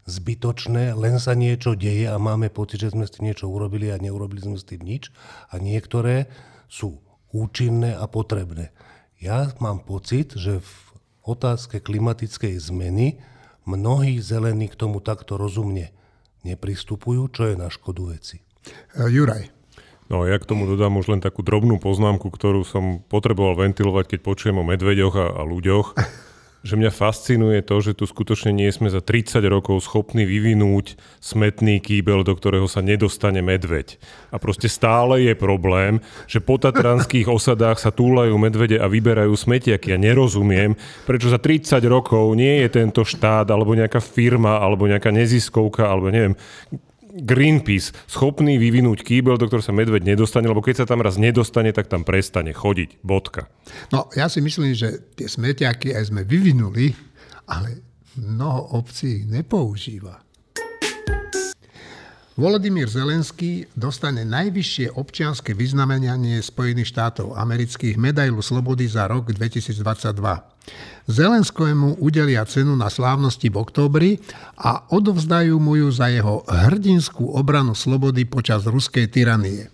zbytočné, 0.10 0.98
len 0.98 1.22
sa 1.22 1.38
niečo 1.38 1.78
deje 1.78 2.10
a 2.10 2.18
máme 2.18 2.50
pocit, 2.50 2.82
že 2.82 2.96
sme 2.96 3.06
s 3.06 3.14
tým 3.14 3.30
niečo 3.30 3.46
urobili 3.46 3.94
a 3.94 4.02
neurobili 4.02 4.42
sme 4.42 4.58
s 4.58 4.66
tým 4.66 4.82
nič. 4.82 5.14
A 5.54 5.62
niektoré 5.62 6.26
sú 6.66 6.98
účinné 7.30 7.94
a 7.94 8.10
potrebné. 8.10 8.74
Ja 9.22 9.52
mám 9.62 9.86
pocit, 9.86 10.34
že 10.34 10.64
v 10.64 10.89
otázke 11.30 11.78
klimatickej 11.78 12.58
zmeny 12.58 13.22
mnohí 13.70 14.18
zelení 14.18 14.66
k 14.66 14.76
tomu 14.76 14.98
takto 14.98 15.38
rozumne 15.38 15.94
nepristupujú, 16.42 17.30
čo 17.30 17.54
je 17.54 17.56
na 17.60 17.70
škodu 17.70 18.16
veci. 18.16 18.42
E, 18.98 19.06
Juraj. 19.06 19.52
No 20.10 20.26
ja 20.26 20.42
k 20.42 20.50
tomu 20.50 20.66
dodám 20.66 20.98
už 20.98 21.14
len 21.14 21.22
takú 21.22 21.46
drobnú 21.46 21.78
poznámku, 21.78 22.34
ktorú 22.34 22.66
som 22.66 23.06
potreboval 23.06 23.62
ventilovať, 23.62 24.18
keď 24.18 24.20
počujem 24.26 24.58
o 24.58 24.66
medveďoch 24.66 25.16
a, 25.16 25.28
a 25.38 25.42
ľuďoch. 25.46 25.88
že 26.60 26.76
mňa 26.76 26.92
fascinuje 26.92 27.64
to, 27.64 27.80
že 27.80 27.96
tu 27.96 28.04
skutočne 28.04 28.52
nie 28.52 28.68
sme 28.68 28.92
za 28.92 29.00
30 29.00 29.40
rokov 29.48 29.88
schopní 29.88 30.28
vyvinúť 30.28 31.00
smetný 31.24 31.80
kýbel, 31.80 32.28
do 32.28 32.36
ktorého 32.36 32.68
sa 32.68 32.84
nedostane 32.84 33.40
medveď. 33.40 33.96
A 34.36 34.38
proste 34.44 34.68
stále 34.68 35.24
je 35.24 35.34
problém, 35.40 36.04
že 36.28 36.44
po 36.44 36.60
tatranských 36.60 37.32
osadách 37.38 37.80
sa 37.80 37.96
túlajú 37.96 38.36
medvede 38.36 38.76
a 38.76 38.92
vyberajú 38.92 39.32
smetiaky. 39.32 39.96
Ja 39.96 40.00
nerozumiem, 40.00 40.76
prečo 41.08 41.32
za 41.32 41.40
30 41.40 41.80
rokov 41.88 42.36
nie 42.36 42.68
je 42.68 42.70
tento 42.76 43.08
štát, 43.08 43.48
alebo 43.48 43.72
nejaká 43.72 44.04
firma, 44.04 44.60
alebo 44.60 44.84
nejaká 44.84 45.16
neziskovka, 45.16 45.88
alebo 45.88 46.12
neviem, 46.12 46.36
Greenpeace 47.10 47.92
schopný 48.06 48.62
vyvinúť 48.62 49.02
kýbel, 49.02 49.42
do 49.42 49.50
ktorého 49.50 49.66
sa 49.66 49.74
medveď 49.74 50.06
nedostane, 50.06 50.46
lebo 50.46 50.62
keď 50.62 50.86
sa 50.86 50.90
tam 50.90 51.02
raz 51.02 51.18
nedostane, 51.18 51.74
tak 51.74 51.90
tam 51.90 52.06
prestane 52.06 52.54
chodiť. 52.54 53.02
Bodka. 53.02 53.50
No, 53.90 54.08
ja 54.14 54.30
si 54.30 54.40
myslím, 54.46 54.78
že 54.78 55.10
tie 55.18 55.26
smetiaky 55.26 55.98
aj 55.98 56.14
sme 56.14 56.22
vyvinuli, 56.22 56.94
ale 57.50 57.82
mnoho 58.14 58.78
obcí 58.78 59.24
ich 59.24 59.26
nepoužíva. 59.26 60.29
Volodymyr 62.40 62.88
Zelenský 62.88 63.68
dostane 63.76 64.24
najvyššie 64.24 64.96
občianske 64.96 65.52
vyznamenanie 65.52 66.40
Spojených 66.40 66.88
štátov 66.88 67.36
amerických 67.36 68.00
medailu 68.00 68.40
slobody 68.40 68.88
za 68.88 69.12
rok 69.12 69.36
2022. 69.36 69.84
Zelenskému 71.04 72.00
udelia 72.00 72.48
cenu 72.48 72.80
na 72.80 72.88
slávnosti 72.88 73.52
v 73.52 73.60
októbri 73.60 74.12
a 74.56 74.88
odovzdajú 74.88 75.60
mu 75.60 75.84
ju 75.84 75.92
za 75.92 76.08
jeho 76.08 76.48
hrdinskú 76.48 77.28
obranu 77.36 77.76
slobody 77.76 78.24
počas 78.24 78.64
ruskej 78.64 79.12
tyranie. 79.12 79.68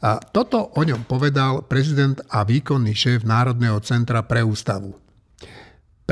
A 0.00 0.16
toto 0.16 0.72
o 0.72 0.80
ňom 0.80 1.04
povedal 1.04 1.60
prezident 1.68 2.16
a 2.32 2.40
výkonný 2.48 2.96
šéf 2.96 3.28
Národného 3.28 3.76
centra 3.84 4.24
pre 4.24 4.40
ústavu. 4.40 5.01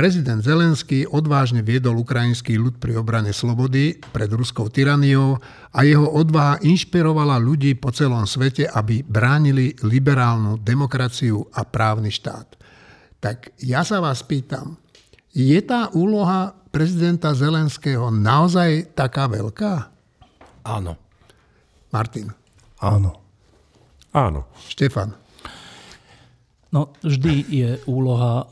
Prezident 0.01 0.41
Zelenský 0.41 1.05
odvážne 1.05 1.61
viedol 1.61 2.01
ukrajinský 2.01 2.57
ľud 2.57 2.81
pri 2.81 2.97
obrane 2.97 3.37
slobody 3.37 4.01
pred 4.01 4.33
ruskou 4.33 4.73
tyraniou 4.73 5.37
a 5.77 5.85
jeho 5.85 6.09
odvaha 6.17 6.57
inšpirovala 6.65 7.37
ľudí 7.37 7.77
po 7.77 7.93
celom 7.93 8.25
svete, 8.25 8.65
aby 8.65 9.05
bránili 9.05 9.77
liberálnu 9.85 10.57
demokraciu 10.57 11.45
a 11.53 11.69
právny 11.69 12.09
štát. 12.09 12.49
Tak 13.21 13.53
ja 13.61 13.85
sa 13.85 14.01
vás 14.01 14.25
pýtam, 14.25 14.81
je 15.37 15.61
tá 15.61 15.93
úloha 15.93 16.57
prezidenta 16.73 17.37
Zelenského 17.37 18.09
naozaj 18.09 18.97
taká 18.97 19.29
veľká? 19.29 19.93
Áno. 20.65 20.97
Martin. 21.93 22.33
Áno. 22.81 23.21
Áno. 24.17 24.49
Štefan. 24.65 25.13
No, 26.73 26.89
vždy 27.05 27.35
je 27.53 27.71
úloha 27.85 28.49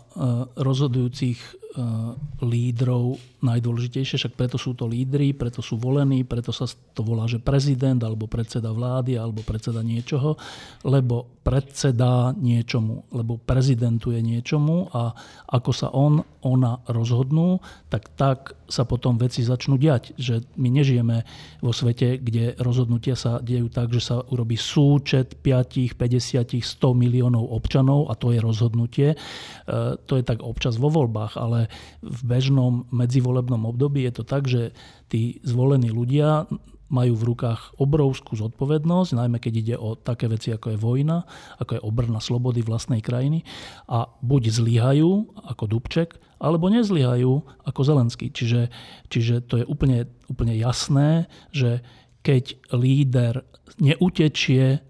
rozhodujúcich 0.59 1.39
Eh, 1.79 2.13
lídrov 2.43 3.21
najdôležitejšie, 3.39 4.19
však 4.19 4.35
preto 4.35 4.59
sú 4.59 4.75
to 4.75 4.91
lídry, 4.91 5.31
preto 5.31 5.63
sú 5.63 5.79
volení, 5.79 6.27
preto 6.27 6.51
sa 6.51 6.67
to 6.95 7.07
volá, 7.07 7.31
že 7.31 7.39
prezident 7.39 7.99
alebo 8.03 8.27
predseda 8.27 8.75
vlády 8.75 9.15
alebo 9.15 9.47
predseda 9.47 9.83
niečoho, 9.83 10.35
lebo 10.83 11.39
predseda 11.47 12.37
niečomu, 12.37 13.09
lebo 13.15 13.41
prezidentuje 13.41 14.21
niečomu 14.21 14.93
a 14.93 15.17
ako 15.49 15.71
sa 15.73 15.89
on, 15.95 16.21
ona 16.45 16.83
rozhodnú, 16.91 17.63
tak 17.89 18.13
tak 18.19 18.59
sa 18.69 18.85
potom 18.85 19.17
veci 19.17 19.41
začnú 19.41 19.81
diať. 19.81 20.13
Že 20.21 20.45
my 20.61 20.69
nežijeme 20.69 21.17
vo 21.65 21.73
svete, 21.73 22.21
kde 22.21 22.53
rozhodnutia 22.61 23.17
sa 23.17 23.41
dejú 23.41 23.73
tak, 23.73 23.91
že 23.97 24.05
sa 24.05 24.21
urobí 24.29 24.61
súčet 24.61 25.41
5, 25.41 25.97
50, 25.97 26.61
100 26.61 26.93
miliónov 26.93 27.49
občanov 27.49 28.13
a 28.13 28.15
to 28.15 28.37
je 28.37 28.45
rozhodnutie. 28.45 29.09
Eh, 29.17 29.97
to 30.05 30.21
je 30.21 30.23
tak 30.23 30.45
občas 30.45 30.77
vo 30.77 30.93
voľbách, 30.93 31.41
ale 31.41 31.73
v 32.05 32.21
bežnom 32.29 32.85
medzivolebnom 33.29 33.69
období 33.69 34.09
je 34.09 34.13
to 34.17 34.25
tak, 34.25 34.49
že 34.49 34.73
tí 35.13 35.45
zvolení 35.45 35.93
ľudia 35.93 36.49
majú 36.89 37.21
v 37.21 37.27
rukách 37.37 37.77
obrovskú 37.77 38.33
zodpovednosť, 38.33 39.13
najmä 39.13 39.37
keď 39.37 39.53
ide 39.61 39.77
o 39.77 39.93
také 39.93 40.25
veci, 40.25 40.57
ako 40.57 40.73
je 40.73 40.79
vojna, 40.81 41.29
ako 41.61 41.77
je 41.77 41.85
obrna 41.85 42.17
slobody 42.17 42.65
vlastnej 42.65 43.05
krajiny 43.05 43.45
a 43.93 44.09
buď 44.25 44.57
zlyhajú 44.57 45.37
ako 45.37 45.65
Dubček, 45.69 46.17
alebo 46.41 46.73
nezlyhajú 46.73 47.45
ako 47.69 47.81
Zelenský. 47.85 48.33
Čiže, 48.33 48.73
čiže 49.13 49.45
to 49.45 49.61
je 49.61 49.69
úplne, 49.69 50.09
úplne 50.33 50.57
jasné, 50.57 51.29
že 51.53 51.85
keď 52.25 52.57
líder 52.73 53.45
neutečie, 53.77 54.81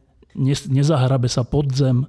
nezahrabe 0.71 1.27
sa 1.27 1.43
pod 1.43 1.75
zem, 1.75 2.07
e, 2.07 2.09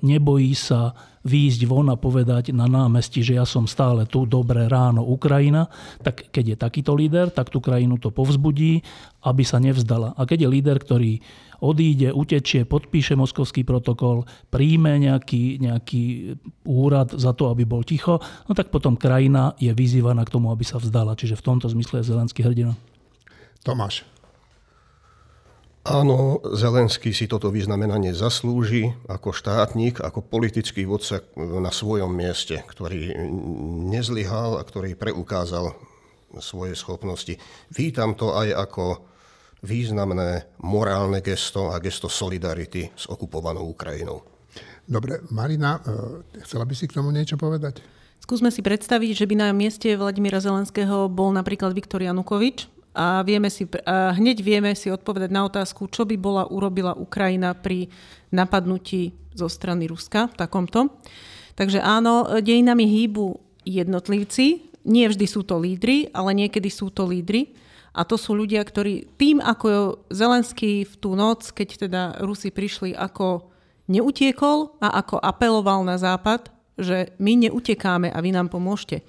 nebojí 0.00 0.56
sa 0.56 0.96
výjsť 1.20 1.60
von 1.68 1.92
a 1.92 2.00
povedať 2.00 2.56
na 2.56 2.64
námestí, 2.64 3.20
že 3.20 3.36
ja 3.36 3.44
som 3.44 3.68
stále 3.68 4.08
tu, 4.08 4.24
dobré 4.24 4.64
ráno, 4.72 5.04
Ukrajina, 5.04 5.68
tak 6.00 6.32
keď 6.32 6.56
je 6.56 6.56
takýto 6.56 6.96
líder, 6.96 7.28
tak 7.28 7.52
tú 7.52 7.60
krajinu 7.60 8.00
to 8.00 8.08
povzbudí, 8.08 8.80
aby 9.20 9.44
sa 9.44 9.60
nevzdala. 9.60 10.16
A 10.16 10.24
keď 10.24 10.48
je 10.48 10.52
líder, 10.56 10.80
ktorý 10.80 11.20
odíde, 11.60 12.08
utečie, 12.16 12.64
podpíše 12.64 13.20
moskovský 13.20 13.68
protokol, 13.68 14.24
príjme 14.48 14.96
nejaký, 14.96 15.60
nejaký 15.60 16.34
úrad 16.64 17.12
za 17.12 17.36
to, 17.36 17.52
aby 17.52 17.68
bol 17.68 17.84
ticho, 17.84 18.16
no 18.48 18.52
tak 18.56 18.72
potom 18.72 18.96
krajina 18.96 19.52
je 19.60 19.68
vyzývaná 19.76 20.24
k 20.24 20.32
tomu, 20.32 20.48
aby 20.48 20.64
sa 20.64 20.80
vzdala. 20.80 21.20
Čiže 21.20 21.36
v 21.36 21.44
tomto 21.44 21.68
zmysle 21.68 22.00
je 22.00 22.08
Zelenský 22.16 22.40
hrdina. 22.40 22.72
Tomáš. 23.60 24.08
Áno, 25.80 26.44
Zelenský 26.44 27.16
si 27.16 27.24
toto 27.24 27.48
vyznamenanie 27.48 28.12
zaslúži 28.12 28.92
ako 29.08 29.32
štátnik, 29.32 30.04
ako 30.04 30.20
politický 30.20 30.84
vodca 30.84 31.24
na 31.36 31.72
svojom 31.72 32.12
mieste, 32.12 32.60
ktorý 32.68 33.16
nezlyhal 33.88 34.60
a 34.60 34.62
ktorý 34.62 34.92
preukázal 34.92 35.72
svoje 36.36 36.76
schopnosti. 36.76 37.32
Vítam 37.72 38.12
to 38.12 38.36
aj 38.36 38.60
ako 38.60 39.08
významné 39.64 40.52
morálne 40.60 41.24
gesto 41.24 41.72
a 41.72 41.80
gesto 41.80 42.12
solidarity 42.12 42.92
s 42.92 43.08
okupovanou 43.08 43.72
Ukrajinou. 43.72 44.20
Dobre, 44.84 45.24
Marina, 45.32 45.80
e, 45.80 45.80
chcela 46.44 46.68
by 46.68 46.74
si 46.76 46.92
k 46.92 46.96
tomu 47.00 47.08
niečo 47.08 47.40
povedať? 47.40 47.80
Skúsme 48.20 48.52
si 48.52 48.60
predstaviť, 48.60 49.16
že 49.16 49.24
by 49.24 49.34
na 49.38 49.48
mieste 49.56 49.88
Vladimíra 49.96 50.44
Zelenského 50.44 51.08
bol 51.08 51.32
napríklad 51.32 51.72
Viktor 51.72 52.04
Janukovič, 52.04 52.68
a, 52.90 53.22
vieme 53.22 53.50
si, 53.50 53.66
a 53.86 54.14
hneď 54.14 54.42
vieme 54.42 54.74
si 54.74 54.90
odpovedať 54.90 55.30
na 55.30 55.46
otázku, 55.46 55.86
čo 55.90 56.02
by 56.02 56.16
bola 56.18 56.44
urobila 56.50 56.96
Ukrajina 56.98 57.54
pri 57.54 57.86
napadnutí 58.34 59.14
zo 59.34 59.46
strany 59.46 59.86
Ruska, 59.86 60.30
takomto. 60.34 60.98
Takže 61.54 61.78
áno, 61.82 62.40
dejinami 62.42 62.86
hýbu 62.86 63.38
jednotlivci, 63.62 64.70
nie 64.86 65.06
vždy 65.06 65.26
sú 65.28 65.44
to 65.44 65.60
lídry, 65.60 66.08
ale 66.10 66.32
niekedy 66.32 66.72
sú 66.72 66.88
to 66.88 67.04
lídry. 67.04 67.52
A 67.90 68.06
to 68.06 68.14
sú 68.14 68.38
ľudia, 68.38 68.62
ktorí 68.62 69.10
tým, 69.18 69.42
ako 69.42 69.98
Zelenský 70.14 70.86
v 70.86 70.94
tú 71.02 71.18
noc, 71.18 71.50
keď 71.50 71.68
teda 71.86 72.02
Rusi 72.22 72.54
prišli, 72.54 72.94
ako 72.94 73.50
neutiekol 73.90 74.78
a 74.78 75.02
ako 75.02 75.18
apeloval 75.18 75.82
na 75.82 75.98
Západ, 75.98 76.54
že 76.78 77.12
my 77.18 77.50
neutekáme 77.50 78.08
a 78.14 78.18
vy 78.22 78.30
nám 78.30 78.46
pomôžte. 78.46 79.02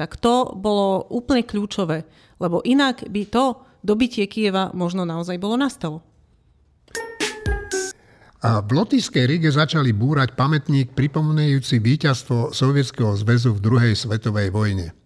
Tak 0.00 0.16
to 0.16 0.56
bolo 0.56 1.04
úplne 1.12 1.44
kľúčové 1.44 2.08
lebo 2.40 2.64
inak 2.64 3.04
by 3.12 3.22
to 3.28 3.44
dobitie 3.84 4.24
Kieva 4.24 4.72
možno 4.72 5.04
naozaj 5.04 5.36
bolo 5.36 5.60
nastalo. 5.60 6.00
A 8.40 8.64
v 8.64 8.72
Lotyšskej 8.72 9.28
Rige 9.28 9.52
začali 9.52 9.92
búrať 9.92 10.32
pamätník 10.32 10.96
pripomínajúci 10.96 11.76
víťazstvo 11.76 12.56
Sovietskeho 12.56 13.12
zväzu 13.12 13.52
v 13.52 13.60
druhej 13.60 13.92
svetovej 13.92 14.48
vojne. 14.48 14.96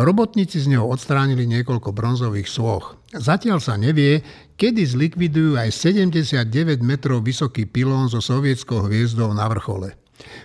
Robotníci 0.00 0.56
z 0.64 0.72
neho 0.72 0.88
odstránili 0.88 1.44
niekoľko 1.44 1.92
bronzových 1.92 2.48
sôch. 2.48 2.96
Zatiaľ 3.12 3.60
sa 3.60 3.76
nevie, 3.76 4.24
kedy 4.56 4.80
zlikvidujú 4.96 5.60
aj 5.60 5.68
79 5.76 6.80
metrov 6.80 7.20
vysoký 7.20 7.68
pilón 7.68 8.08
so 8.08 8.24
sovietskou 8.24 8.88
hviezdou 8.88 9.28
na 9.36 9.44
vrchole. 9.52 9.99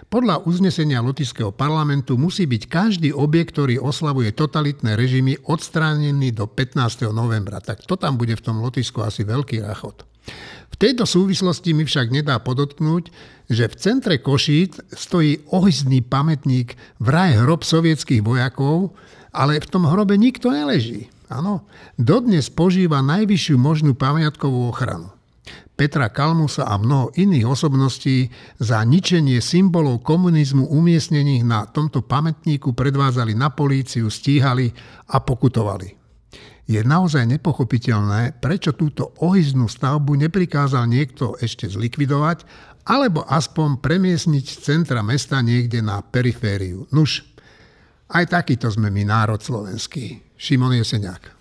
Podľa 0.09 0.45
uznesenia 0.45 1.03
Lotyšského 1.03 1.55
parlamentu 1.55 2.15
musí 2.15 2.45
byť 2.45 2.63
každý 2.69 3.09
objekt, 3.11 3.57
ktorý 3.57 3.81
oslavuje 3.81 4.31
totalitné 4.35 4.93
režimy, 4.93 5.39
odstránený 5.47 6.35
do 6.35 6.45
15. 6.47 7.09
novembra. 7.15 7.63
Tak 7.63 7.87
to 7.87 7.95
tam 7.95 8.19
bude 8.19 8.35
v 8.35 8.43
tom 8.43 8.59
Lotyšsku 8.59 8.99
asi 9.01 9.23
veľký 9.23 9.63
rachot. 9.63 10.03
V 10.73 10.75
tejto 10.75 11.07
súvislosti 11.07 11.71
mi 11.71 11.87
však 11.87 12.11
nedá 12.11 12.35
podotknúť, 12.43 13.07
že 13.47 13.71
v 13.71 13.79
centre 13.79 14.19
Košít 14.19 14.83
stojí 14.91 15.47
ohyzný 15.47 16.03
pamätník 16.03 16.75
vraj 16.99 17.39
hrob 17.39 17.63
sovietských 17.63 18.19
vojakov, 18.19 18.91
ale 19.31 19.63
v 19.63 19.69
tom 19.71 19.87
hrobe 19.87 20.19
nikto 20.19 20.51
neleží. 20.51 21.07
Áno, 21.31 21.63
dodnes 21.95 22.51
požíva 22.51 22.99
najvyššiu 23.01 23.55
možnú 23.55 23.95
pamiatkovú 23.95 24.67
ochranu. 24.67 25.14
Petra 25.75 26.07
Kalmusa 26.07 26.63
a 26.71 26.79
mnoho 26.79 27.11
iných 27.19 27.43
osobností 27.43 28.31
za 28.63 28.79
ničenie 28.87 29.43
symbolov 29.43 30.07
komunizmu 30.07 30.71
umiestnených 30.71 31.43
na 31.43 31.67
tomto 31.67 31.99
pamätníku 31.99 32.71
predvázali 32.71 33.35
na 33.35 33.51
políciu, 33.51 34.07
stíhali 34.07 34.71
a 35.11 35.19
pokutovali. 35.19 35.91
Je 36.65 36.79
naozaj 36.81 37.27
nepochopiteľné, 37.27 38.39
prečo 38.39 38.73
túto 38.73 39.13
ohyznú 39.21 39.67
stavbu 39.67 40.15
neprikázal 40.15 40.87
niekto 40.87 41.35
ešte 41.43 41.69
zlikvidovať, 41.69 42.47
alebo 42.87 43.27
aspoň 43.27 43.83
premiesniť 43.83 44.45
centra 44.63 45.03
mesta 45.03 45.43
niekde 45.43 45.83
na 45.83 45.99
perifériu. 46.01 46.87
Nuž, 46.95 47.21
aj 48.15 48.31
takýto 48.31 48.71
sme 48.71 48.87
my 48.89 49.03
národ 49.03 49.43
slovenský. 49.43 50.23
Šimon 50.39 50.73
Jeseniak. 50.79 51.34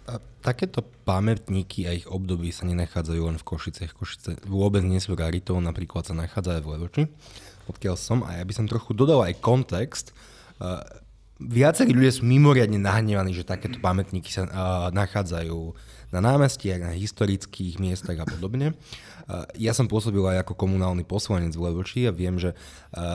Takéto 0.44 0.84
pamätníky 1.08 1.88
a 1.88 1.96
ich 1.96 2.04
období 2.04 2.52
sa 2.52 2.68
nenachádzajú 2.68 3.22
len 3.32 3.40
v 3.40 3.48
Košice. 3.48 3.88
Košice 3.96 4.36
vôbec 4.44 4.84
nie 4.84 5.00
sú 5.00 5.16
raritou, 5.16 5.56
napríklad 5.56 6.04
sa 6.04 6.12
nachádza 6.12 6.60
aj 6.60 6.62
v 6.62 6.70
Levoči, 6.76 7.02
odkiaľ 7.64 7.96
som. 7.96 8.20
A 8.28 8.36
ja 8.36 8.44
by 8.44 8.52
som 8.52 8.68
trochu 8.68 8.92
dodal 8.92 9.24
aj 9.24 9.40
kontext 9.40 10.12
viacerí 11.40 11.90
ľudia 11.90 12.12
sú 12.14 12.22
mimoriadne 12.22 12.78
nahnevaní, 12.78 13.34
že 13.34 13.46
takéto 13.46 13.82
pamätníky 13.82 14.30
sa 14.30 14.46
uh, 14.46 14.88
nachádzajú 14.94 15.74
na 16.14 16.20
námestiach, 16.22 16.80
na 16.80 16.94
historických 16.94 17.82
miestach 17.82 18.14
a 18.22 18.26
podobne. 18.26 18.78
Ja 19.56 19.72
som 19.72 19.88
pôsobil 19.88 20.20
aj 20.20 20.44
ako 20.44 20.52
komunálny 20.52 21.00
poslanec 21.08 21.56
v 21.56 21.72
Levoči 21.72 22.04
a 22.04 22.12
viem, 22.12 22.36
že 22.36 22.52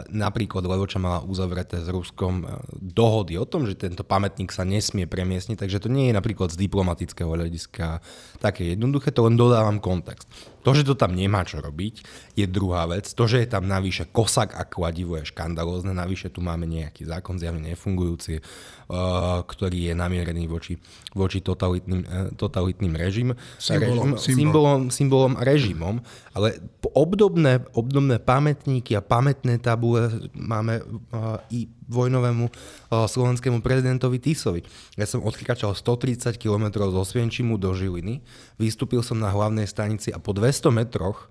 napríklad 0.09 0.65
Levoča 0.65 0.97
mala 0.97 1.21
uzavreté 1.21 1.77
s 1.77 1.85
Ruskom 1.85 2.49
dohody 2.81 3.37
o 3.37 3.45
tom, 3.45 3.69
že 3.69 3.77
tento 3.77 4.01
pamätník 4.01 4.49
sa 4.49 4.65
nesmie 4.65 5.05
premiesniť, 5.05 5.61
takže 5.61 5.85
to 5.85 5.89
nie 5.93 6.09
je 6.09 6.17
napríklad 6.17 6.49
z 6.49 6.57
diplomatického 6.65 7.29
hľadiska 7.29 8.01
také 8.41 8.73
jednoduché, 8.73 9.13
to 9.13 9.29
len 9.29 9.37
dodávam 9.37 9.77
kontext. 9.77 10.25
To, 10.69 10.77
že 10.77 10.85
to 10.85 10.93
tam 10.93 11.17
nemá 11.17 11.41
čo 11.41 11.57
robiť, 11.57 12.05
je 12.37 12.45
druhá 12.45 12.85
vec. 12.85 13.09
To, 13.09 13.25
že 13.25 13.41
je 13.41 13.49
tam 13.49 13.65
navyše 13.65 14.13
kosak 14.13 14.53
a 14.53 14.69
kladivo 14.69 15.17
je 15.17 15.25
škandalózne. 15.25 15.97
Navyše 15.97 16.29
tu 16.29 16.45
máme 16.45 16.69
nejaký 16.69 17.09
zákon 17.09 17.41
zjavne 17.41 17.73
nefungujúci, 17.73 18.37
uh, 18.37 19.41
ktorý 19.49 19.89
je 19.89 19.93
namierený 19.97 20.45
voči, 20.45 20.77
voči 21.17 21.41
totalitným, 21.41 22.01
uh, 22.05 22.29
totalitným 22.37 22.93
režim, 22.93 23.33
symbolom, 23.57 24.13
režim, 24.13 24.37
symbolom, 24.37 24.81
symbolom 24.93 25.33
režimom. 25.41 25.95
Ale 26.37 26.61
obdobné, 26.93 27.65
obdobné 27.73 28.21
pamätníky 28.21 28.93
a 28.93 29.01
pamätné 29.01 29.57
tabule 29.57 30.29
máme 30.37 30.85
uh, 30.85 31.41
i 31.49 31.65
vojnovému 31.89 32.45
uh, 32.47 33.09
slovenskému 33.09 33.59
prezidentovi 33.65 34.21
Tisovi. 34.21 34.61
Ja 34.95 35.09
som 35.09 35.25
odkračal 35.25 35.73
130 35.73 36.37
km 36.37 36.69
zo 36.77 37.01
Svienčimu 37.01 37.57
do 37.57 37.73
Žiliny, 37.73 38.21
vystúpil 38.61 39.01
som 39.01 39.17
na 39.17 39.33
hlavnej 39.33 39.65
stanici 39.65 40.13
a 40.13 40.21
po 40.21 40.31
200 40.31 40.69
metroch 40.69 41.27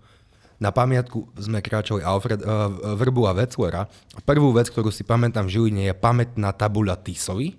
na 0.59 0.75
pamiatku 0.75 1.39
sme 1.39 1.63
kráčali 1.63 2.03
Alfred, 2.03 2.43
uh, 2.43 2.99
Vrbu 2.99 3.31
a 3.31 3.33
Veclera. 3.33 3.87
Prvú 4.27 4.51
vec, 4.51 4.67
ktorú 4.75 4.91
si 4.91 5.07
pamätám 5.07 5.47
v 5.47 5.55
Žiline, 5.55 5.83
je 5.87 5.95
pamätná 5.95 6.51
tabuľa 6.51 6.99
Tisovi, 6.99 7.55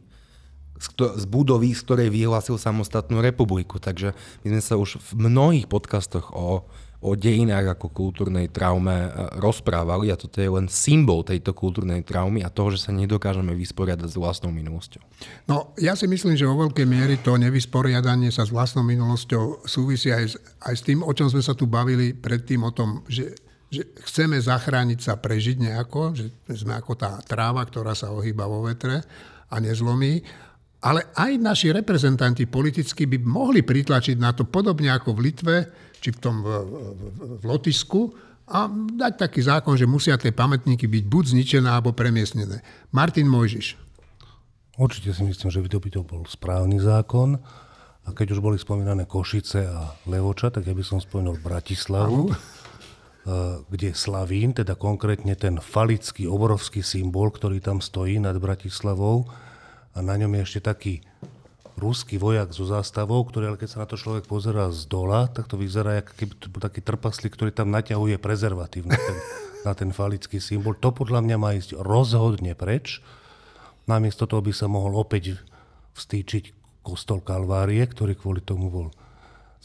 z 0.79 1.25
budovy, 1.27 1.75
z 1.75 1.83
ktorej 1.83 2.07
vyhlásil 2.07 2.55
samostatnú 2.55 3.19
republiku. 3.19 3.83
Takže 3.83 4.15
my 4.43 4.47
sme 4.55 4.63
sa 4.63 4.79
už 4.79 4.95
v 5.11 5.27
mnohých 5.27 5.67
podcastoch 5.67 6.31
o 6.31 6.63
o 6.99 7.15
dejinách 7.15 7.79
ako 7.79 7.95
kultúrnej 7.95 8.51
traume 8.51 8.91
e, 8.91 9.09
rozprávali 9.39 10.11
a 10.11 10.19
toto 10.19 10.43
je 10.43 10.51
len 10.51 10.67
symbol 10.67 11.23
tejto 11.23 11.55
kultúrnej 11.55 12.03
traumy 12.03 12.43
a 12.43 12.51
toho, 12.51 12.75
že 12.75 12.83
sa 12.83 12.91
nedokážeme 12.91 13.55
vysporiadať 13.55 14.09
s 14.11 14.19
vlastnou 14.19 14.51
minulosťou. 14.51 14.99
No, 15.47 15.71
ja 15.79 15.95
si 15.95 16.11
myslím, 16.11 16.35
že 16.35 16.43
vo 16.43 16.67
veľkej 16.67 16.83
miery 16.83 17.15
to 17.23 17.39
nevysporiadanie 17.39 18.35
sa 18.35 18.43
s 18.43 18.51
vlastnou 18.51 18.83
minulosťou 18.83 19.63
súvisí 19.63 20.11
aj 20.11 20.23
s, 20.27 20.35
aj 20.59 20.75
s 20.75 20.81
tým, 20.83 20.99
o 20.99 21.11
čom 21.15 21.31
sme 21.31 21.39
sa 21.39 21.55
tu 21.55 21.71
bavili 21.71 22.11
predtým, 22.11 22.67
o 22.67 22.75
tom, 22.75 23.07
že, 23.07 23.31
že 23.71 23.95
chceme 24.03 24.35
zachrániť 24.35 24.99
sa, 24.99 25.15
prežiť 25.15 25.55
nejako, 25.71 26.19
že 26.19 26.27
sme 26.51 26.75
ako 26.75 26.99
tá 26.99 27.15
tráva, 27.23 27.63
ktorá 27.63 27.95
sa 27.95 28.11
ohýba 28.11 28.43
vo 28.43 28.67
vetre 28.67 28.99
a 29.47 29.55
nezlomí. 29.63 30.19
Ale 30.79 31.11
aj 31.15 31.31
naši 31.39 31.75
reprezentanti 31.75 32.47
politicky 32.47 33.03
by 33.07 33.19
mohli 33.23 33.63
pritlačiť 33.63 34.15
na 34.15 34.31
to 34.31 34.47
podobne 34.47 34.91
ako 34.91 35.11
v 35.15 35.23
Litve, 35.27 35.57
či 35.99 36.09
v 36.15 36.19
tom 36.19 36.41
v, 36.41 36.47
v, 36.47 37.01
v 37.39 37.43
Lotisku 37.43 38.15
a 38.49 38.65
dať 38.71 39.13
taký 39.29 39.45
zákon, 39.45 39.77
že 39.77 39.85
musia 39.85 40.17
tie 40.17 40.33
pamätníky 40.33 40.89
byť 40.89 41.03
buď 41.05 41.23
zničené, 41.37 41.69
alebo 41.69 41.93
premiestnené. 41.93 42.65
Martin 42.89 43.29
Mojžiš. 43.29 43.77
Určite 44.79 45.13
si 45.13 45.21
myslím, 45.27 45.49
že 45.51 45.61
by 45.61 45.69
to, 45.69 45.77
by 45.77 45.89
to 45.93 46.01
bol 46.01 46.23
správny 46.25 46.81
zákon. 46.81 47.37
A 48.07 48.15
keď 48.15 48.33
už 48.33 48.41
boli 48.41 48.57
spomínané 48.57 49.05
Košice 49.05 49.69
a 49.69 49.93
Levoča, 50.09 50.49
tak 50.49 50.65
ja 50.65 50.73
by 50.73 50.81
som 50.81 50.97
spomenul 50.97 51.37
Bratislavu, 51.43 52.33
Ahu. 52.33 52.37
Eh, 53.29 53.61
kde 53.69 53.93
Slavín, 53.93 54.57
teda 54.57 54.73
konkrétne 54.73 55.35
ten 55.37 55.61
falický, 55.61 56.25
obrovský 56.25 56.81
symbol, 56.81 57.29
ktorý 57.29 57.61
tam 57.61 57.77
stojí 57.77 58.17
nad 58.17 58.33
Bratislavou 58.39 59.29
a 59.93 59.99
na 60.01 60.17
ňom 60.17 60.33
je 60.33 60.41
ešte 60.41 60.59
taký 60.65 60.93
ruský 61.79 62.19
vojak 62.19 62.51
so 62.51 62.67
zástavou, 62.67 63.23
ktorý, 63.23 63.55
ale 63.55 63.59
keď 63.59 63.69
sa 63.71 63.81
na 63.81 63.87
to 63.87 63.95
človek 63.95 64.27
pozerá 64.27 64.69
z 64.69 64.85
dola, 64.85 65.31
tak 65.31 65.47
to 65.47 65.55
vyzerá, 65.55 66.03
ako 66.03 66.13
keby 66.13 66.33
to 66.37 66.47
bol 66.51 66.61
taký 66.61 66.83
trpaslík, 66.83 67.33
ktorý 67.33 67.55
tam 67.55 67.71
naťahuje 67.71 68.19
prezervatív 68.19 68.91
na 68.91 68.99
ten, 68.99 69.17
na 69.67 69.73
ten 69.73 69.89
falický 69.95 70.43
symbol. 70.43 70.75
To 70.77 70.91
podľa 70.91 71.23
mňa 71.23 71.37
má 71.39 71.55
ísť 71.55 71.79
rozhodne 71.79 72.53
preč. 72.53 72.99
Namiesto 73.87 74.27
toho 74.27 74.43
by 74.43 74.53
sa 74.53 74.67
mohol 74.69 74.99
opäť 74.99 75.39
vstýčiť 75.97 76.53
kostol 76.85 77.23
Kalvárie, 77.23 77.81
ktorý 77.87 78.13
kvôli 78.13 78.43
tomu 78.43 78.69
bol 78.69 78.87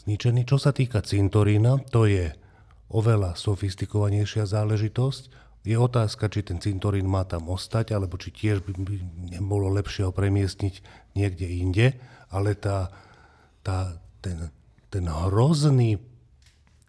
zničený. 0.03 0.47
Čo 0.47 0.57
sa 0.57 0.71
týka 0.73 1.03
cintorína, 1.05 1.81
to 1.91 2.09
je 2.09 2.33
oveľa 2.91 3.35
sofistikovanejšia 3.35 4.45
záležitosť. 4.45 5.44
Je 5.65 5.73
otázka, 5.73 6.29
či 6.29 6.45
ten 6.45 6.61
cintorín 6.61 7.09
má 7.09 7.25
tam 7.25 7.49
ostať, 7.49 7.97
alebo 7.97 8.21
či 8.21 8.29
tiež 8.29 8.61
by, 8.61 8.71
by 8.85 8.95
nebolo 9.33 9.73
lepšie 9.73 10.05
ho 10.05 10.13
premiestniť 10.13 10.85
niekde 11.17 11.49
inde, 11.49 11.97
ale 12.29 12.53
tá, 12.53 12.93
tá, 13.65 13.97
ten, 14.21 14.53
ten 14.93 15.09
hrozný 15.09 15.97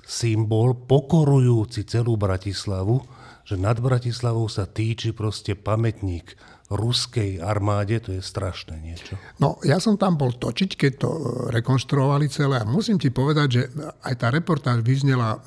symbol 0.05 0.77
pokorujúci 0.77 1.89
celú 1.89 2.21
Bratislavu, 2.21 3.01
že 3.49 3.57
nad 3.57 3.81
Bratislavou 3.81 4.47
sa 4.53 4.69
týči 4.69 5.17
proste 5.17 5.57
pamätník 5.57 6.37
ruskej 6.67 7.39
armáde, 7.39 8.03
to 8.03 8.11
je 8.13 8.23
strašné 8.23 8.75
niečo. 8.83 9.15
No, 9.39 9.63
ja 9.63 9.79
som 9.79 9.95
tam 9.95 10.19
bol 10.19 10.35
točiť, 10.35 10.71
keď 10.75 10.93
to 10.99 11.11
rekonštruovali 11.55 12.27
celé 12.27 12.59
a 12.63 12.67
musím 12.67 12.99
ti 12.99 13.15
povedať, 13.15 13.49
že 13.49 13.63
aj 14.03 14.15
tá 14.19 14.29
reportáž 14.35 14.83
vyznela 14.83 15.39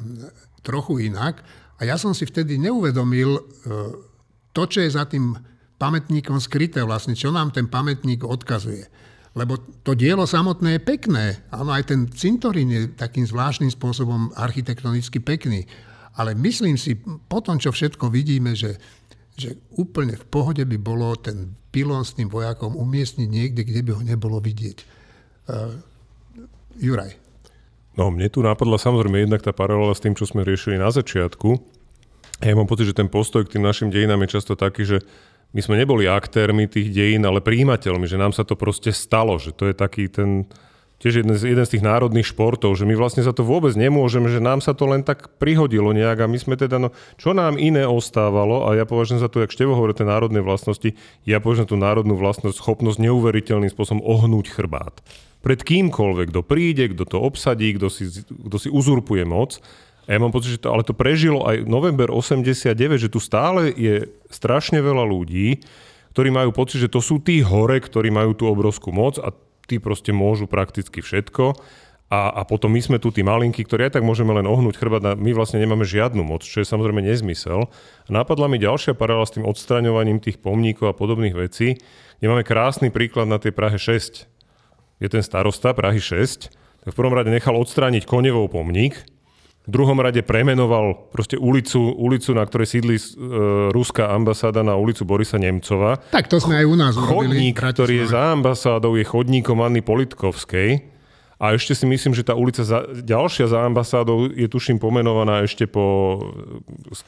trochu 0.64 1.12
inak, 1.12 1.44
a 1.80 1.82
ja 1.88 1.96
som 1.96 2.12
si 2.12 2.28
vtedy 2.28 2.60
neuvedomil 2.60 3.40
e, 3.40 3.42
to, 4.52 4.64
čo 4.68 4.84
je 4.84 4.92
za 4.92 5.08
tým 5.08 5.32
pamätníkom 5.80 6.36
skryté 6.44 6.84
vlastne, 6.84 7.16
čo 7.16 7.32
nám 7.32 7.56
ten 7.56 7.72
pamätník 7.72 8.28
odkazuje. 8.28 8.92
Lebo 9.32 9.56
to 9.88 9.96
dielo 9.96 10.28
samotné 10.28 10.76
je 10.76 10.82
pekné. 10.84 11.26
Áno, 11.56 11.72
aj 11.72 11.88
ten 11.88 12.12
cintorín 12.12 12.68
je 12.68 12.92
takým 12.92 13.24
zvláštnym 13.24 13.72
spôsobom 13.72 14.36
architektonicky 14.36 15.24
pekný. 15.24 15.64
Ale 16.20 16.36
myslím 16.36 16.76
si, 16.76 17.00
po 17.00 17.40
tom, 17.40 17.56
čo 17.56 17.72
všetko 17.72 18.12
vidíme, 18.12 18.52
že, 18.60 18.76
že 19.40 19.56
úplne 19.80 20.20
v 20.20 20.26
pohode 20.28 20.68
by 20.68 20.76
bolo 20.76 21.16
ten 21.16 21.56
pilón 21.72 22.04
s 22.04 22.18
tým 22.18 22.28
vojakom 22.28 22.76
umiestniť 22.76 23.30
niekde, 23.32 23.62
kde 23.64 23.82
by 23.88 23.92
ho 23.96 24.04
nebolo 24.04 24.44
vidieť. 24.44 24.78
Uh, 25.48 25.80
Juraj. 26.76 27.29
No, 28.00 28.08
mne 28.08 28.32
tu 28.32 28.40
napadla 28.40 28.80
samozrejme 28.80 29.28
jednak 29.28 29.44
tá 29.44 29.52
paralela 29.52 29.92
s 29.92 30.00
tým, 30.00 30.16
čo 30.16 30.24
sme 30.24 30.48
riešili 30.48 30.80
na 30.80 30.88
začiatku. 30.88 31.60
Ja 32.40 32.56
mám 32.56 32.72
pocit, 32.72 32.88
že 32.88 32.96
ten 32.96 33.12
postoj 33.12 33.44
k 33.44 33.60
tým 33.60 33.68
našim 33.68 33.92
dejinám 33.92 34.24
je 34.24 34.40
často 34.40 34.56
taký, 34.56 34.88
že 34.88 35.04
my 35.52 35.60
sme 35.60 35.76
neboli 35.76 36.08
aktérmi 36.08 36.72
tých 36.72 36.96
dejín, 36.96 37.28
ale 37.28 37.44
príjimateľmi, 37.44 38.08
že 38.08 38.16
nám 38.16 38.32
sa 38.32 38.48
to 38.48 38.56
proste 38.56 38.96
stalo, 38.96 39.36
že 39.36 39.52
to 39.52 39.68
je 39.68 39.76
taký 39.76 40.08
ten 40.08 40.48
tiež 41.00 41.24
jeden 41.24 41.34
z, 41.40 41.56
jeden 41.56 41.64
z 41.64 41.72
tých 41.76 41.84
národných 41.84 42.28
športov, 42.28 42.76
že 42.76 42.84
my 42.84 42.94
vlastne 42.94 43.24
za 43.24 43.32
to 43.32 43.48
vôbec 43.48 43.72
nemôžeme, 43.74 44.28
že 44.28 44.44
nám 44.44 44.60
sa 44.60 44.76
to 44.76 44.84
len 44.84 45.02
tak 45.02 45.32
prihodilo 45.40 45.96
nejak 45.96 46.28
a 46.28 46.32
my 46.32 46.36
sme 46.36 46.60
teda, 46.60 46.78
no 46.78 46.92
čo 47.16 47.32
nám 47.32 47.56
iné 47.56 47.88
ostávalo 47.88 48.68
a 48.68 48.76
ja 48.76 48.84
považujem 48.84 49.24
za 49.24 49.32
to, 49.32 49.40
jak 49.40 49.56
Števo 49.56 49.80
hovorí, 49.80 49.96
tie 49.96 50.06
národné 50.06 50.44
vlastnosti, 50.44 50.92
ja 51.24 51.40
považujem 51.40 51.72
tú 51.72 51.78
národnú 51.80 52.20
vlastnosť, 52.20 52.60
schopnosť 52.60 53.00
neuveriteľným 53.00 53.72
spôsobom 53.72 54.04
ohnúť 54.04 54.52
chrbát. 54.52 55.00
Pred 55.40 55.64
kýmkoľvek, 55.64 56.36
kto 56.36 56.42
príde, 56.44 56.92
kto 56.92 57.08
to 57.08 57.18
obsadí, 57.24 57.72
kto 57.80 57.88
si, 57.88 58.12
kto 58.28 58.58
si 58.60 58.68
uzurpuje 58.68 59.24
moc. 59.24 59.64
A 60.04 60.18
ja 60.18 60.20
mám 60.20 60.36
pocit, 60.36 60.60
že 60.60 60.68
to, 60.68 60.76
ale 60.76 60.84
to 60.84 60.92
prežilo 60.92 61.48
aj 61.48 61.64
november 61.64 62.12
89, 62.12 62.76
že 63.00 63.08
tu 63.08 63.24
stále 63.24 63.72
je 63.72 64.04
strašne 64.28 64.84
veľa 64.84 65.08
ľudí, 65.08 65.64
ktorí 66.12 66.28
majú 66.34 66.52
pocit, 66.52 66.84
že 66.84 66.92
to 66.92 67.00
sú 67.00 67.24
tí 67.24 67.40
hore, 67.40 67.80
ktorí 67.80 68.12
majú 68.12 68.36
tú 68.36 68.52
obrovskú 68.52 68.92
moc 68.92 69.16
a 69.22 69.32
tí 69.70 69.78
proste 69.78 70.10
môžu 70.10 70.50
prakticky 70.50 71.06
všetko. 71.06 71.54
A, 72.10 72.34
a 72.34 72.42
potom 72.42 72.74
my 72.74 72.82
sme 72.82 72.98
tu 72.98 73.14
tí 73.14 73.22
malinky, 73.22 73.62
ktorí 73.62 73.86
aj 73.86 74.02
tak 74.02 74.06
môžeme 74.06 74.34
len 74.34 74.50
ohnúť 74.50 74.82
chrbát 74.82 75.14
my 75.14 75.30
vlastne 75.30 75.62
nemáme 75.62 75.86
žiadnu 75.86 76.26
moc, 76.26 76.42
čo 76.42 76.58
je 76.58 76.66
samozrejme 76.66 77.06
nezmysel. 77.06 77.70
Napadla 78.10 78.50
mi 78.50 78.58
ďalšia 78.58 78.98
paralela 78.98 79.30
s 79.30 79.38
tým 79.38 79.46
odstraňovaním 79.46 80.18
tých 80.18 80.42
pomníkov 80.42 80.90
a 80.90 80.98
podobných 80.98 81.38
vecí, 81.38 81.78
kde 82.18 82.26
máme 82.26 82.42
krásny 82.42 82.90
príklad 82.90 83.30
na 83.30 83.38
tej 83.38 83.54
Prahe 83.54 83.78
6. 83.78 84.26
Je 84.98 85.08
ten 85.08 85.22
starosta 85.22 85.78
Prahy 85.78 86.02
6, 86.02 86.50
tak 86.82 86.92
v 86.92 86.98
prvom 86.98 87.14
rade 87.14 87.30
nechal 87.30 87.54
odstrániť 87.54 88.10
konevou 88.10 88.50
pomník, 88.50 89.06
v 89.70 89.72
druhom 89.78 90.02
rade 90.02 90.26
premenoval 90.26 91.14
proste 91.14 91.38
ulicu, 91.38 91.94
ulicu 91.94 92.34
na 92.34 92.42
ktorej 92.42 92.68
sídli 92.74 92.98
e, 92.98 93.02
ruská 93.70 94.10
ambasáda 94.10 94.66
na 94.66 94.74
ulicu 94.74 95.06
Borisa 95.06 95.38
Nemcova. 95.38 96.02
Tak 96.10 96.26
to 96.26 96.42
sme 96.42 96.58
aj 96.58 96.66
u 96.66 96.76
nás 96.76 96.98
urobili. 96.98 97.54
Chodník, 97.54 97.62
ktorý 97.62 97.94
je 98.02 98.06
za 98.10 98.34
ambasádou, 98.34 98.98
je 98.98 99.06
chodníkom 99.06 99.62
Anny 99.62 99.86
Politkovskej 99.86 100.99
a 101.40 101.56
ešte 101.56 101.72
si 101.72 101.88
myslím, 101.88 102.12
že 102.12 102.28
tá 102.28 102.36
ulica 102.36 102.68
za, 102.68 102.84
ďalšia 102.84 103.48
za 103.48 103.64
ambasádou 103.64 104.28
je 104.28 104.44
tuším 104.52 104.76
pomenovaná 104.76 105.48
ešte 105.48 105.72
po, 105.72 106.20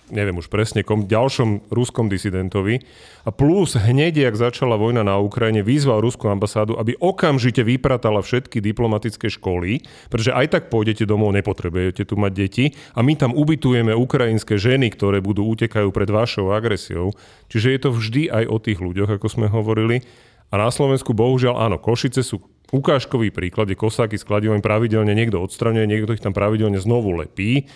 neviem 0.08 0.40
už 0.40 0.48
presne, 0.48 0.88
kom, 0.88 1.04
ďalšom 1.04 1.68
ruskom 1.68 2.08
disidentovi. 2.08 2.80
A 3.28 3.30
plus 3.36 3.76
hneď, 3.76 4.24
jak 4.24 4.40
začala 4.40 4.80
vojna 4.80 5.04
na 5.04 5.20
Ukrajine, 5.20 5.68
vyzval 5.68 6.00
ruskú 6.00 6.32
ambasádu, 6.32 6.80
aby 6.80 6.96
okamžite 6.96 7.60
vypratala 7.60 8.24
všetky 8.24 8.64
diplomatické 8.64 9.28
školy, 9.28 9.84
pretože 10.08 10.32
aj 10.32 10.48
tak 10.48 10.64
pôjdete 10.72 11.04
domov, 11.04 11.36
nepotrebujete 11.36 12.08
tu 12.08 12.16
mať 12.16 12.32
deti 12.32 12.66
a 12.96 13.04
my 13.04 13.20
tam 13.20 13.36
ubytujeme 13.36 13.92
ukrajinské 13.92 14.56
ženy, 14.56 14.96
ktoré 14.96 15.20
budú 15.20 15.44
utekajú 15.44 15.92
pred 15.92 16.08
vašou 16.08 16.56
agresiou. 16.56 17.12
Čiže 17.52 17.68
je 17.68 17.80
to 17.84 17.90
vždy 17.92 18.24
aj 18.32 18.48
o 18.48 18.58
tých 18.64 18.80
ľuďoch, 18.80 19.12
ako 19.20 19.28
sme 19.28 19.52
hovorili. 19.52 20.08
A 20.52 20.60
na 20.60 20.68
Slovensku 20.68 21.16
bohužiaľ 21.16 21.68
áno, 21.68 21.80
Košice 21.80 22.24
sú 22.24 22.44
ukážkový 22.72 23.30
príklad, 23.36 23.68
kde 23.68 23.80
kosáky 23.80 24.16
s 24.16 24.28
kladivami 24.28 24.64
pravidelne 24.64 25.12
niekto 25.12 25.44
odstraňuje, 25.44 25.86
niekto 25.88 26.16
ich 26.16 26.24
tam 26.24 26.32
pravidelne 26.32 26.80
znovu 26.80 27.16
lepí 27.20 27.68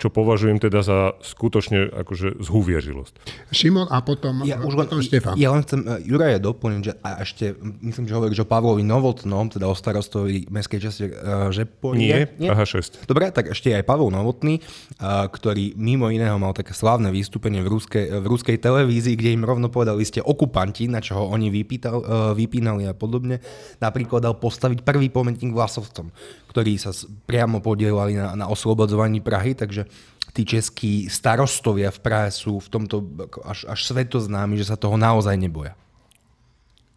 čo 0.00 0.08
považujem 0.08 0.56
teda 0.56 0.80
za 0.80 1.12
skutočne 1.20 1.92
akože 1.92 2.40
zhuviežilosť. 2.40 3.14
Šimon 3.52 3.92
a 3.92 4.00
potom, 4.00 4.40
ja, 4.48 4.56
už 4.64 4.72
len, 4.72 4.88
potom 4.88 5.04
Štefan. 5.04 5.36
Ja 5.36 5.52
len 5.52 5.60
chcem 5.60 5.84
uh, 5.84 6.00
Juraja 6.00 6.40
doplniť, 6.40 6.80
že 6.80 6.92
a 7.04 7.20
ešte 7.20 7.52
myslím, 7.84 8.08
že 8.08 8.16
hovoríš 8.16 8.40
o 8.42 8.48
Pavlovi 8.48 8.80
Novotnom, 8.80 9.52
teda 9.52 9.68
o 9.68 9.76
starostovi 9.76 10.48
mestskej 10.48 10.80
časti 10.80 11.02
uh, 11.12 11.52
Žeporie. 11.52 12.00
Nie, 12.00 12.20
Nie, 12.40 12.48
Praha 12.48 12.64
6. 12.64 13.04
Dobre, 13.04 13.28
tak 13.28 13.52
ešte 13.52 13.76
aj 13.76 13.84
Pavel 13.84 14.08
Novotný, 14.08 14.64
uh, 14.64 15.28
ktorý 15.28 15.76
mimo 15.76 16.08
iného 16.08 16.40
mal 16.40 16.56
také 16.56 16.72
slávne 16.72 17.12
vystúpenie 17.12 17.60
v 17.60 17.68
ruskej, 17.68 18.24
v 18.24 18.26
ruskej 18.26 18.56
televízii, 18.56 19.20
kde 19.20 19.36
im 19.36 19.44
rovno 19.44 19.68
povedali, 19.68 20.00
ste 20.08 20.24
okupanti, 20.24 20.88
na 20.88 21.04
čo 21.04 21.20
ho 21.20 21.24
oni 21.28 21.52
vypýtal, 21.52 21.96
uh, 22.00 22.06
vypínali 22.32 22.88
a 22.88 22.96
podobne. 22.96 23.44
Napríklad 23.84 24.24
dal 24.24 24.40
postaviť 24.40 24.80
prvý 24.80 25.12
pamätník 25.12 25.52
Vlasovcom, 25.52 26.08
ktorí 26.50 26.82
sa 26.82 26.90
priamo 27.30 27.62
podielali 27.62 28.18
na, 28.18 28.34
na 28.34 28.46
oslobodzovaní 28.50 29.22
Prahy, 29.22 29.54
takže 29.54 29.86
tí 30.34 30.42
českí 30.42 31.06
starostovia 31.06 31.94
v 31.94 32.02
Prahe 32.02 32.30
sú 32.34 32.58
v 32.58 32.68
tomto 32.68 33.06
až, 33.46 33.70
až 33.70 33.80
svetoznámi, 33.86 34.58
že 34.58 34.66
sa 34.66 34.74
toho 34.74 34.98
naozaj 34.98 35.38
neboja. 35.38 35.78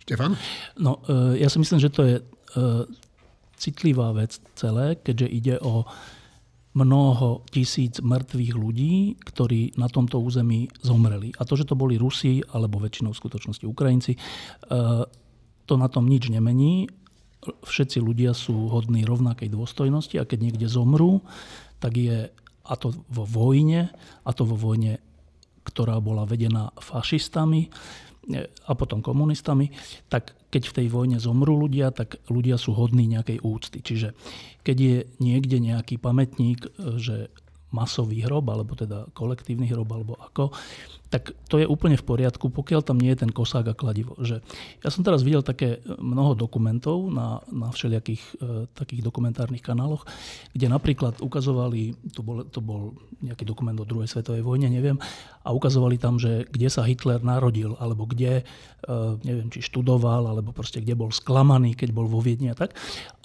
Štefan? 0.02 0.34
No, 0.82 1.00
e, 1.06 1.38
ja 1.40 1.48
si 1.54 1.62
myslím, 1.62 1.80
že 1.80 1.94
to 1.94 2.02
je 2.02 2.16
e, 2.20 2.24
citlivá 3.56 4.12
vec 4.18 4.42
celé, 4.58 4.98
keďže 5.00 5.28
ide 5.30 5.56
o 5.62 5.86
mnoho 6.74 7.46
tisíc 7.54 8.02
mŕtvych 8.02 8.54
ľudí, 8.58 9.22
ktorí 9.22 9.78
na 9.78 9.86
tomto 9.86 10.18
území 10.18 10.74
zomreli. 10.82 11.30
A 11.38 11.46
to, 11.46 11.54
že 11.54 11.70
to 11.70 11.78
boli 11.78 12.02
Rusi, 12.02 12.42
alebo 12.50 12.82
väčšinou 12.82 13.14
v 13.14 13.22
skutočnosti 13.22 13.66
Ukrajinci, 13.70 14.18
e, 14.18 14.20
to 15.64 15.74
na 15.80 15.88
tom 15.88 16.10
nič 16.10 16.28
nemení 16.34 16.90
všetci 17.64 18.00
ľudia 18.00 18.32
sú 18.32 18.72
hodní 18.72 19.04
rovnakej 19.04 19.52
dôstojnosti 19.52 20.16
a 20.20 20.28
keď 20.28 20.40
niekde 20.52 20.68
zomrú, 20.72 21.24
tak 21.84 22.00
je 22.00 22.32
a 22.64 22.74
to 22.80 22.96
vo 23.12 23.28
vojne, 23.28 23.92
a 24.24 24.32
to 24.32 24.48
vo 24.48 24.56
vojne, 24.56 25.04
ktorá 25.68 26.00
bola 26.00 26.24
vedená 26.24 26.72
fašistami 26.80 27.68
e, 27.68 27.70
a 28.48 28.72
potom 28.72 29.04
komunistami, 29.04 29.68
tak 30.08 30.32
keď 30.48 30.64
v 30.72 30.76
tej 30.80 30.88
vojne 30.88 31.18
zomrú 31.20 31.60
ľudia, 31.60 31.92
tak 31.92 32.24
ľudia 32.32 32.56
sú 32.56 32.72
hodní 32.72 33.04
nejakej 33.12 33.44
úcty. 33.44 33.84
Čiže 33.84 34.16
keď 34.64 34.78
je 34.80 34.98
niekde 35.20 35.60
nejaký 35.60 36.00
pamätník, 36.00 36.72
e, 36.72 37.00
že 37.04 37.28
masový 37.74 38.22
hrob, 38.24 38.48
alebo 38.48 38.78
teda 38.78 39.10
kolektívny 39.18 39.68
hrob, 39.74 39.90
alebo 39.92 40.14
ako, 40.22 40.54
tak 41.14 41.30
to 41.46 41.62
je 41.62 41.70
úplne 41.70 41.94
v 41.94 42.02
poriadku, 42.10 42.50
pokiaľ 42.50 42.82
tam 42.82 42.98
nie 42.98 43.14
je 43.14 43.22
ten 43.22 43.30
kosák 43.30 43.70
a 43.70 43.78
kladivo. 43.78 44.18
Že 44.18 44.42
ja 44.82 44.90
som 44.90 45.06
teraz 45.06 45.22
videl 45.22 45.46
také 45.46 45.78
e, 45.78 45.94
mnoho 46.02 46.34
dokumentov 46.34 47.06
na, 47.14 47.38
na 47.54 47.70
všelijakých 47.70 48.24
e, 48.42 48.66
takých 48.74 49.06
dokumentárnych 49.06 49.62
kanáloch, 49.62 50.10
kde 50.58 50.74
napríklad 50.74 51.22
ukazovali, 51.22 51.94
to 52.18 52.26
bol, 52.26 52.42
to 52.50 52.66
bol 52.66 52.98
nejaký 53.22 53.46
dokument 53.46 53.78
o 53.78 53.86
druhej 53.86 54.10
svetovej 54.10 54.42
vojne, 54.42 54.74
neviem, 54.74 54.98
a 55.46 55.54
ukazovali 55.54 56.02
tam, 56.02 56.18
že 56.18 56.50
kde 56.50 56.74
sa 56.74 56.82
Hitler 56.82 57.22
narodil, 57.22 57.78
alebo 57.78 58.10
kde, 58.10 58.42
e, 58.42 58.94
neviem, 59.22 59.54
či 59.54 59.62
študoval, 59.62 60.34
alebo 60.34 60.50
proste 60.50 60.82
kde 60.82 60.98
bol 60.98 61.14
sklamaný, 61.14 61.78
keď 61.78 61.94
bol 61.94 62.10
vo 62.10 62.26
Viedni 62.26 62.50
a 62.50 62.58
tak. 62.58 62.74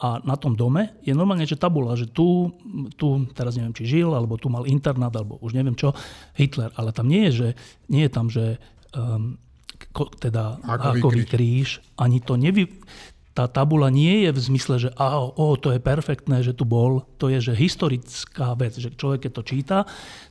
A 0.05 0.21
na 0.29 0.37
tom 0.37 0.53
dome 0.53 0.93
je 1.09 1.17
normálne, 1.17 1.49
že 1.49 1.57
tabula, 1.57 1.97
že 1.97 2.05
tu, 2.05 2.53
tu 3.01 3.25
teraz 3.33 3.57
neviem, 3.57 3.73
či 3.73 3.89
žil, 3.89 4.13
alebo 4.13 4.37
tu 4.37 4.53
mal 4.53 4.69
internát, 4.69 5.17
alebo 5.17 5.41
už 5.41 5.57
neviem 5.57 5.73
čo, 5.73 5.97
Hitler. 6.37 6.69
Ale 6.77 6.93
tam 6.93 7.09
nie 7.09 7.33
je, 7.33 7.33
že 7.33 7.49
nie 7.87 8.03
je 8.05 8.11
tam, 8.11 8.27
že 8.27 8.59
um, 8.99 9.39
ko, 9.95 10.11
teda 10.11 10.59
hákový 10.67 11.23
kríž. 11.23 11.31
kríž, 11.31 11.69
ani 11.95 12.19
to 12.19 12.35
nevy... 12.35 12.67
Tá 13.39 13.47
tabula 13.47 13.87
nie 13.87 14.27
je 14.27 14.35
v 14.35 14.41
zmysle, 14.51 14.75
že 14.83 14.91
a, 14.99 15.23
o, 15.23 15.55
to 15.55 15.71
je 15.71 15.79
perfektné, 15.79 16.43
že 16.43 16.59
tu 16.59 16.67
bol. 16.67 17.07
To 17.23 17.31
je, 17.31 17.39
že 17.39 17.55
historická 17.55 18.59
vec, 18.59 18.75
že 18.75 18.91
človek, 18.91 19.31
keď 19.31 19.33
to 19.39 19.43
číta, 19.47 19.79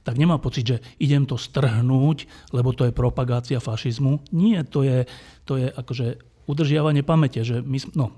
tak 0.04 0.20
nemá 0.20 0.43
pocit, 0.43 0.68
že 0.68 0.78
idem 1.00 1.24
to 1.24 1.39
strhnúť, 1.39 2.28
lebo 2.52 2.76
to 2.76 2.84
je 2.84 2.91
propagácia 2.91 3.64
fašizmu. 3.64 4.28
Nie, 4.36 4.68
to 4.68 4.84
je, 4.84 5.08
to 5.48 5.56
je 5.56 5.72
akože 5.72 6.20
udržiavanie 6.52 7.00
pamäte. 7.08 7.48
Že 7.48 7.64
my, 7.64 7.80
no. 7.95 8.12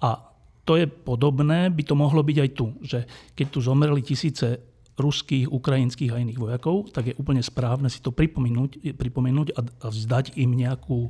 A 0.00 0.32
to 0.64 0.80
je 0.80 0.88
podobné, 0.88 1.68
by 1.68 1.82
to 1.84 1.92
mohlo 1.92 2.24
byť 2.24 2.36
aj 2.40 2.50
tu, 2.56 2.72
že 2.80 3.04
keď 3.36 3.46
tu 3.52 3.60
zomreli 3.60 4.00
tisíce 4.00 4.69
ruských, 5.00 5.48
ukrajinských 5.48 6.12
a 6.12 6.20
iných 6.20 6.38
vojakov, 6.38 6.92
tak 6.92 7.10
je 7.10 7.18
úplne 7.18 7.40
správne 7.40 7.88
si 7.88 7.98
to 8.04 8.12
pripomenúť, 8.12 8.94
pripomenúť 8.94 9.56
a, 9.56 9.60
a 9.60 9.86
vzdať 9.88 10.36
im 10.36 10.54
nejakú, 10.54 11.08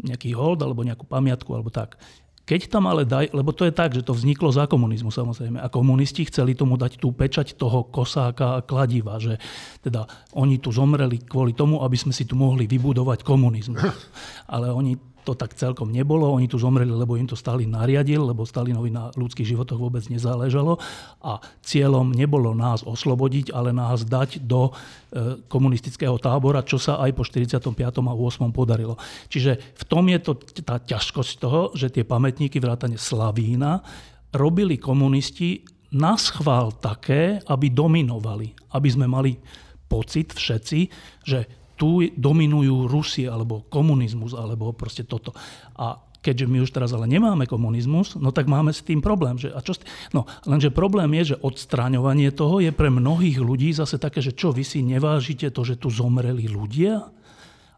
nejaký 0.00 0.32
hold 0.32 0.64
alebo 0.64 0.82
nejakú 0.82 1.04
pamiatku 1.04 1.50
alebo 1.52 1.68
tak. 1.68 2.00
Keď 2.44 2.68
tam 2.68 2.84
ale 2.84 3.08
daj, 3.08 3.32
lebo 3.32 3.56
to 3.56 3.64
je 3.64 3.72
tak, 3.72 3.96
že 3.96 4.04
to 4.04 4.12
vzniklo 4.12 4.52
za 4.52 4.68
komunizmu 4.68 5.08
samozrejme 5.08 5.64
a 5.64 5.72
komunisti 5.72 6.28
chceli 6.28 6.52
tomu 6.52 6.76
dať 6.76 7.00
tú 7.00 7.08
pečať 7.16 7.56
toho 7.56 7.88
kosáka 7.88 8.60
a 8.60 8.64
kladiva, 8.64 9.16
že 9.16 9.40
teda 9.80 10.04
oni 10.36 10.60
tu 10.60 10.68
zomreli 10.68 11.24
kvôli 11.24 11.56
tomu, 11.56 11.80
aby 11.80 11.96
sme 11.96 12.12
si 12.12 12.28
tu 12.28 12.36
mohli 12.36 12.68
vybudovať 12.68 13.24
komunizmus. 13.24 13.80
Ale 14.54 14.68
oni 14.76 15.13
to 15.24 15.32
tak 15.32 15.56
celkom 15.56 15.88
nebolo. 15.88 16.28
Oni 16.28 16.44
tu 16.44 16.60
zomreli, 16.60 16.92
lebo 16.92 17.16
im 17.16 17.24
to 17.24 17.34
Stalin 17.34 17.72
nariadil, 17.72 18.28
lebo 18.28 18.44
Stalinovi 18.44 18.92
na 18.92 19.08
ľudských 19.16 19.56
životoch 19.56 19.80
vôbec 19.80 20.04
nezáležalo. 20.12 20.76
A 21.24 21.40
cieľom 21.64 22.12
nebolo 22.12 22.52
nás 22.52 22.84
oslobodiť, 22.84 23.56
ale 23.56 23.72
nás 23.72 24.04
dať 24.04 24.44
do 24.44 24.68
e, 24.68 24.72
komunistického 25.48 26.20
tábora, 26.20 26.60
čo 26.60 26.76
sa 26.76 27.00
aj 27.00 27.10
po 27.16 27.24
45. 27.24 27.72
a 27.72 28.12
8. 28.12 28.52
podarilo. 28.52 29.00
Čiže 29.32 29.80
v 29.80 29.84
tom 29.88 30.04
je 30.12 30.20
to 30.20 30.32
tá 30.60 30.76
ťažkosť 30.76 31.32
toho, 31.40 31.72
že 31.72 31.88
tie 31.88 32.04
pamätníky 32.04 32.60
vrátane 32.60 33.00
Slavína 33.00 33.80
robili 34.36 34.76
komunisti 34.76 35.64
na 35.94 36.18
schvál 36.20 36.74
také, 36.76 37.40
aby 37.46 37.70
dominovali, 37.70 38.52
aby 38.76 38.88
sme 38.90 39.06
mali 39.06 39.38
pocit 39.86 40.34
všetci, 40.34 40.80
že 41.22 41.63
tu 41.74 42.06
dominujú 42.14 42.86
Rusi 42.86 43.26
alebo 43.26 43.66
komunizmus 43.66 44.34
alebo 44.34 44.70
proste 44.74 45.02
toto. 45.02 45.34
A 45.74 45.98
keďže 46.24 46.48
my 46.48 46.64
už 46.64 46.72
teraz 46.72 46.96
ale 46.96 47.04
nemáme 47.04 47.44
komunizmus, 47.44 48.16
no 48.16 48.32
tak 48.32 48.48
máme 48.48 48.72
s 48.72 48.80
tým 48.80 49.04
problém. 49.04 49.36
Že, 49.36 49.52
a 49.52 49.60
čo 49.60 49.76
no, 50.16 50.24
lenže 50.48 50.72
problém 50.72 51.12
je, 51.20 51.36
že 51.36 51.40
odstráňovanie 51.44 52.32
toho 52.32 52.64
je 52.64 52.72
pre 52.72 52.88
mnohých 52.88 53.36
ľudí 53.36 53.76
zase 53.76 54.00
také, 54.00 54.24
že 54.24 54.32
čo, 54.32 54.56
vy 54.56 54.64
si 54.64 54.80
nevážite 54.80 55.52
to, 55.52 55.60
že 55.60 55.76
tu 55.76 55.92
zomreli 55.92 56.48
ľudia? 56.48 57.04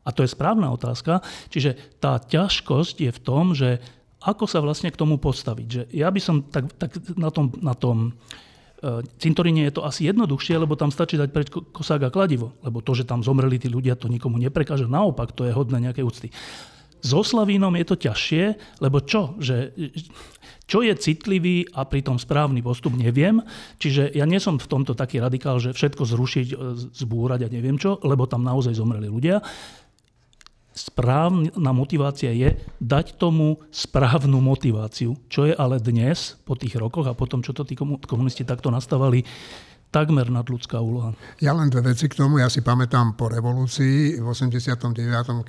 A 0.07 0.09
to 0.15 0.23
je 0.23 0.31
správna 0.31 0.71
otázka. 0.71 1.19
Čiže 1.51 1.99
tá 1.99 2.23
ťažkosť 2.23 2.97
je 3.03 3.11
v 3.11 3.21
tom, 3.27 3.59
že 3.59 3.83
ako 4.23 4.47
sa 4.47 4.63
vlastne 4.63 4.95
k 4.95 5.01
tomu 5.03 5.19
postaviť. 5.19 5.67
Že 5.67 5.83
ja 5.91 6.09
by 6.15 6.21
som 6.23 6.47
tak, 6.47 6.71
tak 6.79 6.95
na 7.19 7.35
tom, 7.35 7.51
na 7.59 7.75
tom 7.75 8.15
cintoríne 9.17 9.65
je 9.67 9.73
to 9.73 9.83
asi 9.89 10.09
jednoduchšie, 10.09 10.61
lebo 10.61 10.77
tam 10.77 10.93
stačí 10.93 11.17
dať 11.17 11.31
preč 11.33 11.49
kosák 11.51 12.09
a 12.09 12.11
kladivo. 12.13 12.53
Lebo 12.61 12.85
to, 12.85 12.93
že 12.93 13.09
tam 13.09 13.25
zomreli 13.25 13.57
tí 13.57 13.73
ľudia, 13.73 13.97
to 13.97 14.13
nikomu 14.13 14.37
neprekáže. 14.37 14.85
Naopak, 14.85 15.33
to 15.33 15.49
je 15.49 15.57
hodné 15.57 15.81
nejaké 15.89 16.05
úcty. 16.05 16.29
So 17.05 17.23
Slavínom 17.23 17.77
je 17.77 17.87
to 17.87 17.97
ťažšie, 17.97 18.45
lebo 18.83 19.05
čo? 19.05 19.37
Že, 19.39 19.77
čo 20.67 20.83
je 20.83 20.93
citlivý 20.99 21.69
a 21.77 21.87
pritom 21.87 22.19
správny 22.19 22.65
postup, 22.65 22.99
neviem. 22.99 23.39
Čiže 23.79 24.11
ja 24.17 24.27
nie 24.27 24.43
som 24.43 24.59
v 24.59 24.67
tomto 24.67 24.99
taký 24.99 25.23
radikál, 25.23 25.63
že 25.63 25.77
všetko 25.77 26.03
zrušiť, 26.03 26.47
e, 26.51 26.57
zbúrať 26.91 27.47
a 27.47 27.53
neviem 27.53 27.79
čo, 27.79 28.03
lebo 28.03 28.27
tam 28.27 28.43
naozaj 28.43 28.75
zomreli 28.75 29.07
ľudia 29.07 29.39
správna 30.77 31.73
motivácia 31.73 32.29
je 32.37 32.53
dať 32.77 33.17
tomu 33.17 33.57
správnu 33.73 34.45
motiváciu, 34.45 35.17
čo 35.33 35.49
je 35.49 35.57
ale 35.57 35.81
dnes, 35.81 36.37
po 36.45 36.53
tých 36.53 36.77
rokoch 36.77 37.09
a 37.09 37.17
potom, 37.17 37.41
čo 37.41 37.57
to 37.57 37.65
tí 37.65 37.73
komunisti 37.81 38.45
takto 38.45 38.69
nastavali, 38.69 39.25
takmer 39.89 40.29
nadľudská 40.29 40.77
úloha. 40.77 41.17
Ja 41.41 41.57
len 41.57 41.73
dve 41.73 41.97
veci 41.97 42.05
k 42.13 42.21
tomu. 42.21 42.37
Ja 42.37 42.53
si 42.53 42.61
pamätám 42.61 43.17
po 43.17 43.33
revolúcii 43.33 44.21
v 44.21 44.27
89., 44.29 44.93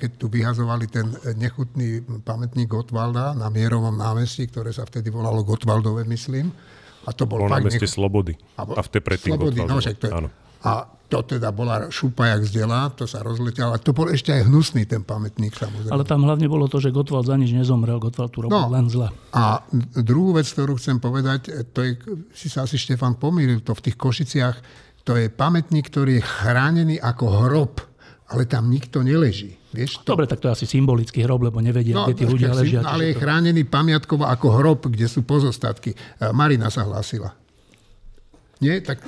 keď 0.00 0.10
tu 0.16 0.32
vyhazovali 0.32 0.88
ten 0.88 1.12
nechutný 1.36 2.00
pamätník 2.24 2.72
Gotwalda 2.72 3.36
na 3.36 3.52
Mierovom 3.52 4.00
námestí, 4.00 4.48
ktoré 4.48 4.72
sa 4.72 4.88
vtedy 4.88 5.12
volalo 5.12 5.44
Gotwaldové, 5.44 6.08
myslím. 6.08 6.48
A 7.04 7.12
to 7.12 7.28
bol, 7.28 7.44
bol 7.44 7.52
fakt 7.52 7.68
na 7.68 7.68
meste 7.68 7.84
nech... 7.84 7.92
Slobody. 7.92 8.32
A, 8.56 8.62
a 8.64 8.80
v 8.80 8.88
tej 8.88 9.02
predtým 9.04 9.32
Slobody, 9.36 9.60
no, 9.60 9.76
však 9.76 9.96
to 10.00 10.06
je... 10.08 10.12
Áno. 10.16 10.28
A 10.66 10.90
to 11.08 11.24
teda 11.24 11.48
bola 11.56 11.88
šupa 11.88 12.36
jak 12.36 12.44
zdela, 12.44 12.92
to 12.92 13.08
sa 13.08 13.24
rozletelo. 13.24 13.72
A 13.72 13.80
to 13.80 13.96
bol 13.96 14.12
ešte 14.12 14.28
aj 14.28 14.44
hnusný 14.44 14.84
ten 14.84 15.00
pamätník 15.00 15.56
samozrejme. 15.56 15.88
Ale 15.88 16.04
tam 16.04 16.20
hlavne 16.28 16.44
bolo 16.52 16.68
to, 16.68 16.84
že 16.84 16.92
Gotwald 16.92 17.24
za 17.24 17.40
nič 17.40 17.56
nezomrel, 17.56 17.96
Gotwald 17.96 18.28
tu 18.28 18.44
robil 18.44 18.52
no, 18.52 18.68
len 18.68 18.92
zle. 18.92 19.08
A 19.32 19.64
druhú 19.96 20.36
vec, 20.36 20.44
ktorú 20.44 20.76
chcem 20.76 21.00
povedať, 21.00 21.72
to 21.72 21.80
je, 21.80 21.96
si 22.36 22.52
sa 22.52 22.68
asi 22.68 22.76
Štefan 22.76 23.16
pomýlil, 23.16 23.64
to 23.64 23.72
v 23.72 23.88
tých 23.88 23.96
Košiciach, 23.96 24.56
to 25.08 25.16
je 25.16 25.32
pamätník, 25.32 25.88
ktorý 25.88 26.20
je 26.20 26.24
chránený 26.28 27.00
ako 27.00 27.48
hrob, 27.48 27.80
ale 28.28 28.44
tam 28.44 28.68
nikto 28.68 29.00
neleží. 29.00 29.56
Vieš 29.72 30.04
to? 30.04 30.12
Dobre, 30.12 30.28
tak 30.28 30.44
to 30.44 30.52
je 30.52 30.60
asi 30.60 30.66
symbolický 30.68 31.24
hrob, 31.24 31.40
lebo 31.40 31.64
nevedia, 31.64 31.96
no, 31.96 32.04
kde 32.04 32.20
tí 32.20 32.24
ľudia 32.28 32.52
ležia. 32.52 32.84
Ale 32.84 33.12
je 33.12 33.16
to... 33.16 33.24
chránený 33.24 33.64
pamiatkovo 33.64 34.28
ako 34.28 34.60
hrob, 34.60 34.92
kde 34.92 35.08
sú 35.08 35.24
pozostatky. 35.24 35.96
Marina 36.36 36.68
sa 36.68 36.84
hlásila. 36.84 37.32
Nie? 38.60 38.84
Tak, 38.84 39.00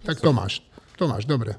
tak 0.00 0.16
Tomáš. 0.24 0.64
Tomáš, 0.96 1.24
dobre. 1.24 1.56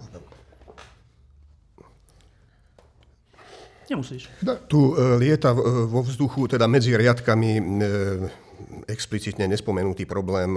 Nemusíš. 3.90 4.32
Tu 4.72 4.80
e, 4.80 4.94
lieta 5.20 5.52
vo 5.86 6.02
vzduchu, 6.02 6.48
teda 6.48 6.66
medzi 6.72 6.96
riadkami 6.96 7.52
e, 7.60 7.64
explicitne 8.88 9.46
nespomenutý 9.46 10.08
problém 10.08 10.56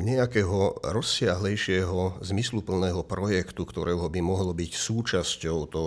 nejakého 0.00 0.80
rozsiahlejšieho, 0.80 2.24
zmysluplného 2.24 3.04
projektu, 3.04 3.68
ktorého 3.68 4.08
by 4.08 4.20
mohlo 4.24 4.56
byť 4.56 4.72
súčasťou 4.72 5.58
to 5.68 5.82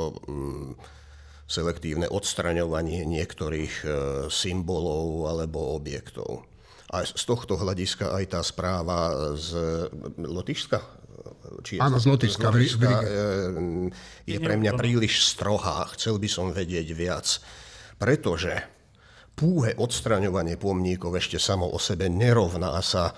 selektívne 1.50 2.06
odstraňovanie 2.06 3.10
niektorých 3.10 3.74
e, 3.82 3.88
symbolov 4.30 5.34
alebo 5.34 5.74
objektov. 5.74 6.46
A 6.94 7.06
z 7.06 7.24
tohto 7.26 7.58
hľadiska 7.58 8.14
aj 8.14 8.26
tá 8.38 8.42
správa 8.46 9.34
z 9.34 9.54
Lotyšska, 10.18 10.99
či 11.64 11.78
je 11.78 11.82
Áno, 11.82 12.00
z 12.00 12.06
Lotyšska, 12.08 12.50
je 14.24 14.38
pre 14.40 14.56
mňa 14.56 14.72
príliš 14.76 15.36
strohá. 15.36 15.88
Chcel 15.96 16.18
by 16.18 16.30
som 16.32 16.52
vedieť 16.52 16.88
viac. 16.96 17.40
Pretože 18.00 18.64
púhe 19.40 19.72
odstraňovanie 19.80 20.60
pomníkov 20.60 21.16
ešte 21.16 21.40
samo 21.40 21.68
o 21.72 21.80
sebe 21.80 22.12
nerovná 22.12 22.76
sa 22.84 23.12
e, 23.12 23.14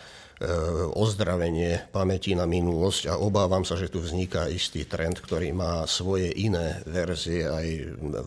ozdravenie 0.94 1.90
pamäti 1.90 2.38
na 2.38 2.46
minulosť 2.46 3.10
a 3.10 3.18
obávam 3.18 3.66
sa, 3.66 3.74
že 3.74 3.90
tu 3.90 3.98
vzniká 3.98 4.46
istý 4.50 4.86
trend, 4.86 5.18
ktorý 5.18 5.50
má 5.50 5.86
svoje 5.90 6.30
iné 6.38 6.86
verzie 6.86 7.50
aj 7.50 7.68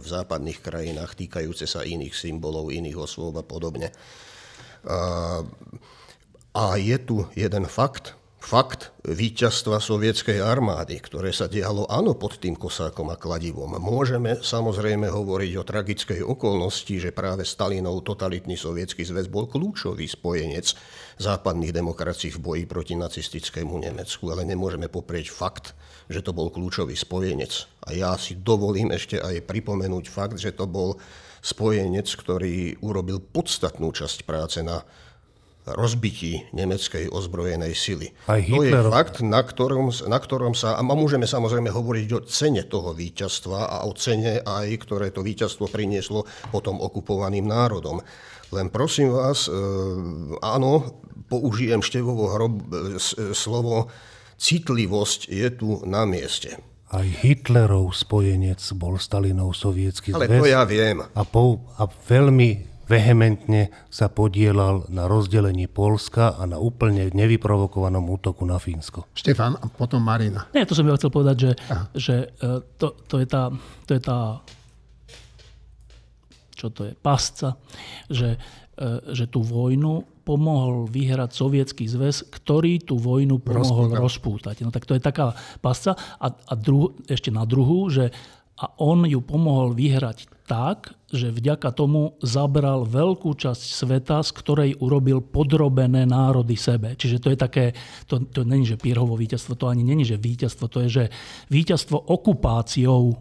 v 0.03 0.07
západných 0.07 0.59
krajinách 0.59 1.15
týkajúce 1.15 1.71
sa 1.71 1.87
iných 1.87 2.15
symbolov, 2.19 2.75
iných 2.75 2.99
osôb 2.99 3.39
a 3.39 3.47
podobne. 3.47 3.95
A 6.55 6.65
je 6.79 6.99
tu 7.03 7.27
jeden 7.35 7.67
fakt, 7.67 8.15
fakt 8.45 8.93
víťazstva 9.09 9.81
sovietskej 9.81 10.45
armády, 10.45 11.01
ktoré 11.01 11.33
sa 11.33 11.49
dialo 11.49 11.89
áno 11.89 12.13
pod 12.13 12.37
tým 12.37 12.61
kosákom 12.61 13.09
a 13.09 13.17
kladivom. 13.17 13.81
Môžeme 13.81 14.37
samozrejme 14.37 15.09
hovoriť 15.09 15.53
o 15.57 15.65
tragickej 15.65 16.21
okolnosti, 16.21 16.93
že 16.93 17.17
práve 17.17 17.49
Stalinov 17.49 18.05
totalitný 18.05 18.61
sovietský 18.61 19.09
zväz 19.09 19.33
bol 19.33 19.49
kľúčový 19.49 20.05
spojenec 20.05 20.77
západných 21.17 21.73
demokracií 21.73 22.37
v 22.37 22.43
boji 22.45 22.65
proti 22.69 22.95
nacistickému 23.01 23.81
Nemecku, 23.81 24.29
ale 24.29 24.45
nemôžeme 24.45 24.93
poprieť 24.93 25.33
fakt, 25.33 25.73
že 26.13 26.21
to 26.21 26.37
bol 26.37 26.53
kľúčový 26.53 26.93
spojenec. 26.93 27.65
A 27.89 27.97
ja 27.97 28.13
si 28.21 28.37
dovolím 28.37 28.93
ešte 28.93 29.25
aj 29.25 29.49
pripomenúť 29.49 30.05
fakt, 30.13 30.37
že 30.37 30.53
to 30.53 30.69
bol 30.69 31.01
spojenec, 31.41 32.09
ktorý 32.13 32.77
urobil 32.85 33.25
podstatnú 33.25 33.89
časť 33.89 34.29
práce 34.29 34.61
na 34.61 34.85
rozbití 35.65 36.53
nemeckej 36.53 37.09
ozbrojenej 37.09 37.73
sily. 37.73 38.13
Aj 38.29 38.37
Hitler... 38.37 38.85
To 38.85 38.93
je 38.93 38.93
fakt, 38.93 39.17
na 39.25 39.41
ktorom, 39.41 39.89
na 40.05 40.19
ktorom 40.21 40.53
sa... 40.53 40.77
A 40.77 40.85
môžeme 40.85 41.25
samozrejme 41.25 41.73
hovoriť 41.73 42.09
o 42.13 42.21
cene 42.29 42.69
toho 42.69 42.93
víťazstva 42.93 43.73
a 43.73 43.77
o 43.89 43.97
cene 43.97 44.45
aj, 44.45 44.69
ktoré 44.85 45.09
to 45.09 45.25
víťazstvo 45.25 45.73
prinieslo 45.73 46.29
potom 46.53 46.77
okupovaným 46.85 47.49
národom. 47.49 48.05
Len 48.53 48.69
prosím 48.69 49.17
vás, 49.17 49.49
e, 49.49 49.57
áno, 50.45 51.01
použijem 51.33 51.81
števovo 51.81 52.29
hrob, 52.37 52.61
e, 52.69 53.01
slovo 53.33 53.89
citlivosť 54.37 55.33
je 55.33 55.49
tu 55.49 55.81
na 55.89 56.05
mieste. 56.05 56.61
Aj 56.93 57.09
Hitlerov 57.09 57.97
spojenec 57.97 58.61
bol 58.77 59.01
Stalinov 59.01 59.57
sovietský 59.57 60.13
zväz. 60.13 60.29
Ale 60.29 60.39
to 60.39 60.47
ja 60.47 60.63
viem. 60.69 61.01
A, 61.01 61.23
po, 61.25 61.65
a 61.81 61.89
veľmi 61.89 62.74
vehementne 62.89 63.73
sa 63.89 64.13
podielal 64.13 64.89
na 64.93 65.09
rozdelení 65.09 65.69
Polska 65.69 66.37
a 66.37 66.45
na 66.45 66.61
úplne 66.61 67.09
nevyprovokovanom 67.13 68.05
útoku 68.09 68.45
na 68.45 68.61
Fínsko. 68.61 69.09
Štefan 69.17 69.57
a 69.59 69.67
potom 69.69 70.05
Marina. 70.05 70.49
Nie, 70.53 70.69
to 70.69 70.77
som 70.77 70.85
ja 70.85 70.97
chcel 70.97 71.13
povedať, 71.13 71.37
že, 71.37 71.53
že 71.97 72.15
e, 72.41 72.61
to, 72.77 72.97
to, 73.09 73.21
je 73.21 73.27
tá, 73.29 73.53
to 73.89 73.93
je 73.97 74.03
tá 74.03 74.45
čo 76.65 76.73
to 76.73 76.89
je, 76.89 76.93
pasca, 76.97 77.61
že, 78.09 78.41
e, 78.79 78.89
že 79.13 79.29
tú 79.29 79.45
vojnu 79.45 80.25
pomohol 80.25 80.89
vyhrať 80.89 81.37
sovietský 81.37 81.85
zväz, 81.85 82.25
ktorý 82.33 82.81
tú 82.81 82.97
vojnu 82.97 83.45
pomohol 83.45 83.93
rozpútať. 83.93 84.01
rozpútať. 84.01 84.57
No 84.65 84.73
tak 84.73 84.89
to 84.89 84.97
je 84.97 85.03
taká 85.05 85.37
pasca. 85.61 85.93
A, 86.17 86.33
a 86.33 86.55
druh, 86.57 86.97
ešte 87.05 87.29
na 87.29 87.45
druhú, 87.45 87.93
že 87.93 88.09
a 88.55 88.71
on 88.79 89.03
ju 89.03 89.19
pomohol 89.19 89.75
vyhrať 89.75 90.31
tak, 90.47 90.95
že 91.11 91.33
vďaka 91.33 91.73
tomu 91.75 92.15
zabral 92.23 92.87
veľkú 92.87 93.35
časť 93.35 93.63
sveta, 93.65 94.23
z 94.23 94.31
ktorej 94.31 94.71
urobil 94.79 95.25
podrobené 95.25 96.05
národy 96.07 96.55
sebe. 96.55 96.95
Čiže 96.95 97.19
to 97.19 97.29
je 97.33 97.39
také, 97.39 97.65
to, 98.07 98.23
to 98.29 98.47
není, 98.47 98.63
že 98.69 98.79
Pírhovo 98.79 99.19
víťazstvo, 99.19 99.59
to 99.59 99.67
ani 99.67 99.83
není, 99.83 100.07
že 100.07 100.21
víťazstvo, 100.21 100.71
to 100.71 100.85
je, 100.87 100.89
že 100.91 101.05
víťazstvo 101.51 101.97
okupáciou, 101.97 103.17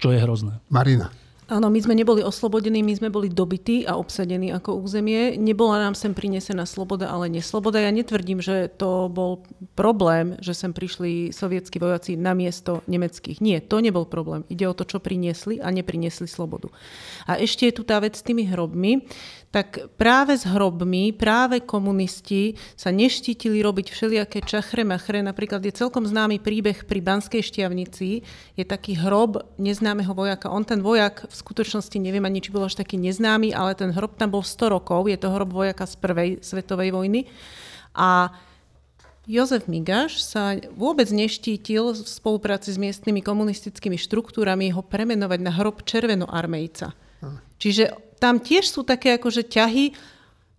čo 0.00 0.08
je 0.10 0.18
hrozné. 0.18 0.58
Marina. 0.72 1.21
Áno, 1.52 1.68
my 1.68 1.84
sme 1.84 1.92
neboli 1.92 2.24
oslobodení, 2.24 2.80
my 2.80 2.96
sme 2.96 3.12
boli 3.12 3.28
dobití 3.28 3.84
a 3.84 4.00
obsadení 4.00 4.48
ako 4.56 4.80
územie. 4.80 5.36
Nebola 5.36 5.84
nám 5.84 5.92
sem 5.92 6.16
prinesená 6.16 6.64
sloboda, 6.64 7.12
ale 7.12 7.28
nesloboda. 7.28 7.76
Ja 7.76 7.92
netvrdím, 7.92 8.40
že 8.40 8.72
to 8.72 9.12
bol 9.12 9.44
problém, 9.76 10.40
že 10.40 10.56
sem 10.56 10.72
prišli 10.72 11.28
sovietskí 11.28 11.76
vojaci 11.76 12.16
na 12.16 12.32
miesto 12.32 12.80
nemeckých. 12.88 13.44
Nie, 13.44 13.60
to 13.60 13.84
nebol 13.84 14.08
problém. 14.08 14.48
Ide 14.48 14.64
o 14.64 14.72
to, 14.72 14.88
čo 14.88 14.96
priniesli 14.96 15.60
a 15.60 15.68
nepriniesli 15.68 16.24
slobodu. 16.24 16.72
A 17.28 17.36
ešte 17.36 17.68
je 17.68 17.76
tu 17.76 17.84
tá 17.84 18.00
vec 18.00 18.16
s 18.16 18.24
tými 18.24 18.48
hrobmi 18.48 19.04
tak 19.52 19.84
práve 20.00 20.32
s 20.32 20.48
hrobmi, 20.48 21.12
práve 21.12 21.60
komunisti 21.60 22.56
sa 22.72 22.88
neštítili 22.88 23.60
robiť 23.60 23.92
všelijaké 23.92 24.40
čachre 24.48 24.80
machre. 24.80 25.20
Napríklad 25.20 25.60
je 25.60 25.76
celkom 25.76 26.08
známy 26.08 26.40
príbeh 26.40 26.88
pri 26.88 27.04
Banskej 27.04 27.44
šťavnici. 27.44 28.24
Je 28.56 28.64
taký 28.64 28.96
hrob 28.96 29.44
neznámeho 29.60 30.16
vojaka. 30.16 30.48
On 30.48 30.64
ten 30.64 30.80
vojak 30.80 31.28
v 31.28 31.34
skutočnosti 31.36 32.00
neviem 32.00 32.24
ani, 32.24 32.40
či 32.40 32.48
bol 32.48 32.64
až 32.64 32.80
taký 32.80 32.96
neznámy, 32.96 33.52
ale 33.52 33.76
ten 33.76 33.92
hrob 33.92 34.16
tam 34.16 34.32
bol 34.32 34.40
100 34.40 34.72
rokov. 34.72 35.12
Je 35.12 35.20
to 35.20 35.28
hrob 35.28 35.52
vojaka 35.52 35.84
z 35.84 36.00
prvej 36.00 36.30
svetovej 36.40 36.96
vojny. 36.96 37.28
A 37.92 38.32
Jozef 39.28 39.68
Migaš 39.68 40.24
sa 40.24 40.56
vôbec 40.72 41.12
neštítil 41.12 41.92
v 41.92 42.08
spolupráci 42.08 42.72
s 42.72 42.80
miestnymi 42.80 43.20
komunistickými 43.20 44.00
štruktúrami 44.00 44.72
ho 44.72 44.80
premenovať 44.80 45.40
na 45.44 45.52
hrob 45.52 45.84
červenoarmejca. 45.84 47.11
Čiže 47.62 48.18
tam 48.18 48.42
tiež 48.42 48.66
sú 48.66 48.82
také 48.82 49.14
akože 49.14 49.46
ťahy, 49.46 49.94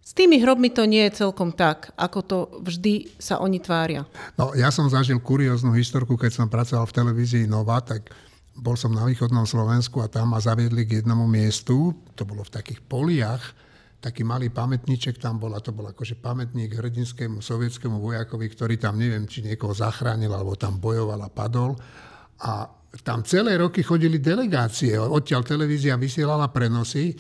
s 0.04 0.12
tými 0.12 0.40
hrobmi 0.40 0.68
to 0.68 0.84
nie 0.84 1.04
je 1.08 1.24
celkom 1.24 1.56
tak, 1.56 1.92
ako 1.96 2.20
to 2.24 2.38
vždy 2.64 3.08
sa 3.20 3.40
oni 3.40 3.60
tvária. 3.60 4.04
No, 4.36 4.52
ja 4.52 4.68
som 4.68 4.92
zažil 4.92 5.20
kurióznu 5.24 5.72
historku, 5.76 6.20
keď 6.20 6.32
som 6.44 6.48
pracoval 6.52 6.88
v 6.88 6.96
televízii 6.96 7.48
Nova, 7.48 7.80
tak 7.80 8.12
bol 8.56 8.76
som 8.76 8.92
na 8.92 9.08
východnom 9.08 9.48
Slovensku 9.48 10.04
a 10.04 10.12
tam 10.12 10.36
ma 10.36 10.40
zaviedli 10.44 10.84
k 10.84 11.04
jednomu 11.04 11.24
miestu, 11.28 11.96
to 12.20 12.28
bolo 12.28 12.44
v 12.44 12.52
takých 12.52 12.84
poliach, 12.84 13.56
taký 14.04 14.28
malý 14.28 14.52
pamätníček 14.52 15.24
tam 15.24 15.40
bol 15.40 15.56
a 15.56 15.64
to 15.64 15.72
bol 15.72 15.88
akože 15.88 16.20
pamätník 16.20 16.76
hrdinskému 16.76 17.40
sovietskému 17.40 18.04
vojakovi, 18.04 18.52
ktorý 18.52 18.76
tam 18.76 19.00
neviem, 19.00 19.24
či 19.24 19.40
niekoho 19.40 19.72
zachránil 19.72 20.36
alebo 20.36 20.60
tam 20.60 20.84
bojoval 20.84 21.24
a 21.24 21.32
padol. 21.32 21.80
A 22.44 22.68
tam 23.02 23.26
celé 23.26 23.58
roky 23.58 23.82
chodili 23.82 24.22
delegácie, 24.22 24.94
odtiaľ 25.02 25.42
televízia 25.42 25.98
vysielala 25.98 26.54
prenosy 26.54 27.18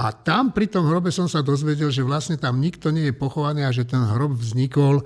a 0.00 0.16
tam 0.16 0.56
pri 0.56 0.72
tom 0.72 0.88
hrobe 0.88 1.12
som 1.12 1.28
sa 1.28 1.44
dozvedel, 1.44 1.92
že 1.92 2.00
vlastne 2.00 2.40
tam 2.40 2.56
nikto 2.56 2.88
nie 2.88 3.12
je 3.12 3.14
pochovaný 3.14 3.68
a 3.68 3.74
že 3.74 3.84
ten 3.84 4.00
hrob 4.00 4.40
vznikol 4.40 5.04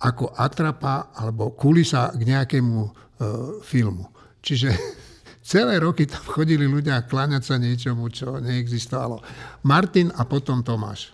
ako 0.00 0.36
atrapa 0.36 1.14
alebo 1.16 1.56
kulisa 1.56 2.12
k 2.12 2.20
nejakému 2.28 2.78
e, 2.84 2.90
filmu. 3.64 4.12
Čiže 4.44 4.68
Celé 5.50 5.82
roky 5.82 6.06
tam 6.06 6.22
chodili 6.30 6.62
ľudia 6.62 7.10
kláňať 7.10 7.42
sa 7.42 7.56
niečomu, 7.58 8.06
čo 8.14 8.38
neexistovalo. 8.38 9.18
Martin 9.66 10.14
a 10.14 10.22
potom 10.22 10.62
Tomáš. 10.62 11.10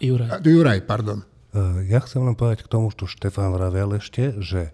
Juraj. 0.00 0.40
Juraj, 0.40 0.80
pardon. 0.88 1.20
E, 1.52 1.84
ja 1.90 2.00
chcem 2.00 2.24
len 2.24 2.32
povedať 2.32 2.64
k 2.64 2.72
tomu, 2.72 2.88
čo 2.96 3.04
Štefán 3.04 3.52
vravel 3.52 4.00
ešte, 4.00 4.40
že 4.40 4.72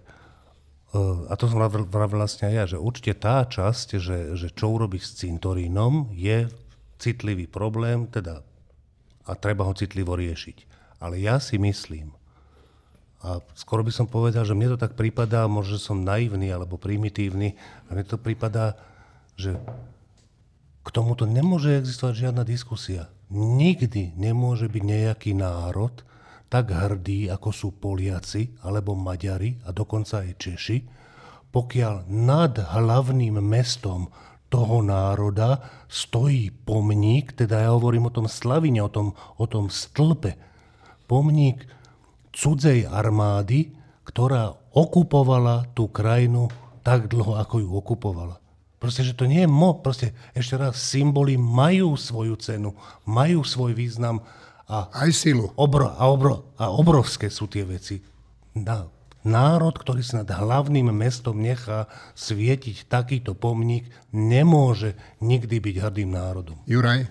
a 1.29 1.33
to 1.37 1.45
som 1.45 1.61
vravel 1.61 1.85
vlastne 2.17 2.49
aj 2.49 2.53
ja, 2.53 2.65
že 2.65 2.77
určite 2.81 3.13
tá 3.21 3.45
časť, 3.45 4.01
že, 4.01 4.17
že 4.33 4.47
čo 4.49 4.73
urobiť 4.73 5.01
s 5.05 5.21
cintorínom, 5.21 6.09
je 6.17 6.49
citlivý 6.97 7.45
problém, 7.45 8.09
teda 8.09 8.41
a 9.29 9.31
treba 9.37 9.69
ho 9.69 9.77
citlivo 9.77 10.17
riešiť. 10.17 10.65
Ale 10.97 11.21
ja 11.21 11.37
si 11.37 11.61
myslím, 11.61 12.09
a 13.21 13.37
skoro 13.53 13.85
by 13.85 13.93
som 13.93 14.09
povedal, 14.09 14.41
že 14.47 14.57
mne 14.57 14.73
to 14.73 14.81
tak 14.81 14.97
prípada, 14.97 15.45
možno 15.45 15.77
som 15.77 16.01
naivný 16.01 16.49
alebo 16.49 16.81
primitívny, 16.81 17.53
a 17.85 17.93
mne 17.93 18.05
to 18.09 18.17
prípada, 18.17 18.73
že 19.37 19.53
k 20.81 20.89
tomuto 20.89 21.29
nemôže 21.29 21.77
existovať 21.77 22.27
žiadna 22.27 22.41
diskusia. 22.41 23.13
Nikdy 23.29 24.17
nemôže 24.17 24.65
byť 24.65 24.83
nejaký 24.83 25.31
národ 25.37 25.93
tak 26.49 26.73
hrdý, 26.73 27.29
ako 27.29 27.49
sú 27.53 27.67
Poliaci 27.77 28.57
alebo 28.65 28.97
Maďari 28.97 29.61
a 29.63 29.69
dokonca 29.69 30.25
aj 30.25 30.33
Češi, 30.35 30.77
pokiaľ 31.49 32.09
nad 32.09 32.57
hlavným 32.57 33.37
mestom 33.41 34.09
toho 34.49 34.81
národa 34.81 35.61
stojí 35.85 36.49
pomník, 36.49 37.37
teda 37.37 37.69
ja 37.69 37.69
hovorím 37.73 38.09
o 38.09 38.13
tom 38.13 38.25
slavine, 38.25 38.81
o 38.81 38.89
tom, 38.89 39.13
o 39.37 39.45
tom 39.45 39.69
stĺpe, 39.69 40.33
pomník 41.05 41.69
cudzej 42.33 42.89
armády, 42.89 43.73
ktorá 44.05 44.49
okupovala 44.73 45.69
tú 45.77 45.89
krajinu 45.89 46.49
tak 46.81 47.09
dlho, 47.13 47.37
ako 47.37 47.55
ju 47.61 47.69
okupovala. 47.69 48.41
Proste, 48.79 49.03
že 49.03 49.13
to 49.13 49.27
nie 49.27 49.43
je 49.43 49.49
mo. 49.49 49.75
Proste, 49.83 50.15
ešte 50.31 50.55
raz, 50.55 50.79
symboly 50.79 51.35
majú 51.35 51.99
svoju 51.99 52.39
cenu, 52.39 52.73
majú 53.03 53.43
svoj 53.43 53.75
význam. 53.75 54.23
A 54.69 54.85
Aj 54.93 55.09
silu. 55.09 55.49
Obro, 55.57 55.89
a, 55.89 56.05
obro, 56.05 56.53
a 56.61 56.69
obrovské 56.69 57.33
sú 57.33 57.49
tie 57.49 57.65
veci. 57.65 58.05
Na, 58.53 58.85
národ, 59.25 59.73
ktorý 59.73 60.05
sa 60.05 60.21
nad 60.21 60.29
hlavným 60.29 60.93
mestom 60.93 61.41
nechá 61.41 61.89
svietiť 62.13 62.85
takýto 62.85 63.33
pomník, 63.33 63.89
nemôže 64.13 64.93
nikdy 65.19 65.57
byť 65.57 65.75
hrdým 65.81 66.13
národom. 66.13 66.61
Juraj? 66.69 67.09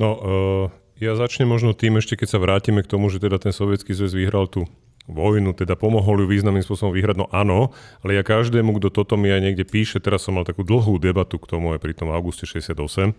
No, 0.00 0.08
uh, 0.16 0.64
ja 0.96 1.14
začnem 1.14 1.46
možno 1.46 1.76
tým 1.76 2.00
ešte, 2.00 2.16
keď 2.16 2.28
sa 2.32 2.42
vrátime 2.42 2.80
k 2.80 2.90
tomu, 2.90 3.12
že 3.12 3.20
teda 3.20 3.36
ten 3.36 3.52
sovietský 3.52 3.92
zväz 3.92 4.16
vyhral 4.16 4.48
tú 4.48 4.64
vojnu, 5.08 5.56
teda 5.56 5.76
pomohol 5.76 6.24
ju 6.24 6.26
významným 6.28 6.62
spôsobom 6.62 6.92
vyhrať, 6.92 7.16
no 7.16 7.26
áno, 7.32 7.72
ale 8.04 8.20
ja 8.20 8.22
každému, 8.22 8.76
kto 8.76 8.92
toto 8.92 9.16
mi 9.16 9.32
aj 9.32 9.40
niekde 9.40 9.64
píše, 9.64 9.98
teraz 10.04 10.28
som 10.28 10.36
mal 10.36 10.44
takú 10.44 10.62
dlhú 10.62 11.00
debatu 11.00 11.40
k 11.40 11.48
tomu 11.48 11.72
aj 11.72 11.80
pri 11.80 11.96
tom 11.96 12.12
auguste 12.12 12.44
68, 12.44 13.16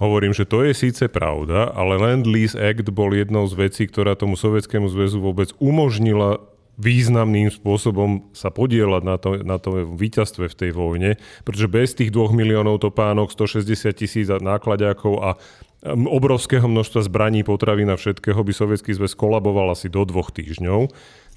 hovorím, 0.00 0.32
že 0.32 0.48
to 0.48 0.64
je 0.64 0.72
síce 0.72 1.04
pravda, 1.12 1.70
ale 1.76 2.00
Land-Lease 2.00 2.56
Act 2.56 2.88
bol 2.90 3.12
jednou 3.12 3.44
z 3.46 3.54
vecí, 3.68 3.84
ktorá 3.84 4.16
tomu 4.16 4.34
Sovietskému 4.34 4.88
zväzu 4.88 5.20
vôbec 5.20 5.52
umožnila 5.60 6.40
významným 6.80 7.52
spôsobom 7.52 8.32
sa 8.32 8.48
podielať 8.48 9.02
na, 9.04 9.16
to, 9.20 9.30
na 9.44 9.60
to 9.60 9.84
víťazstve 9.84 10.48
v 10.48 10.58
tej 10.58 10.70
vojne, 10.72 11.10
pretože 11.44 11.68
bez 11.68 11.92
tých 11.92 12.08
2 12.08 12.32
miliónov 12.32 12.80
topánok, 12.80 13.28
160 13.28 13.92
tisíc 13.92 14.32
náklaďákov 14.32 15.14
a 15.20 15.30
obrovského 15.84 16.64
množstva 16.64 17.04
zbraní, 17.04 17.44
potravín 17.44 17.92
a 17.92 18.00
všetkého 18.00 18.40
by 18.40 18.52
Sovietský 18.56 18.96
zväz 18.96 19.12
kolaboval 19.12 19.76
asi 19.76 19.92
do 19.92 20.08
dvoch 20.08 20.32
týždňov. 20.32 20.88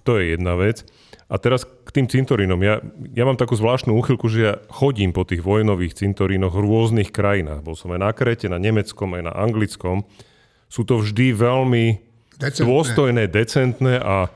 To 0.07 0.11
je 0.20 0.36
jedna 0.36 0.55
vec. 0.55 0.88
A 1.34 1.41
teraz 1.41 1.65
k 1.65 1.89
tým 1.89 2.05
cintorínom. 2.05 2.61
Ja, 2.61 2.77
ja 3.17 3.25
mám 3.25 3.41
takú 3.41 3.57
zvláštnu 3.57 3.89
úchylku, 3.97 4.29
že 4.29 4.39
ja 4.45 4.53
chodím 4.69 5.09
po 5.09 5.25
tých 5.25 5.41
vojnových 5.41 5.97
cintorínoch 5.97 6.53
v 6.53 6.61
rôznych 6.61 7.09
krajinách. 7.09 7.65
Bol 7.65 7.73
som 7.73 7.89
aj 7.89 8.05
na 8.05 8.11
Krete, 8.13 8.45
na 8.45 8.61
nemeckom, 8.61 9.17
aj 9.17 9.23
na 9.25 9.34
anglickom. 9.34 10.05
Sú 10.69 10.86
to 10.86 11.01
vždy 11.01 11.34
veľmi 11.34 11.97
decentné. 12.38 12.69
dôstojné, 12.69 13.23
decentné 13.34 13.97
a, 13.97 14.29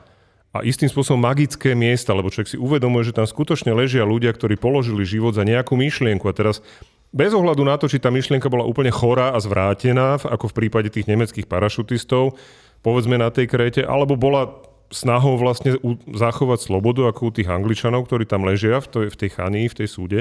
a 0.50 0.58
istým 0.66 0.90
spôsobom 0.90 1.22
magické 1.22 1.78
miesta, 1.78 2.10
lebo 2.18 2.34
človek 2.34 2.50
si 2.50 2.58
uvedomuje, 2.58 3.06
že 3.06 3.14
tam 3.14 3.30
skutočne 3.30 3.70
ležia 3.78 4.02
ľudia, 4.02 4.34
ktorí 4.34 4.58
položili 4.58 5.06
život 5.06 5.38
za 5.38 5.46
nejakú 5.46 5.78
myšlienku. 5.78 6.26
A 6.26 6.34
teraz 6.34 6.66
bez 7.14 7.30
ohľadu 7.30 7.62
na 7.62 7.78
to, 7.78 7.86
či 7.86 8.02
tá 8.02 8.10
myšlienka 8.10 8.50
bola 8.50 8.66
úplne 8.66 8.90
chorá 8.90 9.30
a 9.30 9.38
zvrátená, 9.38 10.18
ako 10.18 10.50
v 10.50 10.66
prípade 10.66 10.90
tých 10.90 11.06
nemeckých 11.06 11.46
parašutistov, 11.46 12.34
povedzme 12.82 13.14
na 13.22 13.30
tej 13.30 13.46
kréte, 13.46 13.86
alebo 13.86 14.18
bola 14.18 14.66
snahou 14.88 15.36
vlastne 15.36 15.76
zachovať 16.08 16.58
slobodu 16.64 17.08
ako 17.08 17.28
u 17.28 17.32
tých 17.32 17.48
Angličanov, 17.48 18.08
ktorí 18.08 18.24
tam 18.24 18.44
ležia 18.48 18.80
v 18.80 18.88
tej, 18.88 19.06
v 19.12 19.16
tej 19.16 19.30
chanii, 19.36 19.66
v 19.68 19.78
tej 19.84 19.88
súde. 19.88 20.20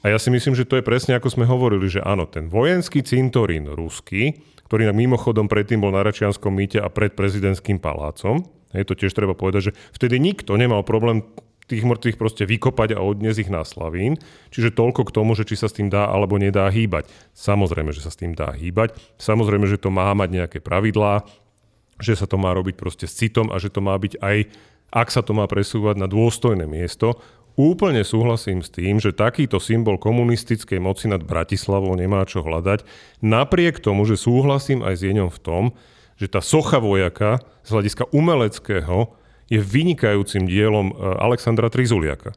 A 0.00 0.08
ja 0.08 0.16
si 0.16 0.32
myslím, 0.32 0.56
že 0.56 0.64
to 0.64 0.80
je 0.80 0.84
presne 0.84 1.12
ako 1.16 1.28
sme 1.28 1.44
hovorili, 1.44 1.84
že 1.88 2.00
áno, 2.00 2.24
ten 2.24 2.48
vojenský 2.48 3.04
cintorín 3.04 3.68
ruský, 3.68 4.40
ktorý 4.64 4.88
mimochodom 4.96 5.44
predtým 5.44 5.84
bol 5.84 5.92
na 5.92 6.00
Račianskom 6.00 6.56
mýte 6.56 6.80
a 6.80 6.88
pred 6.88 7.12
prezidentským 7.12 7.76
palácom, 7.76 8.40
je 8.70 8.86
to 8.86 8.94
tiež 8.94 9.12
treba 9.12 9.34
povedať, 9.34 9.70
že 9.70 9.76
vtedy 9.92 10.22
nikto 10.22 10.54
nemal 10.54 10.86
problém 10.86 11.26
tých 11.70 11.86
mŕtvych 11.86 12.18
proste 12.18 12.42
vykopať 12.50 12.98
a 12.98 13.04
odniesť 13.06 13.46
ich 13.46 13.50
na 13.54 13.62
Slavín. 13.62 14.18
Čiže 14.50 14.74
toľko 14.74 15.06
k 15.06 15.14
tomu, 15.14 15.38
že 15.38 15.46
či 15.46 15.54
sa 15.54 15.70
s 15.70 15.78
tým 15.78 15.86
dá 15.86 16.10
alebo 16.10 16.34
nedá 16.34 16.66
hýbať. 16.66 17.06
Samozrejme, 17.30 17.94
že 17.94 18.02
sa 18.02 18.10
s 18.10 18.18
tým 18.18 18.34
dá 18.34 18.50
hýbať. 18.50 18.98
Samozrejme, 19.22 19.70
že 19.70 19.78
to 19.78 19.94
má 19.94 20.10
mať 20.10 20.28
nejaké 20.34 20.58
pravidlá, 20.58 21.22
že 22.00 22.16
sa 22.16 22.26
to 22.26 22.40
má 22.40 22.50
robiť 22.56 22.74
proste 22.80 23.06
s 23.06 23.14
citom 23.14 23.52
a 23.52 23.60
že 23.60 23.68
to 23.68 23.84
má 23.84 23.94
byť 23.94 24.18
aj, 24.18 24.38
ak 24.90 25.08
sa 25.12 25.22
to 25.22 25.36
má 25.36 25.46
presúvať 25.46 26.00
na 26.00 26.08
dôstojné 26.08 26.66
miesto. 26.66 27.20
Úplne 27.60 28.02
súhlasím 28.02 28.64
s 28.64 28.72
tým, 28.72 28.96
že 28.98 29.12
takýto 29.12 29.60
symbol 29.60 30.00
komunistickej 30.00 30.80
moci 30.80 31.12
nad 31.12 31.20
Bratislavou 31.20 31.92
nemá 31.92 32.24
čo 32.24 32.40
hľadať. 32.40 32.88
Napriek 33.20 33.84
tomu, 33.84 34.08
že 34.08 34.16
súhlasím 34.16 34.80
aj 34.80 34.94
s 34.96 35.04
Jeňom 35.04 35.28
v 35.28 35.42
tom, 35.44 35.64
že 36.16 36.26
tá 36.26 36.40
socha 36.40 36.80
vojaka 36.80 37.44
z 37.64 37.68
hľadiska 37.76 38.08
umeleckého 38.16 39.12
je 39.50 39.60
vynikajúcim 39.60 40.46
dielom 40.46 40.92
e, 40.92 40.94
Alexandra 41.20 41.68
Trizuliaka 41.68 42.32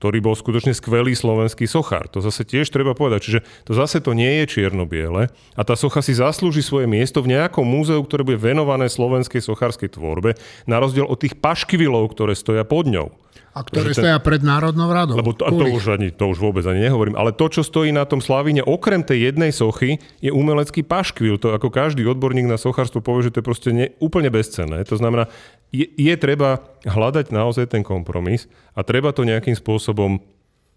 ktorý 0.00 0.24
bol 0.24 0.32
skutočne 0.32 0.72
skvelý 0.72 1.12
slovenský 1.12 1.68
sochár. 1.68 2.08
To 2.16 2.24
zase 2.24 2.48
tiež 2.48 2.72
treba 2.72 2.96
povedať. 2.96 3.20
Čiže 3.20 3.40
to 3.68 3.76
zase 3.76 4.00
to 4.00 4.16
nie 4.16 4.40
je 4.40 4.56
čierno-biele 4.56 5.28
a 5.28 5.60
tá 5.60 5.76
socha 5.76 6.00
si 6.00 6.16
zaslúži 6.16 6.64
svoje 6.64 6.88
miesto 6.88 7.20
v 7.20 7.36
nejakom 7.36 7.68
múzeu, 7.68 8.00
ktoré 8.00 8.24
bude 8.24 8.40
venované 8.40 8.88
slovenskej 8.88 9.44
sochárskej 9.44 9.92
tvorbe, 9.92 10.40
na 10.64 10.80
rozdiel 10.80 11.04
od 11.04 11.20
tých 11.20 11.36
paškvilov, 11.36 12.16
ktoré 12.16 12.32
stoja 12.32 12.64
pod 12.64 12.88
ňou. 12.88 13.12
A 13.50 13.66
ktoré 13.66 13.90
stoja 13.90 14.14
pred 14.22 14.46
Národnou 14.46 14.94
radou. 14.94 15.18
Lebo 15.18 15.34
to, 15.34 15.42
to, 15.42 15.66
už 15.74 15.98
ani, 15.98 16.14
to 16.14 16.30
už 16.30 16.38
vôbec 16.38 16.62
ani 16.70 16.86
nehovorím. 16.86 17.18
Ale 17.18 17.34
to, 17.34 17.50
čo 17.50 17.66
stojí 17.66 17.90
na 17.90 18.06
tom 18.06 18.22
Slavíne, 18.22 18.62
okrem 18.62 19.02
tej 19.02 19.26
jednej 19.34 19.50
sochy, 19.50 19.98
je 20.22 20.30
umelecký 20.30 20.86
paškvil. 20.86 21.34
To 21.42 21.58
ako 21.58 21.66
každý 21.66 22.06
odborník 22.06 22.46
na 22.46 22.62
sochárstvo 22.62 23.02
povie, 23.02 23.26
že 23.26 23.34
to 23.34 23.38
je 23.42 23.48
proste 23.50 23.70
ne, 23.74 23.86
úplne 23.98 24.30
bezcenné. 24.30 24.86
To 24.86 24.94
znamená, 24.94 25.26
je, 25.70 25.86
je 25.86 26.14
treba 26.18 26.62
hľadať 26.86 27.30
naozaj 27.30 27.70
ten 27.74 27.82
kompromis 27.86 28.50
a 28.74 28.82
treba 28.82 29.14
to 29.14 29.26
nejakým 29.26 29.54
spôsobom 29.54 30.18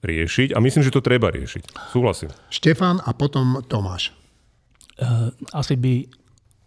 riešiť. 0.03 0.53
A 0.53 0.61
myslím, 0.61 0.83
že 0.83 0.93
to 0.93 1.01
treba 1.01 1.31
riešiť. 1.31 1.93
Súhlasím. 1.95 2.29
Štefan 2.51 3.01
a 3.01 3.11
potom 3.15 3.63
Tomáš. 3.65 4.13
Uh, 4.99 5.33
asi 5.55 5.73
by 5.73 6.05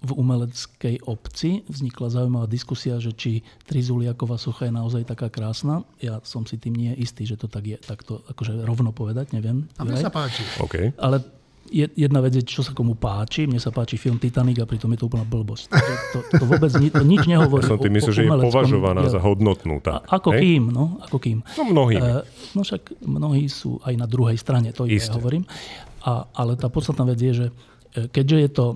v 0.06 0.10
umeleckej 0.12 1.08
obci 1.08 1.64
vznikla 1.66 2.12
zaujímavá 2.12 2.46
diskusia, 2.46 3.00
že 3.00 3.16
či 3.16 3.42
Trizuliaková 3.66 4.36
socha 4.36 4.68
je 4.68 4.74
naozaj 4.74 5.08
taká 5.08 5.32
krásna. 5.32 5.82
Ja 5.98 6.20
som 6.22 6.44
si 6.44 6.60
tým 6.60 6.76
nie 6.76 6.92
istý, 6.94 7.24
že 7.24 7.40
to 7.40 7.48
tak 7.48 7.64
je, 7.64 7.78
tak 7.80 8.04
to 8.04 8.22
akože 8.28 8.60
rovno 8.62 8.92
povedať, 8.92 9.32
neviem. 9.32 9.66
A 9.80 9.88
mne 9.88 9.98
sa 9.98 10.12
páči. 10.12 10.44
Okay. 10.62 10.92
Ale 11.00 11.24
jedna 11.72 12.18
vec 12.22 12.38
je, 12.38 12.42
čo 12.42 12.62
sa 12.62 12.72
komu 12.72 12.94
páči. 12.94 13.46
Mne 13.46 13.60
sa 13.62 13.70
páči 13.70 13.98
film 14.00 14.16
Titanic 14.16 14.58
a 14.62 14.66
pritom 14.66 14.90
je 14.94 14.98
to 14.98 15.06
úplná 15.06 15.26
blbosť. 15.26 15.70
To, 15.70 15.92
to, 16.12 16.18
to 16.38 16.44
vôbec 16.44 16.72
ni, 16.78 16.88
to 16.88 17.02
nič 17.02 17.26
nehovorí 17.26 17.66
ja 17.66 17.74
som 17.74 17.82
tým 17.82 17.94
myslel, 17.98 18.14
že 18.14 18.22
je 18.26 18.30
považovaná 18.30 19.02
ja, 19.06 19.12
za 19.16 19.20
hodnotnú. 19.20 19.82
Tak. 19.82 20.06
A, 20.06 20.20
ako 20.20 20.34
hej? 20.34 20.40
kým, 20.42 20.62
no, 20.70 21.00
ako 21.02 21.16
kým. 21.18 21.38
No 21.56 21.62
mnohí. 21.66 21.96
Uh, 21.98 22.22
no 22.54 22.60
však 22.62 22.82
mnohí 23.02 23.46
sú 23.50 23.78
aj 23.82 23.94
na 23.94 24.06
druhej 24.06 24.38
strane, 24.38 24.70
to 24.70 24.86
ja 24.86 25.12
hovorím. 25.14 25.44
A, 26.06 26.26
ale 26.34 26.54
tá 26.54 26.70
podstatná 26.70 27.06
vec 27.06 27.18
je, 27.18 27.32
že 27.34 27.46
e, 27.98 28.06
keďže 28.06 28.36
je 28.38 28.50
to, 28.50 28.66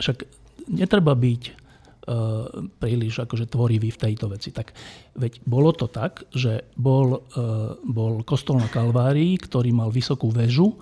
však 0.00 0.16
netreba 0.68 1.16
byť 1.16 1.64
príliš 2.80 3.24
akože 3.24 3.48
tvorivý 3.48 3.88
v 3.88 4.00
tejto 4.00 4.28
veci. 4.28 4.52
Tak 4.52 4.76
veď 5.16 5.40
bolo 5.48 5.72
to 5.72 5.88
tak, 5.88 6.28
že 6.36 6.68
bol, 6.76 7.24
bol 7.80 8.20
kostol 8.28 8.60
na 8.60 8.68
Kalvárii, 8.68 9.40
ktorý 9.40 9.72
mal 9.72 9.88
vysokú 9.88 10.28
väžu 10.28 10.76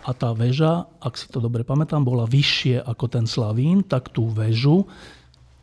a 0.00 0.10
tá 0.16 0.32
väža, 0.32 0.88
ak 1.00 1.14
si 1.20 1.28
to 1.28 1.44
dobre 1.44 1.60
pamätám, 1.60 2.04
bola 2.04 2.24
vyššie 2.24 2.80
ako 2.80 3.04
ten 3.08 3.24
Slavín, 3.28 3.84
tak 3.84 4.08
tú 4.08 4.32
väžu, 4.32 4.88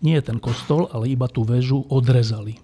nie 0.06 0.18
ten 0.22 0.38
kostol, 0.38 0.86
ale 0.94 1.10
iba 1.10 1.26
tú 1.26 1.42
väžu 1.42 1.82
odrezali. 1.90 2.62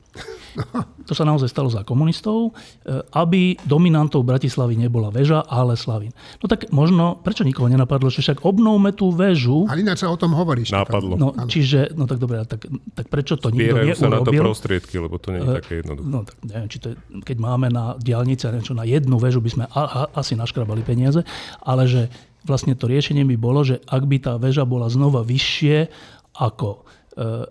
To 1.03 1.11
sa 1.11 1.27
naozaj 1.27 1.51
stalo 1.51 1.67
za 1.67 1.83
komunistov, 1.83 2.55
e, 2.87 3.03
aby 3.11 3.59
dominantou 3.67 4.23
Bratislavy 4.23 4.79
nebola 4.79 5.11
väža, 5.11 5.43
ale 5.43 5.75
Slavín. 5.75 6.15
No 6.39 6.47
tak 6.47 6.71
možno, 6.71 7.19
prečo 7.19 7.43
nikoho 7.43 7.67
nenapadlo, 7.67 8.07
že 8.07 8.23
však 8.23 8.47
obnovme 8.47 8.95
tú 8.95 9.11
väžu. 9.11 9.67
Ale 9.67 9.83
ináč 9.83 10.07
sa 10.07 10.07
o 10.07 10.15
tom 10.15 10.31
hovoríš. 10.31 10.71
Napadlo. 10.71 11.19
No, 11.19 11.35
čiže, 11.51 11.91
no 11.99 12.07
tak 12.07 12.23
dobre, 12.23 12.47
tak, 12.47 12.71
tak 12.95 13.11
prečo 13.11 13.35
to 13.35 13.51
nikto 13.51 13.75
Zbierajú 13.75 13.99
sa 13.99 14.07
na 14.07 14.23
to 14.23 14.31
neurobil? 14.31 14.41
prostriedky, 14.47 14.95
lebo 14.95 15.19
to 15.19 15.35
nie 15.35 15.43
je 15.43 15.49
také 15.59 15.73
jednoduché. 15.83 16.07
No 16.07 16.19
tak 16.23 16.37
neviem, 16.47 16.69
či 16.71 16.77
to 16.79 16.87
je, 16.91 16.95
keď 17.27 17.37
máme 17.43 17.67
na 17.67 17.99
diálnici, 17.99 18.47
a 18.47 18.55
neviem 18.55 18.67
čo, 18.71 18.79
na 18.79 18.87
jednu 18.87 19.19
väžu 19.19 19.43
by 19.43 19.49
sme 19.51 19.65
a, 19.67 19.81
a, 19.83 20.01
asi 20.15 20.39
naškrabali 20.39 20.87
peniaze, 20.87 21.19
ale 21.59 21.83
že 21.83 22.07
vlastne 22.47 22.79
to 22.79 22.87
riešenie 22.87 23.27
by 23.27 23.35
bolo, 23.35 23.63
že 23.67 23.83
ak 23.87 24.03
by 24.07 24.17
tá 24.23 24.33
väža 24.39 24.63
bola 24.63 24.87
znova 24.87 25.23
vyššie 25.23 25.91
ako 26.39 26.83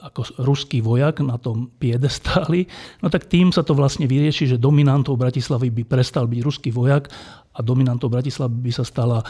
ako 0.03 0.43
ruský 0.43 0.83
vojak 0.83 1.23
na 1.23 1.39
tom 1.39 1.71
piedestáli, 1.79 2.67
no 2.99 3.07
tak 3.07 3.31
tým 3.31 3.55
sa 3.55 3.63
to 3.63 3.79
vlastne 3.79 4.11
vyrieši, 4.11 4.55
že 4.55 4.63
dominantou 4.63 5.15
Bratislavy 5.15 5.71
by 5.71 5.83
prestal 5.87 6.27
byť 6.27 6.41
ruský 6.43 6.71
vojak 6.75 7.09
a 7.53 7.61
dominantou 7.61 8.09
Bratislavy 8.09 8.65
by 8.65 8.73
sa 8.73 8.85
stala 8.85 9.21
e, 9.21 9.27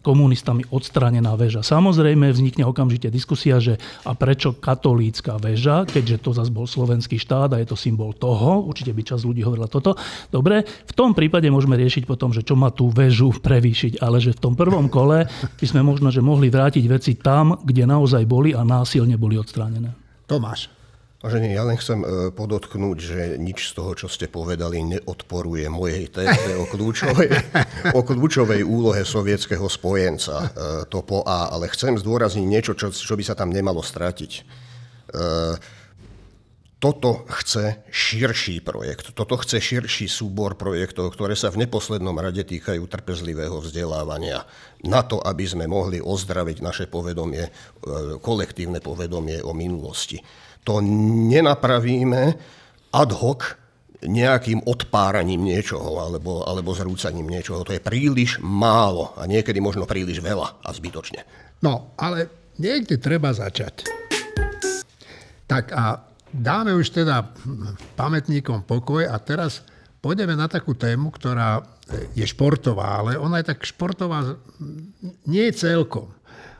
komunistami 0.00 0.64
odstránená 0.72 1.36
väža. 1.36 1.60
Samozrejme 1.60 2.32
vznikne 2.32 2.64
okamžite 2.64 3.12
diskusia, 3.12 3.60
že 3.60 3.76
a 4.08 4.16
prečo 4.16 4.56
katolícka 4.56 5.36
väža, 5.36 5.84
keďže 5.84 6.16
to 6.24 6.30
zase 6.32 6.48
bol 6.48 6.64
slovenský 6.64 7.20
štát 7.20 7.52
a 7.52 7.60
je 7.60 7.68
to 7.68 7.76
symbol 7.76 8.16
toho, 8.16 8.64
určite 8.64 8.96
by 8.96 9.02
čas 9.04 9.28
ľudí 9.28 9.44
hovorila 9.44 9.68
toto. 9.68 9.92
Dobre, 10.32 10.64
v 10.64 10.92
tom 10.96 11.12
prípade 11.12 11.52
môžeme 11.52 11.76
riešiť 11.76 12.08
potom, 12.08 12.32
že 12.32 12.40
čo 12.40 12.56
má 12.56 12.72
tú 12.72 12.88
väžu 12.88 13.28
prevýšiť, 13.36 14.00
ale 14.00 14.24
že 14.24 14.32
v 14.32 14.40
tom 14.40 14.54
prvom 14.56 14.88
kole 14.88 15.28
by 15.60 15.66
sme 15.68 15.84
možno, 15.84 16.08
že 16.08 16.24
mohli 16.24 16.48
vrátiť 16.48 16.84
veci 16.88 17.12
tam, 17.20 17.60
kde 17.60 17.84
naozaj 17.84 18.24
boli 18.24 18.56
a 18.56 18.64
násilne 18.64 19.20
boli 19.20 19.36
odstránené. 19.36 19.92
Tomáš. 20.24 20.83
Vážený, 21.24 21.56
ja 21.56 21.64
len 21.64 21.80
chcem 21.80 22.04
e, 22.04 22.06
podotknúť, 22.36 22.98
že 23.00 23.20
nič 23.40 23.72
z 23.72 23.80
toho, 23.80 23.96
čo 23.96 24.12
ste 24.12 24.28
povedali, 24.28 24.84
neodporuje 24.84 25.72
mojej 25.72 26.12
téze 26.12 26.52
o 26.52 26.68
kľúčovej, 26.68 27.32
o 27.96 28.04
kľúčovej 28.04 28.60
úlohe 28.60 29.08
sovietského 29.08 29.64
spojenca, 29.64 30.36
e, 30.36 30.48
to 30.92 31.00
po 31.00 31.24
A, 31.24 31.48
ale 31.48 31.72
chcem 31.72 31.96
zdôrazniť 31.96 32.44
niečo, 32.44 32.76
čo, 32.76 32.92
čo 32.92 33.16
by 33.16 33.24
sa 33.24 33.32
tam 33.32 33.48
nemalo 33.56 33.80
stratiť. 33.80 34.32
E, 34.36 34.42
Toto 36.76 37.24
chce 37.32 37.88
širší 37.88 38.60
projekt, 38.60 39.16
toto 39.16 39.40
chce 39.40 39.56
širší 39.56 40.04
súbor 40.04 40.52
projektov, 40.60 41.16
ktoré 41.16 41.32
sa 41.32 41.48
v 41.48 41.64
neposlednom 41.64 42.12
rade 42.20 42.44
týkajú 42.44 42.84
trpezlivého 42.84 43.56
vzdelávania 43.64 44.44
na 44.84 45.00
to, 45.00 45.16
aby 45.24 45.48
sme 45.48 45.64
mohli 45.64 46.04
ozdraviť 46.04 46.60
naše 46.60 46.84
povedomie, 46.84 47.48
kolektívne 48.20 48.84
povedomie 48.84 49.40
o 49.40 49.56
minulosti. 49.56 50.20
To 50.64 50.80
nenapravíme 51.28 52.22
ad 52.94 53.10
hoc 53.12 53.40
nejakým 54.04 54.64
odpáraním 54.68 55.48
niečoho 55.48 55.96
alebo, 56.00 56.44
alebo 56.44 56.76
zrúcaním 56.76 57.28
niečoho. 57.28 57.64
To 57.64 57.72
je 57.72 57.80
príliš 57.80 58.36
málo 58.40 59.16
a 59.16 59.24
niekedy 59.24 59.60
možno 59.64 59.88
príliš 59.88 60.20
veľa 60.20 60.60
a 60.60 60.68
zbytočne. 60.72 61.24
No, 61.64 61.96
ale 61.96 62.28
niekde 62.60 63.00
treba 63.00 63.32
začať. 63.32 63.88
Tak 65.48 65.72
a 65.72 66.04
dáme 66.32 66.76
už 66.76 66.92
teda 66.92 67.32
pamätníkom 67.96 68.64
pokoj 68.64 69.08
a 69.08 69.16
teraz 69.20 69.64
pôjdeme 70.04 70.36
na 70.36 70.48
takú 70.48 70.76
tému, 70.76 71.08
ktorá 71.12 71.64
je 72.16 72.24
športová, 72.24 73.04
ale 73.04 73.20
ona 73.20 73.40
je 73.40 73.52
tak 73.52 73.64
športová 73.64 74.36
nie 75.28 75.48
celkom. 75.52 76.12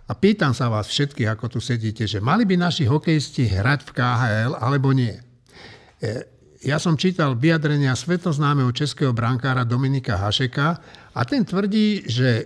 A 0.04 0.12
pýtam 0.12 0.52
sa 0.52 0.68
vás 0.68 0.92
všetkých, 0.92 1.32
ako 1.32 1.56
tu 1.56 1.58
sedíte, 1.64 2.04
že 2.04 2.20
mali 2.20 2.44
by 2.44 2.60
naši 2.60 2.84
hokejisti 2.84 3.48
hrať 3.48 3.88
v 3.88 3.90
KHL 3.96 4.52
alebo 4.60 4.92
nie. 4.92 5.16
E, 6.00 6.28
Ja 6.64 6.80
som 6.80 6.96
čítal 6.96 7.36
vyjadrenia 7.36 7.92
svetoznámeho 7.92 8.72
českého 8.72 9.12
brankára 9.12 9.68
Dominika 9.68 10.16
Hašeka 10.16 10.68
a 11.12 11.20
ten 11.28 11.44
tvrdí, 11.44 12.08
že 12.08 12.28
e, 12.40 12.44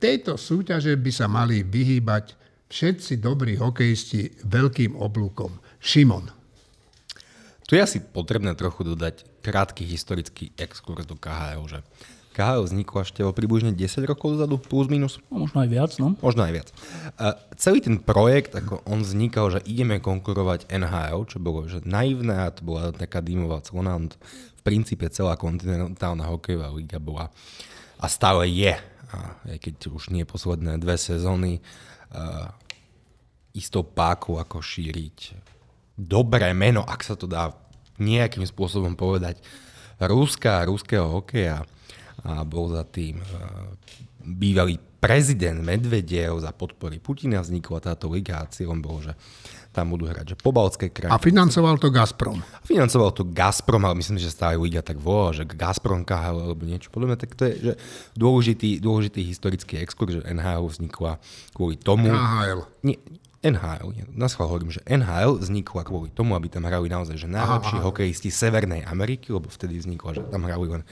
tejto 0.00 0.40
súťaže 0.40 0.96
by 0.96 1.12
sa 1.12 1.28
mali 1.28 1.60
vyhýbať 1.60 2.36
všetci 2.72 3.20
dobrí 3.20 3.60
hokejisti 3.60 4.48
veľkým 4.48 4.96
oblúkom. 4.96 5.60
Šimon. 5.80 6.32
Tu 7.64 7.76
je 7.76 7.84
asi 7.84 8.00
potrebné 8.00 8.56
trochu 8.56 8.84
dodať 8.84 9.44
krátky 9.44 9.84
historický 9.88 10.52
exkurs 10.56 11.04
do 11.04 11.16
KHL, 11.16 11.64
že 11.68 11.80
KHL 12.34 12.66
vzniklo 12.66 13.06
ešte 13.06 13.22
o 13.22 13.30
približne 13.30 13.70
10 13.70 14.10
rokov 14.10 14.34
dozadu, 14.34 14.58
plus 14.58 14.90
minus. 14.90 15.22
No, 15.30 15.46
možno 15.46 15.62
aj 15.62 15.68
viac, 15.70 15.90
no. 16.02 16.18
Možno 16.18 16.42
aj 16.42 16.52
viac. 16.52 16.68
A 17.14 17.38
celý 17.54 17.78
ten 17.78 18.02
projekt, 18.02 18.58
ako 18.58 18.82
on 18.90 19.06
vznikal, 19.06 19.54
že 19.54 19.62
ideme 19.62 20.02
konkurovať 20.02 20.66
NHL, 20.66 21.30
čo 21.30 21.38
bolo 21.38 21.70
že 21.70 21.86
naivné 21.86 22.50
a 22.50 22.50
to 22.50 22.66
bola 22.66 22.90
taká 22.90 23.22
dýmová 23.22 23.62
clona. 23.62 24.02
V 24.02 24.62
princípe 24.66 25.06
celá 25.14 25.38
kontinentálna 25.38 26.26
hokejová 26.26 26.74
liga 26.74 26.98
bola 26.98 27.30
a 28.02 28.06
stále 28.10 28.50
je, 28.50 28.74
a 29.14 29.16
aj 29.54 29.58
keď 29.62 29.94
už 29.94 30.10
nie 30.10 30.26
posledné 30.26 30.82
dve 30.82 30.98
sezóny, 30.98 31.62
uh, 32.10 32.50
istou 33.54 33.86
pákou, 33.86 34.42
ako 34.42 34.58
šíriť 34.58 35.38
dobré 35.94 36.50
meno, 36.50 36.82
ak 36.82 37.06
sa 37.06 37.14
to 37.14 37.30
dá 37.30 37.54
nejakým 38.02 38.42
spôsobom 38.42 38.98
povedať, 38.98 39.38
Ruska, 40.02 40.66
ruského 40.66 41.06
hokeja 41.06 41.62
a 42.24 42.40
bol 42.42 42.72
za 42.72 42.84
tým 42.88 43.20
uh, 43.20 43.70
bývalý 44.24 44.80
prezident 45.04 45.60
Medvedev 45.60 46.40
za 46.40 46.48
podpory 46.56 46.96
Putina 46.96 47.44
vznikla 47.44 47.92
táto 47.92 48.08
liga 48.08 48.40
a 48.40 48.48
cieľom 48.48 48.80
bolo, 48.80 49.04
že 49.04 49.12
tam 49.74 49.90
budú 49.92 50.06
hrať 50.08 50.32
že 50.32 50.36
pobaltské 50.38 50.88
krajiny. 50.88 51.12
A 51.12 51.20
financoval 51.20 51.76
to 51.82 51.90
Gazprom. 51.90 52.40
Financoval 52.64 53.10
to 53.10 53.26
Gazprom, 53.26 53.82
ale 53.84 53.98
myslím, 54.00 54.22
že 54.22 54.32
stále 54.32 54.56
liga 54.56 54.80
tak 54.80 54.96
volá, 54.96 55.34
že 55.34 55.44
Gazprom 55.44 56.06
KHL 56.06 56.48
alebo 56.48 56.62
niečo 56.64 56.88
podobné. 56.88 57.18
Tak 57.18 57.34
to 57.34 57.42
je 57.50 57.54
že 57.58 57.72
dôležitý, 58.16 58.78
dôležitý 58.78 59.20
historický 59.26 59.82
exkurs, 59.82 60.22
že 60.22 60.24
NHL 60.24 60.64
vznikla 60.64 61.18
kvôli 61.52 61.76
tomu. 61.76 62.08
KHL. 62.08 62.64
Nie, 62.86 62.96
NHL, 63.44 63.92
ja 63.92 64.04
na 64.08 64.24
schvál 64.32 64.48
hovorím, 64.48 64.72
že 64.72 64.80
NHL 64.88 65.36
vznikla 65.36 65.84
kvôli 65.84 66.08
tomu, 66.08 66.32
aby 66.32 66.48
tam 66.48 66.64
hrali 66.64 66.88
naozaj 66.88 67.20
že 67.20 67.28
najlepší 67.28 67.76
aha. 67.76 67.84
hokejisti 67.84 68.32
Severnej 68.32 68.88
Ameriky, 68.88 69.36
lebo 69.36 69.52
vtedy 69.52 69.76
vzniklo, 69.76 70.16
že 70.16 70.24
tam 70.32 70.48
hrali 70.48 70.80
len 70.80 70.82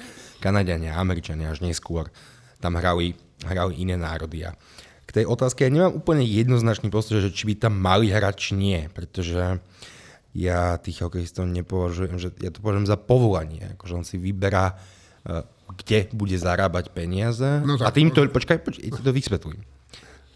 Kanadiania, 0.42 0.98
Američania, 0.98 1.54
až 1.54 1.62
neskôr 1.62 2.10
tam 2.58 2.74
hrali, 2.74 3.14
hrali 3.46 3.78
iné 3.78 3.94
národy. 3.94 4.50
A 4.50 4.58
k 5.06 5.22
tej 5.22 5.24
otázke 5.30 5.62
ja 5.62 5.70
nemám 5.70 5.94
úplne 5.94 6.26
jednoznačný 6.26 6.90
postoj, 6.90 7.22
že 7.22 7.30
či 7.30 7.46
by 7.46 7.54
tam 7.54 7.78
mali 7.78 8.10
hrať, 8.10 8.34
či 8.34 8.52
nie, 8.58 8.80
pretože 8.90 9.62
ja 10.32 10.80
tých 10.80 11.04
hokejistov 11.04 11.44
nepovažujem, 11.46 12.16
že 12.18 12.34
ja 12.40 12.50
to 12.50 12.64
považujem 12.64 12.88
za 12.88 12.96
povolanie, 12.96 13.76
akože 13.76 13.94
on 13.94 14.06
si 14.08 14.16
vyberá, 14.16 14.74
eh, 15.28 15.44
kde 15.84 16.08
bude 16.16 16.36
zarábať 16.36 16.90
peniaze. 16.92 17.60
No 17.62 17.76
a 17.78 17.92
tak- 17.92 18.00
týmto, 18.00 18.24
počkaj, 18.28 18.58
počkaj, 18.64 18.82
ja 18.82 18.90
ti 18.96 19.02
to 19.04 19.12
vysvetlím. 19.12 19.60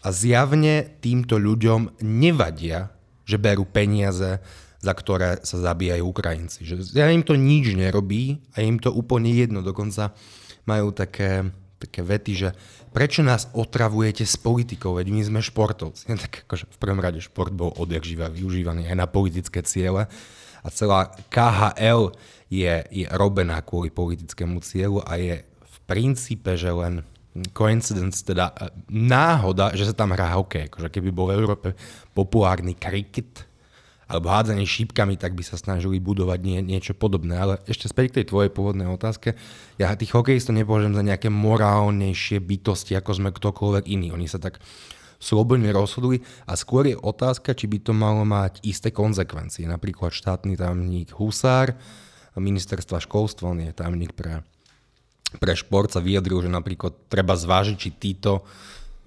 A 0.05 0.13
zjavne 0.13 0.87
týmto 1.01 1.35
ľuďom 1.41 1.99
nevadia, 2.05 2.93
že 3.27 3.41
berú 3.41 3.65
peniaze, 3.67 4.39
za 4.87 4.93
ktoré 4.95 5.43
sa 5.43 5.59
zabíjajú 5.59 6.07
Ukrajinci. 6.07 6.63
Že 6.63 6.95
ja 6.95 7.11
im 7.11 7.27
to 7.27 7.35
nič 7.35 7.75
nerobí 7.75 8.39
a 8.55 8.63
im 8.63 8.79
to 8.79 8.95
úplne 8.95 9.35
jedno. 9.35 9.59
Dokonca 9.59 10.15
majú 10.63 10.95
také, 10.95 11.51
také 11.75 11.99
vety, 12.07 12.31
že 12.39 12.49
prečo 12.95 13.19
nás 13.19 13.51
otravujete 13.51 14.23
s 14.23 14.39
politikou, 14.39 14.95
veď 14.95 15.07
my 15.11 15.21
sme 15.27 15.39
športovci. 15.43 16.07
Tak 16.23 16.47
akože 16.47 16.71
v 16.71 16.77
prvom 16.79 17.03
rade 17.03 17.19
šport 17.19 17.51
bol 17.51 17.75
odjak 17.75 18.07
živa 18.07 18.31
využívaný 18.31 18.87
aj 18.87 18.95
na 18.95 19.07
politické 19.11 19.59
ciele 19.67 20.07
a 20.63 20.67
celá 20.71 21.11
KHL 21.27 22.15
je, 22.47 22.73
je 22.87 23.05
robená 23.11 23.59
kvôli 23.59 23.91
politickému 23.91 24.63
cieľu 24.63 25.03
a 25.03 25.19
je 25.19 25.43
v 25.43 25.77
princípe, 25.83 26.55
že 26.55 26.71
len 26.71 27.03
coincidence, 27.53 28.25
teda 28.25 28.49
e, 28.55 28.71
náhoda, 28.89 29.75
že 29.77 29.85
sa 29.85 29.93
tam 29.93 30.15
hrá 30.15 30.33
hokej. 30.39 30.71
Akože 30.71 30.89
keby 30.89 31.09
bol 31.13 31.29
v 31.29 31.37
Európe 31.37 31.67
populárny 32.15 32.73
kriket 32.73 33.45
alebo 34.07 34.31
hádzanie 34.31 34.63
šípkami, 34.63 35.19
tak 35.19 35.35
by 35.35 35.43
sa 35.43 35.59
snažili 35.59 35.99
budovať 35.99 36.39
nie, 36.39 36.59
niečo 36.63 36.95
podobné. 36.95 37.35
Ale 37.35 37.53
ešte 37.67 37.91
späť 37.91 38.05
k 38.11 38.15
tej 38.23 38.25
tvojej 38.31 38.51
pôvodnej 38.51 38.87
otázke. 38.87 39.35
Ja 39.75 39.91
tých 39.99 40.15
hokejistov 40.15 40.55
nepovažujem 40.55 40.95
za 40.95 41.03
nejaké 41.03 41.27
morálnejšie 41.27 42.39
bytosti, 42.39 42.95
ako 42.95 43.11
sme 43.11 43.29
ktokoľvek 43.35 43.85
iný. 43.91 44.15
Oni 44.15 44.31
sa 44.31 44.39
tak 44.39 44.63
slobodne 45.19 45.69
rozhodli 45.75 46.23
a 46.47 46.55
skôr 46.55 46.87
je 46.87 46.95
otázka, 46.95 47.51
či 47.51 47.67
by 47.67 47.77
to 47.83 47.91
malo 47.91 48.23
mať 48.23 48.63
isté 48.63 48.95
konsekvencie. 48.95 49.67
Napríklad 49.67 50.15
štátny 50.15 50.55
tajomník 50.55 51.11
Husár, 51.17 51.75
ministerstva 52.37 53.01
školstva, 53.01 53.49
on 53.51 53.65
je 53.65 53.73
tajomník 53.73 54.13
pre 54.13 54.45
pre 55.35 55.53
šport 55.59 55.91
sa 55.91 55.99
vyjadril, 55.99 56.39
že 56.39 56.47
napríklad 56.47 57.11
treba 57.11 57.35
zvážiť, 57.35 57.75
či 57.75 57.89
títo 57.99 58.47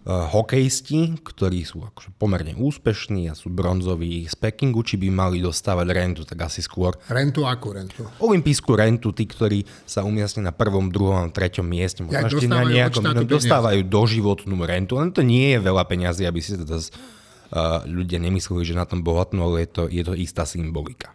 hokejisti, 0.08 1.20
ktorí 1.20 1.60
sú 1.68 1.84
akože 1.84 2.16
pomerne 2.16 2.56
úspešní 2.56 3.28
a 3.28 3.36
sú 3.36 3.52
bronzoví 3.52 4.24
z 4.24 4.32
Pekingu, 4.32 4.80
či 4.80 4.96
by 4.96 5.12
mali 5.12 5.44
dostávať 5.44 5.86
rentu, 5.92 6.22
tak 6.24 6.40
asi 6.40 6.64
skôr. 6.64 6.96
Rentu 7.12 7.44
akú 7.44 7.76
rentu? 7.76 8.08
Olympijskú 8.16 8.80
rentu, 8.80 9.12
tí, 9.12 9.28
ktorí 9.28 9.68
sa 9.84 10.00
umiestnia 10.00 10.48
na 10.48 10.54
prvom, 10.56 10.88
druhom 10.88 11.28
treťom 11.28 11.68
mieste. 11.68 12.00
Ja, 12.08 12.24
Možno 12.24 12.40
ešte 12.40 12.48
na 12.48 12.64
nejakom, 12.64 13.04
no, 13.04 13.28
dostávajú 13.28 13.84
doživotnú 13.84 14.56
rentu, 14.64 14.96
len 14.96 15.12
to 15.12 15.20
nie 15.20 15.52
je 15.52 15.58
veľa 15.60 15.84
peňazí, 15.84 16.24
aby 16.24 16.40
si 16.40 16.56
teda 16.56 16.80
uh, 16.80 17.84
ľudia 17.84 18.16
nemysleli, 18.24 18.64
že 18.64 18.72
na 18.72 18.88
tom 18.88 19.04
bohatnú, 19.04 19.52
ale 19.52 19.68
je 19.68 19.68
to, 19.68 19.82
je 19.84 20.00
to 20.00 20.16
istá 20.16 20.48
symbolika. 20.48 21.12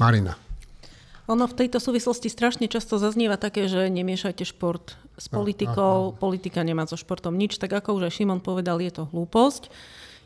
Marina. 0.00 0.32
Ono 1.24 1.48
v 1.48 1.56
tejto 1.56 1.80
súvislosti 1.80 2.28
strašne 2.28 2.68
často 2.68 3.00
zaznieva 3.00 3.40
také, 3.40 3.64
že 3.64 3.88
nemiešajte 3.88 4.44
šport 4.44 5.00
s 5.16 5.32
politikou, 5.32 6.12
politika 6.20 6.60
nemá 6.60 6.84
so 6.84 7.00
športom 7.00 7.32
nič, 7.32 7.56
tak 7.56 7.72
ako 7.72 7.96
už 7.96 8.12
aj 8.12 8.14
Šimon 8.20 8.44
povedal, 8.44 8.76
je 8.84 8.92
to 8.92 9.08
hlúposť. 9.08 9.72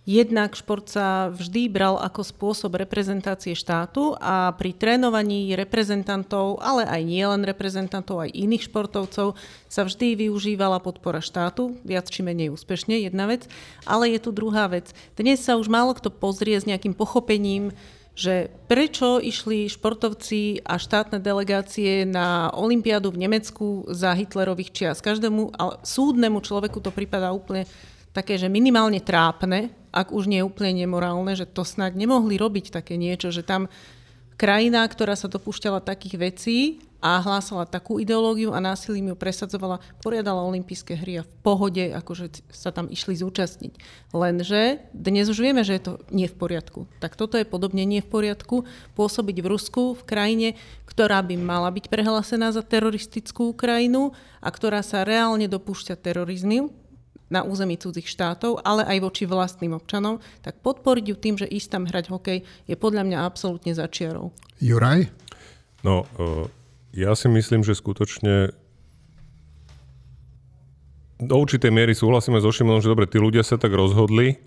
Jednak 0.08 0.56
šport 0.56 0.88
sa 0.88 1.28
vždy 1.28 1.68
bral 1.68 2.00
ako 2.00 2.24
spôsob 2.24 2.80
reprezentácie 2.80 3.52
štátu 3.52 4.16
a 4.16 4.56
pri 4.56 4.72
trénovaní 4.72 5.52
reprezentantov, 5.52 6.64
ale 6.64 6.88
aj 6.88 7.02
nielen 7.04 7.44
reprezentantov, 7.44 8.24
aj 8.24 8.32
iných 8.32 8.72
športovcov 8.72 9.36
sa 9.68 9.82
vždy 9.84 10.16
využívala 10.16 10.80
podpora 10.80 11.20
štátu, 11.20 11.76
viac 11.84 12.08
či 12.08 12.24
menej 12.24 12.48
úspešne, 12.56 13.04
jedna 13.04 13.28
vec. 13.28 13.44
Ale 13.84 14.08
je 14.08 14.18
tu 14.18 14.32
druhá 14.32 14.64
vec. 14.72 14.96
Dnes 15.12 15.44
sa 15.44 15.60
už 15.60 15.68
málo 15.68 15.92
kto 15.92 16.08
pozrie 16.08 16.56
s 16.56 16.64
nejakým 16.64 16.96
pochopením, 16.96 17.76
že 18.18 18.50
prečo 18.66 19.22
išli 19.22 19.70
športovci 19.70 20.66
a 20.66 20.74
štátne 20.74 21.22
delegácie 21.22 22.02
na 22.02 22.50
Olympiádu 22.50 23.14
v 23.14 23.22
Nemecku 23.22 23.86
za 23.86 24.10
Hitlerových 24.10 24.74
čias. 24.74 24.98
Každému 24.98 25.54
súdnemu 25.86 26.42
človeku 26.42 26.82
to 26.82 26.90
prípada 26.90 27.30
úplne 27.30 27.62
také, 28.10 28.34
že 28.34 28.50
minimálne 28.50 28.98
trápne, 28.98 29.70
ak 29.94 30.10
už 30.10 30.26
nie 30.26 30.42
úplne 30.42 30.82
nemorálne, 30.82 31.38
že 31.38 31.46
to 31.46 31.62
snad 31.62 31.94
nemohli 31.94 32.34
robiť 32.34 32.74
také 32.74 32.98
niečo, 32.98 33.30
že 33.30 33.46
tam 33.46 33.70
krajina, 34.38 34.86
ktorá 34.86 35.18
sa 35.18 35.26
dopúšťala 35.26 35.82
takých 35.82 36.14
vecí, 36.16 36.58
a 36.98 37.22
hlásala 37.22 37.62
takú 37.62 38.02
ideológiu 38.02 38.50
a 38.50 38.58
násilím 38.58 39.14
ju 39.14 39.16
presadzovala, 39.16 39.78
poriadala 40.02 40.42
olympijské 40.42 40.98
hry 40.98 41.22
a 41.22 41.26
v 41.26 41.30
pohode 41.46 41.94
akože 41.94 42.42
sa 42.50 42.74
tam 42.74 42.90
išli 42.90 43.14
zúčastniť. 43.14 43.78
Lenže 44.10 44.82
dnes 44.90 45.30
už 45.30 45.38
vieme, 45.38 45.62
že 45.62 45.78
je 45.78 45.82
to 45.82 45.92
nie 46.10 46.26
v 46.26 46.34
poriadku. 46.34 46.90
Tak 46.98 47.14
toto 47.14 47.38
je 47.38 47.46
podobne 47.46 47.86
nie 47.86 48.02
v 48.02 48.10
poriadku 48.10 48.66
pôsobiť 48.98 49.36
v 49.38 49.46
Rusku, 49.46 49.82
v 49.94 50.02
krajine, 50.02 50.48
ktorá 50.90 51.22
by 51.22 51.38
mala 51.38 51.70
byť 51.70 51.86
prehlásená 51.86 52.50
za 52.50 52.66
teroristickú 52.66 53.54
krajinu 53.54 54.10
a 54.42 54.50
ktorá 54.50 54.82
sa 54.82 55.06
reálne 55.06 55.46
dopúšťa 55.46 55.94
terorizmu 55.94 56.74
na 57.28 57.44
území 57.44 57.76
cudzích 57.76 58.08
štátov, 58.08 58.64
ale 58.64 58.84
aj 58.88 58.98
voči 59.04 59.24
vlastným 59.28 59.76
občanom, 59.76 60.20
tak 60.40 60.60
podporiť 60.64 61.04
ju 61.04 61.16
tým, 61.16 61.36
že 61.36 61.48
ísť 61.48 61.68
tam 61.68 61.84
hrať 61.84 62.08
hokej, 62.08 62.38
je 62.64 62.76
podľa 62.76 63.04
mňa 63.04 63.18
absolútne 63.24 63.72
začiarou. 63.76 64.32
Juraj? 64.60 65.12
No, 65.84 66.08
uh 66.16 66.48
ja 66.98 67.12
si 67.12 67.28
myslím, 67.28 67.60
že 67.62 67.76
skutočne 67.76 68.50
do 71.18 71.34
určitej 71.38 71.70
miery 71.74 71.92
súhlasíme 71.92 72.38
so 72.42 72.50
Šimonom, 72.50 72.82
že 72.82 72.90
dobre, 72.90 73.10
tí 73.10 73.22
ľudia 73.22 73.42
sa 73.42 73.54
tak 73.54 73.74
rozhodli 73.74 74.38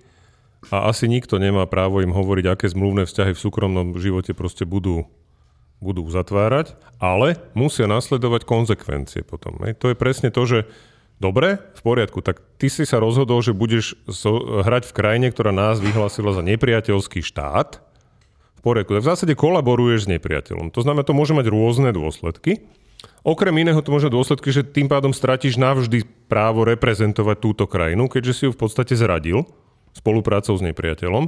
a 0.72 0.88
asi 0.88 1.08
nikto 1.08 1.40
nemá 1.40 1.68
právo 1.68 2.00
im 2.00 2.16
hovoriť, 2.16 2.46
aké 2.48 2.66
zmluvné 2.72 3.08
vzťahy 3.08 3.32
v 3.36 3.44
súkromnom 3.44 3.88
živote 4.00 4.32
proste 4.32 4.64
budú, 4.64 5.08
budú 5.84 6.08
zatvárať, 6.08 6.76
ale 7.00 7.40
musia 7.56 7.88
nasledovať 7.92 8.48
konsekvencie 8.48 9.22
potom. 9.28 9.60
To 9.60 9.88
je 9.92 9.96
presne 9.96 10.32
to, 10.32 10.44
že 10.48 10.60
dobre, 11.22 11.62
v 11.78 11.82
poriadku, 11.86 12.26
tak 12.26 12.42
ty 12.58 12.66
si 12.74 12.82
sa 12.90 12.98
rozhodol, 12.98 13.46
že 13.46 13.54
budeš 13.54 13.94
so, 14.10 14.66
hrať 14.66 14.90
v 14.90 14.96
krajine, 14.98 15.28
ktorá 15.30 15.54
nás 15.54 15.78
vyhlásila 15.78 16.34
za 16.34 16.42
nepriateľský 16.42 17.22
štát, 17.22 17.78
v 18.58 18.62
poriadku. 18.66 18.98
Tak 18.98 19.06
v 19.06 19.12
zásade 19.14 19.34
kolaboruješ 19.38 20.10
s 20.10 20.12
nepriateľom. 20.18 20.74
To 20.74 20.82
znamená, 20.82 21.06
to 21.06 21.18
môže 21.18 21.38
mať 21.38 21.50
rôzne 21.50 21.90
dôsledky. 21.94 22.66
Okrem 23.22 23.54
iného 23.58 23.82
to 23.82 23.94
môže 23.94 24.10
dôsledky, 24.10 24.50
že 24.54 24.66
tým 24.66 24.90
pádom 24.90 25.14
stratíš 25.14 25.58
navždy 25.58 26.06
právo 26.30 26.66
reprezentovať 26.66 27.38
túto 27.38 27.66
krajinu, 27.66 28.10
keďže 28.10 28.34
si 28.34 28.44
ju 28.46 28.52
v 28.54 28.62
podstate 28.62 28.94
zradil 28.98 29.46
spoluprácou 29.94 30.58
s 30.58 30.66
nepriateľom. 30.66 31.26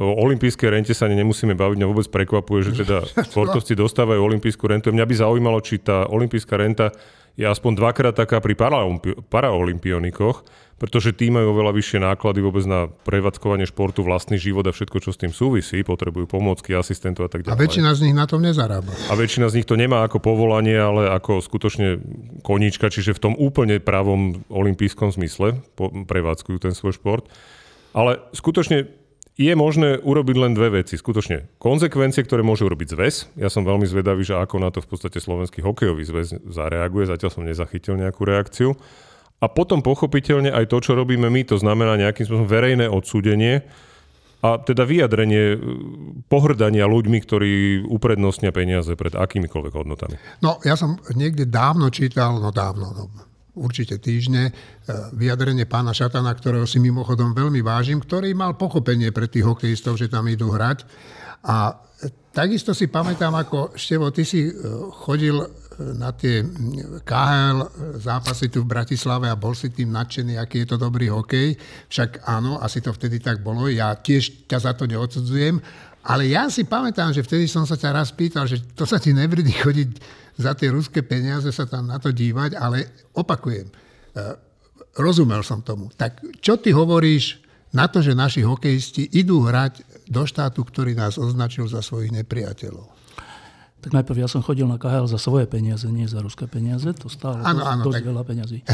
O 0.00 0.16
olympijskej 0.24 0.68
rente 0.72 0.92
sa 0.96 1.12
nemusíme 1.12 1.52
baviť, 1.52 1.76
mňa 1.76 1.90
vôbec 1.92 2.08
prekvapuje, 2.08 2.72
že 2.72 2.88
teda 2.88 3.04
športovci 3.28 3.76
dostávajú 3.76 4.20
olympijskú 4.20 4.64
rentu. 4.64 4.88
Mňa 4.96 5.04
by 5.04 5.14
zaujímalo, 5.20 5.60
či 5.60 5.76
tá 5.76 6.08
olympijská 6.08 6.56
renta 6.56 6.96
je 7.40 7.46
aspoň 7.48 7.72
dvakrát 7.80 8.12
taká 8.12 8.44
pri 8.44 8.52
paraolimpionikoch, 9.32 10.44
pretože 10.76 11.16
tí 11.16 11.32
majú 11.32 11.56
oveľa 11.56 11.72
vyššie 11.76 11.98
náklady 12.04 12.40
vôbec 12.44 12.64
na 12.68 12.88
prevádzkovanie 12.88 13.64
športu, 13.68 14.04
vlastný 14.04 14.36
život 14.36 14.64
a 14.68 14.72
všetko, 14.72 15.00
čo 15.00 15.12
s 15.12 15.20
tým 15.20 15.32
súvisí. 15.32 15.80
Potrebujú 15.80 16.28
pomôcky, 16.28 16.76
asistentov 16.76 17.28
a 17.28 17.30
tak 17.32 17.44
ďalej. 17.44 17.56
A 17.56 17.60
väčšina 17.60 17.90
z 17.96 18.00
nich 18.08 18.16
na 18.16 18.28
tom 18.28 18.44
nezarába. 18.44 18.92
A 19.08 19.12
väčšina 19.16 19.48
z 19.48 19.60
nich 19.60 19.68
to 19.68 19.76
nemá 19.76 20.04
ako 20.04 20.20
povolanie, 20.20 20.76
ale 20.76 21.08
ako 21.08 21.40
skutočne 21.40 22.00
koníčka, 22.44 22.92
čiže 22.92 23.16
v 23.16 23.22
tom 23.24 23.34
úplne 23.36 23.80
pravom 23.80 24.44
olympijskom 24.52 25.12
zmysle 25.12 25.60
prevádzkujú 25.80 26.60
ten 26.60 26.76
svoj 26.76 26.96
šport. 26.96 27.24
Ale 27.96 28.20
skutočne 28.36 28.99
je 29.40 29.56
možné 29.56 29.96
urobiť 29.96 30.36
len 30.36 30.52
dve 30.52 30.84
veci. 30.84 31.00
Skutočne 31.00 31.56
konsekvencie, 31.56 32.20
ktoré 32.28 32.44
môže 32.44 32.68
urobiť 32.68 32.92
zväz. 32.92 33.14
Ja 33.40 33.48
som 33.48 33.64
veľmi 33.64 33.88
zvedavý, 33.88 34.20
že 34.20 34.36
ako 34.36 34.60
na 34.60 34.68
to 34.68 34.84
v 34.84 34.92
podstate 34.92 35.16
slovenský 35.16 35.64
hokejový 35.64 36.04
zväz 36.04 36.44
zareaguje. 36.44 37.08
Zatiaľ 37.08 37.30
som 37.32 37.48
nezachytil 37.48 37.96
nejakú 37.96 38.28
reakciu. 38.28 38.76
A 39.40 39.48
potom 39.48 39.80
pochopiteľne 39.80 40.52
aj 40.52 40.68
to, 40.68 40.84
čo 40.84 40.92
robíme 40.92 41.32
my, 41.32 41.40
to 41.48 41.56
znamená 41.56 41.96
nejakým 41.96 42.28
spôsobom 42.28 42.44
verejné 42.44 42.92
odsúdenie 42.92 43.64
a 44.44 44.60
teda 44.60 44.84
vyjadrenie 44.84 45.44
e, 45.52 45.58
pohrdania 46.28 46.84
ľuďmi, 46.84 47.18
ktorí 47.24 47.52
uprednostnia 47.88 48.52
peniaze 48.52 48.92
pred 48.96 49.16
akýmikoľvek 49.16 49.72
hodnotami. 49.72 50.16
No, 50.44 50.60
ja 50.64 50.76
som 50.76 51.00
niekde 51.16 51.48
dávno 51.48 51.88
čítal, 51.88 52.36
no 52.36 52.52
dávno, 52.52 52.92
no, 52.92 53.04
určite 53.60 54.00
týždne, 54.00 54.48
e, 54.48 54.52
vyjadrenie 55.12 55.68
pána 55.68 55.92
Šatana, 55.92 56.32
ktorého 56.32 56.64
si 56.64 56.80
mimochodom 56.80 57.36
veľmi 57.36 57.60
vážim, 57.60 58.00
ktorý 58.00 58.32
mal 58.32 58.56
pochopenie 58.56 59.12
pre 59.12 59.28
tých 59.28 59.44
hokejistov, 59.44 60.00
že 60.00 60.08
tam 60.08 60.24
idú 60.32 60.48
hrať. 60.48 60.88
A 61.44 61.76
takisto 62.32 62.72
si 62.72 62.88
pamätám, 62.88 63.36
ako 63.36 63.76
Števo, 63.76 64.08
ty 64.08 64.24
si 64.24 64.48
e, 64.48 64.52
chodil 65.04 65.36
na 65.80 66.12
tie 66.12 66.44
KHL 67.04 67.58
zápasy 67.96 68.52
tu 68.52 68.64
v 68.64 68.70
Bratislave 68.70 69.32
a 69.32 69.40
bol 69.40 69.56
si 69.56 69.72
tým 69.72 69.88
nadšený, 69.96 70.36
aký 70.36 70.64
je 70.64 70.68
to 70.68 70.76
dobrý 70.76 71.08
hokej. 71.08 71.56
Však 71.88 72.28
áno, 72.28 72.60
asi 72.60 72.84
to 72.84 72.92
vtedy 72.92 73.16
tak 73.16 73.40
bolo. 73.40 73.64
Ja 73.64 73.96
tiež 73.96 74.44
ťa 74.44 74.58
za 74.60 74.72
to 74.76 74.84
neodsudzujem. 74.84 75.56
Ale 76.00 76.28
ja 76.32 76.48
si 76.48 76.64
pamätám, 76.64 77.12
že 77.12 77.24
vtedy 77.24 77.44
som 77.44 77.68
sa 77.68 77.76
ťa 77.76 77.92
raz 77.92 78.08
pýtal, 78.12 78.48
že 78.48 78.60
to 78.72 78.88
sa 78.88 78.96
ti 78.96 79.12
nevrdí 79.12 79.52
chodiť 79.52 79.90
za 80.36 80.52
tie 80.54 80.70
ruské 80.70 81.02
peniaze 81.02 81.48
sa 81.50 81.64
tam 81.66 81.88
na 81.90 81.98
to 81.98 82.14
dívať, 82.14 82.58
ale 82.58 83.08
opakujem, 83.16 83.66
e, 83.66 83.72
rozumel 84.98 85.40
som 85.42 85.64
tomu. 85.64 85.90
Tak 85.94 86.42
čo 86.42 86.58
ty 86.58 86.74
hovoríš 86.74 87.40
na 87.70 87.86
to, 87.86 88.02
že 88.02 88.18
naši 88.18 88.42
hokejisti 88.42 89.06
idú 89.14 89.46
hrať 89.46 90.06
do 90.10 90.26
štátu, 90.26 90.66
ktorý 90.66 90.98
nás 90.98 91.16
označil 91.16 91.70
za 91.70 91.82
svojich 91.82 92.10
nepriateľov? 92.10 93.00
Tak 93.80 93.96
najprv 93.96 94.20
ja 94.20 94.28
som 94.28 94.44
chodil 94.44 94.68
na 94.68 94.76
KHL 94.76 95.08
za 95.08 95.16
svoje 95.16 95.48
peniaze, 95.48 95.88
nie 95.88 96.04
za 96.04 96.20
ruské 96.20 96.44
peniaze. 96.44 96.92
To 97.00 97.08
stálo 97.08 97.40
ano, 97.40 97.64
dosť, 97.64 97.72
ano, 97.72 97.82
dosť 97.88 97.96
tak... 97.96 98.08
veľa 98.12 98.22
peňazí. 98.26 98.58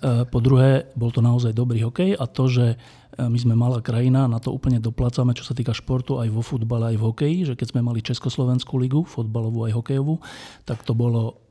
E, 0.00 0.24
po 0.24 0.40
druhé, 0.40 0.88
bol 0.96 1.12
to 1.12 1.20
naozaj 1.20 1.52
dobrý 1.52 1.84
hokej 1.84 2.16
a 2.16 2.24
to, 2.24 2.48
že 2.48 2.80
my 3.18 3.38
sme 3.38 3.58
malá 3.58 3.82
krajina, 3.82 4.30
na 4.30 4.38
to 4.38 4.54
úplne 4.54 4.78
doplácame, 4.78 5.34
čo 5.34 5.42
sa 5.42 5.56
týka 5.56 5.74
športu, 5.74 6.22
aj 6.22 6.30
vo 6.30 6.42
futbale, 6.46 6.94
aj 6.94 6.96
v 7.00 7.06
hokeji, 7.10 7.38
že 7.50 7.54
keď 7.58 7.74
sme 7.74 7.80
mali 7.82 8.04
Československú 8.04 8.78
ligu, 8.78 9.02
fotbalovú 9.02 9.66
aj 9.66 9.74
hokejovú, 9.74 10.22
tak 10.62 10.86
to 10.86 10.94
bolo 10.94 11.42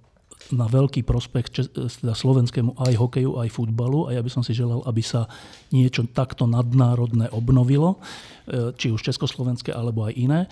na 0.50 0.66
veľký 0.66 1.04
prospech 1.04 1.46
teda 1.76 2.16
slovenskému 2.16 2.80
aj 2.80 2.96
hokeju, 2.96 3.38
aj 3.38 3.54
futbalu 3.54 4.10
a 4.10 4.18
ja 4.18 4.22
by 4.24 4.32
som 4.32 4.42
si 4.42 4.56
želal, 4.56 4.82
aby 4.88 5.04
sa 5.04 5.28
niečo 5.70 6.08
takto 6.10 6.48
nadnárodné 6.50 7.30
obnovilo, 7.36 8.00
e, 8.00 8.39
či 8.76 8.90
už 8.90 9.06
československé 9.06 9.70
alebo 9.70 10.10
aj 10.10 10.14
iné. 10.18 10.40
E, 10.46 10.48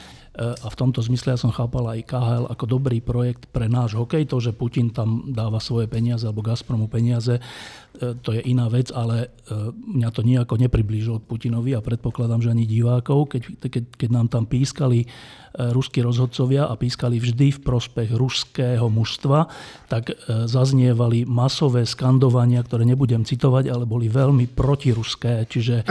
a 0.54 0.68
v 0.70 0.78
tomto 0.78 1.02
zmysle 1.02 1.34
ja 1.34 1.40
som 1.40 1.50
chápal 1.50 1.98
aj 1.98 2.06
KHL 2.06 2.46
ako 2.54 2.66
dobrý 2.70 3.02
projekt 3.02 3.50
pre 3.50 3.66
náš 3.66 3.98
hokej. 3.98 4.30
To, 4.30 4.38
že 4.38 4.54
Putin 4.54 4.94
tam 4.94 5.34
dáva 5.34 5.58
svoje 5.58 5.90
peniaze 5.90 6.30
alebo 6.30 6.46
Gazpromu 6.46 6.86
peniaze, 6.86 7.42
e, 7.42 8.14
to 8.22 8.38
je 8.38 8.42
iná 8.46 8.70
vec, 8.70 8.94
ale 8.94 9.34
mňa 9.74 10.10
to 10.14 10.22
nejako 10.22 10.60
nepriblížilo 10.60 11.24
k 11.24 11.30
Putinovi 11.30 11.74
a 11.74 11.82
predpokladám, 11.82 12.44
že 12.46 12.54
ani 12.54 12.70
divákov, 12.70 13.34
keď, 13.34 13.42
keď, 13.66 13.84
keď 13.98 14.10
nám 14.14 14.28
tam 14.30 14.44
pískali 14.46 15.10
ruskí 15.58 16.06
rozhodcovia 16.06 16.70
a 16.70 16.78
pískali 16.78 17.18
vždy 17.18 17.58
v 17.58 17.64
prospech 17.66 18.14
ruského 18.14 18.86
mužstva, 18.94 19.50
tak 19.90 20.14
zaznievali 20.46 21.26
masové 21.26 21.82
skandovania, 21.90 22.62
ktoré 22.62 22.86
nebudem 22.86 23.26
citovať, 23.26 23.74
ale 23.74 23.90
boli 23.90 24.06
veľmi 24.06 24.54
protiruské. 24.54 25.50
Čiže 25.50 25.82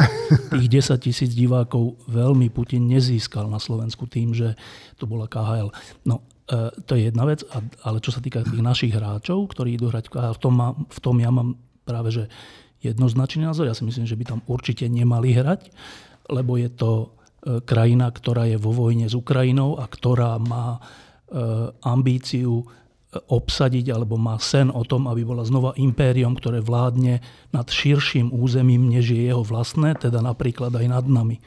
tých 0.54 0.68
10 0.86 1.02
tisíc 1.02 1.34
divákov 1.34 1.95
veľmi 2.04 2.52
Putin 2.52 2.86
nezískal 2.86 3.48
na 3.48 3.56
Slovensku 3.56 4.04
tým, 4.04 4.36
že 4.36 4.54
to 5.00 5.08
bola 5.08 5.24
KHL. 5.26 5.72
No, 6.04 6.22
e, 6.46 6.70
to 6.84 6.92
je 6.94 7.08
jedna 7.08 7.24
vec, 7.24 7.42
ale 7.82 7.98
čo 8.04 8.12
sa 8.12 8.20
týka 8.20 8.44
tých 8.44 8.62
našich 8.62 8.92
hráčov, 8.92 9.48
ktorí 9.50 9.80
idú 9.80 9.88
hrať 9.88 10.08
v 10.08 10.12
KHL, 10.12 10.36
v 10.36 10.42
tom, 10.42 10.54
má, 10.54 10.68
v 10.76 10.98
tom 11.00 11.16
ja 11.18 11.30
mám 11.32 11.56
práve 11.86 12.10
že 12.12 12.24
jednoznačný 12.84 13.48
názor. 13.48 13.66
Ja 13.66 13.76
si 13.76 13.86
myslím, 13.86 14.04
že 14.04 14.18
by 14.18 14.24
tam 14.24 14.40
určite 14.46 14.86
nemali 14.86 15.32
hrať, 15.32 15.72
lebo 16.28 16.60
je 16.60 16.70
to 16.70 16.90
e, 17.00 17.06
krajina, 17.64 18.12
ktorá 18.12 18.46
je 18.46 18.60
vo 18.60 18.70
vojne 18.70 19.08
s 19.08 19.14
Ukrajinou 19.16 19.80
a 19.80 19.88
ktorá 19.88 20.36
má 20.38 20.76
e, 20.76 20.80
ambíciu 21.82 22.66
obsadiť 23.16 23.94
alebo 23.94 24.20
má 24.20 24.36
sen 24.36 24.68
o 24.68 24.84
tom, 24.84 25.08
aby 25.08 25.24
bola 25.24 25.46
znova 25.46 25.72
impérium, 25.80 26.36
ktoré 26.36 26.60
vládne 26.60 27.24
nad 27.54 27.66
širším 27.66 28.34
územím, 28.34 28.92
než 28.92 29.16
je 29.16 29.30
jeho 29.30 29.40
vlastné, 29.40 29.96
teda 29.96 30.20
napríklad 30.20 30.74
aj 30.76 30.86
nad 30.86 31.04
nami. 31.08 31.40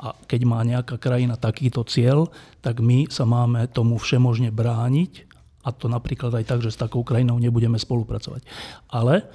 A 0.00 0.16
keď 0.24 0.40
má 0.48 0.64
nejaká 0.64 0.96
krajina 0.96 1.36
takýto 1.36 1.84
cieľ, 1.84 2.32
tak 2.64 2.80
my 2.80 3.12
sa 3.12 3.28
máme 3.28 3.68
tomu 3.68 4.00
všemožne 4.00 4.48
brániť 4.48 5.28
a 5.60 5.76
to 5.76 5.92
napríklad 5.92 6.32
aj 6.32 6.44
tak, 6.48 6.60
že 6.64 6.72
s 6.72 6.80
takou 6.80 7.04
krajinou 7.04 7.36
nebudeme 7.36 7.76
spolupracovať. 7.76 8.48
Ale 8.88 9.28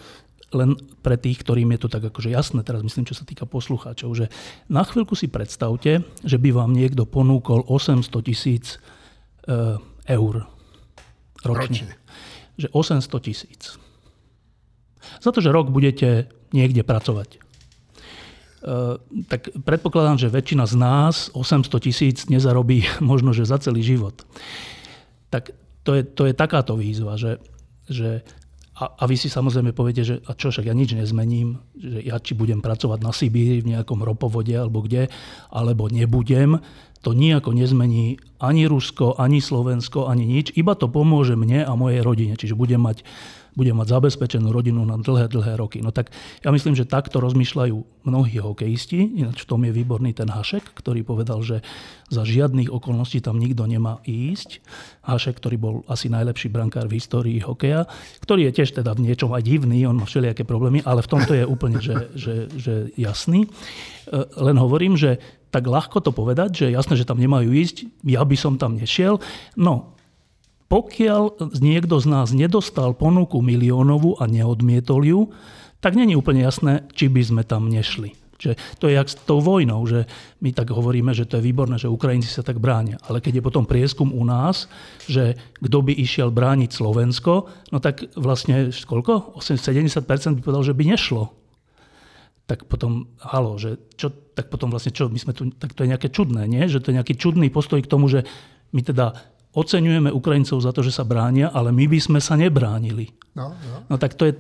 len 0.56 0.74
pre 1.06 1.22
tých, 1.22 1.46
ktorým 1.46 1.70
je 1.78 1.86
to 1.86 1.90
tak 1.92 2.10
akože 2.10 2.34
jasné, 2.34 2.66
teraz 2.66 2.82
myslím, 2.82 3.06
čo 3.06 3.14
sa 3.14 3.28
týka 3.28 3.46
poslucháčov, 3.46 4.10
že 4.18 4.26
na 4.66 4.82
chvíľku 4.82 5.14
si 5.14 5.30
predstavte, 5.30 6.02
že 6.26 6.38
by 6.42 6.50
vám 6.50 6.74
niekto 6.74 7.06
ponúkol 7.06 7.62
800 7.70 8.10
tisíc 8.26 8.82
e, 9.46 9.78
eur 10.10 10.36
ročne. 11.46 11.86
ročne. 11.86 11.94
Že 12.58 12.68
800 12.74 13.28
tisíc. 13.28 13.62
Za 15.22 15.30
to, 15.30 15.44
že 15.44 15.54
rok 15.54 15.70
budete 15.70 16.32
niekde 16.56 16.82
pracovať. 16.82 17.45
Eh, 18.66 18.98
tak 19.30 19.54
predpokladám, 19.62 20.18
že 20.18 20.34
väčšina 20.34 20.66
z 20.66 20.74
nás 20.74 21.30
800 21.38 21.70
tisíc 21.86 22.26
nezarobí 22.26 22.82
možno, 23.12 23.30
že 23.30 23.46
za 23.46 23.62
celý 23.62 23.86
život. 23.86 24.26
Tak 25.30 25.54
to 25.86 25.94
je, 25.94 26.02
to 26.02 26.26
je 26.26 26.34
takáto 26.34 26.74
výzva, 26.74 27.14
že, 27.14 27.38
že 27.86 28.26
a, 28.74 28.90
a 28.90 29.04
vy 29.06 29.22
si 29.22 29.30
samozrejme 29.30 29.70
poviete, 29.70 30.02
že 30.02 30.16
a 30.26 30.34
čo 30.34 30.50
však 30.50 30.66
ja 30.66 30.74
nič 30.74 30.98
nezmením, 30.98 31.62
že 31.78 32.10
ja 32.10 32.18
či 32.18 32.34
budem 32.34 32.66
pracovať 32.66 33.00
na 33.06 33.14
Sibíri 33.14 33.62
v 33.62 33.78
nejakom 33.78 34.02
ropovode 34.02 34.58
alebo 34.58 34.82
kde, 34.82 35.14
alebo 35.54 35.86
nebudem, 35.86 36.58
to 37.06 37.14
nejako 37.14 37.54
nezmení 37.54 38.18
ani 38.42 38.66
Rusko, 38.66 39.22
ani 39.22 39.46
Slovensko, 39.46 40.10
ani 40.10 40.26
nič, 40.26 40.58
iba 40.58 40.74
to 40.74 40.90
pomôže 40.90 41.38
mne 41.38 41.70
a 41.70 41.72
mojej 41.78 42.02
rodine. 42.02 42.34
Čiže 42.34 42.58
budem 42.58 42.82
mať 42.82 43.06
bude 43.56 43.72
mať 43.72 43.88
zabezpečenú 43.88 44.52
rodinu 44.52 44.84
na 44.84 45.00
dlhé, 45.00 45.32
dlhé 45.32 45.56
roky. 45.56 45.80
No 45.80 45.96
tak 45.96 46.12
ja 46.44 46.52
myslím, 46.52 46.76
že 46.76 46.84
takto 46.84 47.24
rozmýšľajú 47.24 48.06
mnohí 48.06 48.38
hokejisti, 48.44 49.24
ináč 49.24 49.48
v 49.48 49.50
tom 49.50 49.64
je 49.64 49.72
výborný 49.72 50.12
ten 50.12 50.28
Hašek, 50.28 50.76
ktorý 50.76 51.08
povedal, 51.08 51.42
že 51.42 51.64
za 52.12 52.28
žiadnych 52.28 52.70
okolností 52.70 53.24
tam 53.24 53.40
nikto 53.40 53.66
nemá 53.66 54.04
ísť. 54.06 54.62
Hašek, 55.08 55.40
ktorý 55.40 55.56
bol 55.58 55.76
asi 55.88 56.12
najlepší 56.12 56.52
brankár 56.52 56.86
v 56.92 57.00
histórii 57.00 57.40
hokeja, 57.42 57.88
ktorý 58.22 58.52
je 58.52 58.62
tiež 58.62 58.76
teda 58.76 58.94
v 58.94 59.10
niečom 59.10 59.32
aj 59.32 59.42
divný, 59.42 59.88
on 59.88 59.98
má 59.98 60.06
všelijaké 60.06 60.44
problémy, 60.44 60.84
ale 60.86 61.02
v 61.02 61.10
tomto 61.10 61.34
je 61.34 61.48
úplne 61.48 61.80
že, 61.80 62.12
že, 62.14 62.36
že 62.60 62.74
jasný. 63.00 63.48
E, 63.48 63.50
len 64.38 64.58
hovorím, 64.60 65.00
že 65.00 65.18
tak 65.50 65.72
ľahko 65.72 66.04
to 66.04 66.12
povedať, 66.12 66.68
že 66.68 66.76
jasné, 66.76 67.00
že 67.00 67.08
tam 67.08 67.16
nemajú 67.16 67.48
ísť, 67.48 68.04
ja 68.04 68.28
by 68.28 68.36
som 68.36 68.60
tam 68.60 68.76
nešiel. 68.76 69.24
No, 69.56 69.95
pokiaľ 70.66 71.54
niekto 71.62 72.02
z 72.02 72.08
nás 72.10 72.34
nedostal 72.34 72.98
ponuku 72.98 73.40
miliónovú 73.40 74.18
a 74.18 74.26
neodmietol 74.26 75.02
ju, 75.06 75.22
tak 75.78 75.94
není 75.94 76.18
úplne 76.18 76.42
jasné, 76.42 76.90
či 76.98 77.06
by 77.12 77.22
sme 77.22 77.44
tam 77.46 77.70
nešli. 77.70 78.18
Čiže 78.36 78.56
to 78.82 78.92
je 78.92 79.00
jak 79.00 79.08
s 79.08 79.16
tou 79.24 79.40
vojnou, 79.40 79.80
že 79.88 80.10
my 80.44 80.52
tak 80.52 80.74
hovoríme, 80.74 81.16
že 81.16 81.24
to 81.24 81.40
je 81.40 81.46
výborné, 81.48 81.80
že 81.80 81.88
Ukrajinci 81.88 82.28
sa 82.28 82.44
tak 82.44 82.60
bránia. 82.60 83.00
Ale 83.08 83.24
keď 83.24 83.40
je 83.40 83.46
potom 83.48 83.64
prieskum 83.64 84.12
u 84.12 84.24
nás, 84.28 84.68
že 85.08 85.40
kto 85.64 85.78
by 85.80 85.94
išiel 85.96 86.36
brániť 86.36 86.70
Slovensko, 86.76 87.48
no 87.72 87.78
tak 87.80 88.12
vlastne 88.20 88.76
koľko? 88.76 89.40
70% 89.40 90.04
by 90.38 90.42
povedal, 90.44 90.68
že 90.68 90.76
by 90.76 90.84
nešlo. 90.84 91.32
Tak 92.46 92.70
potom, 92.70 93.10
halo, 93.24 93.58
že 93.58 93.82
čo, 93.98 94.12
tak 94.12 94.54
potom 94.54 94.70
vlastne 94.70 94.94
čo, 94.94 95.10
my 95.10 95.18
sme 95.18 95.34
tu, 95.34 95.50
tak 95.56 95.74
to 95.74 95.82
je 95.82 95.92
nejaké 95.96 96.12
čudné, 96.12 96.46
nie? 96.46 96.70
Že 96.70 96.80
to 96.84 96.90
je 96.92 96.98
nejaký 97.02 97.16
čudný 97.18 97.48
postoj 97.50 97.82
k 97.82 97.90
tomu, 97.90 98.06
že 98.12 98.28
my 98.76 98.84
teda 98.84 99.16
oceňujeme 99.56 100.12
Ukrajincov 100.12 100.60
za 100.60 100.76
to, 100.76 100.84
že 100.84 100.92
sa 100.92 101.08
bránia, 101.08 101.50
ale 101.50 101.72
my 101.72 101.88
by 101.88 102.00
sme 102.00 102.20
sa 102.20 102.36
nebránili. 102.36 103.16
No, 103.36 103.52
no. 103.52 103.76
no 103.92 103.96
tak 104.00 104.16
to 104.16 104.32
je, 104.32 104.34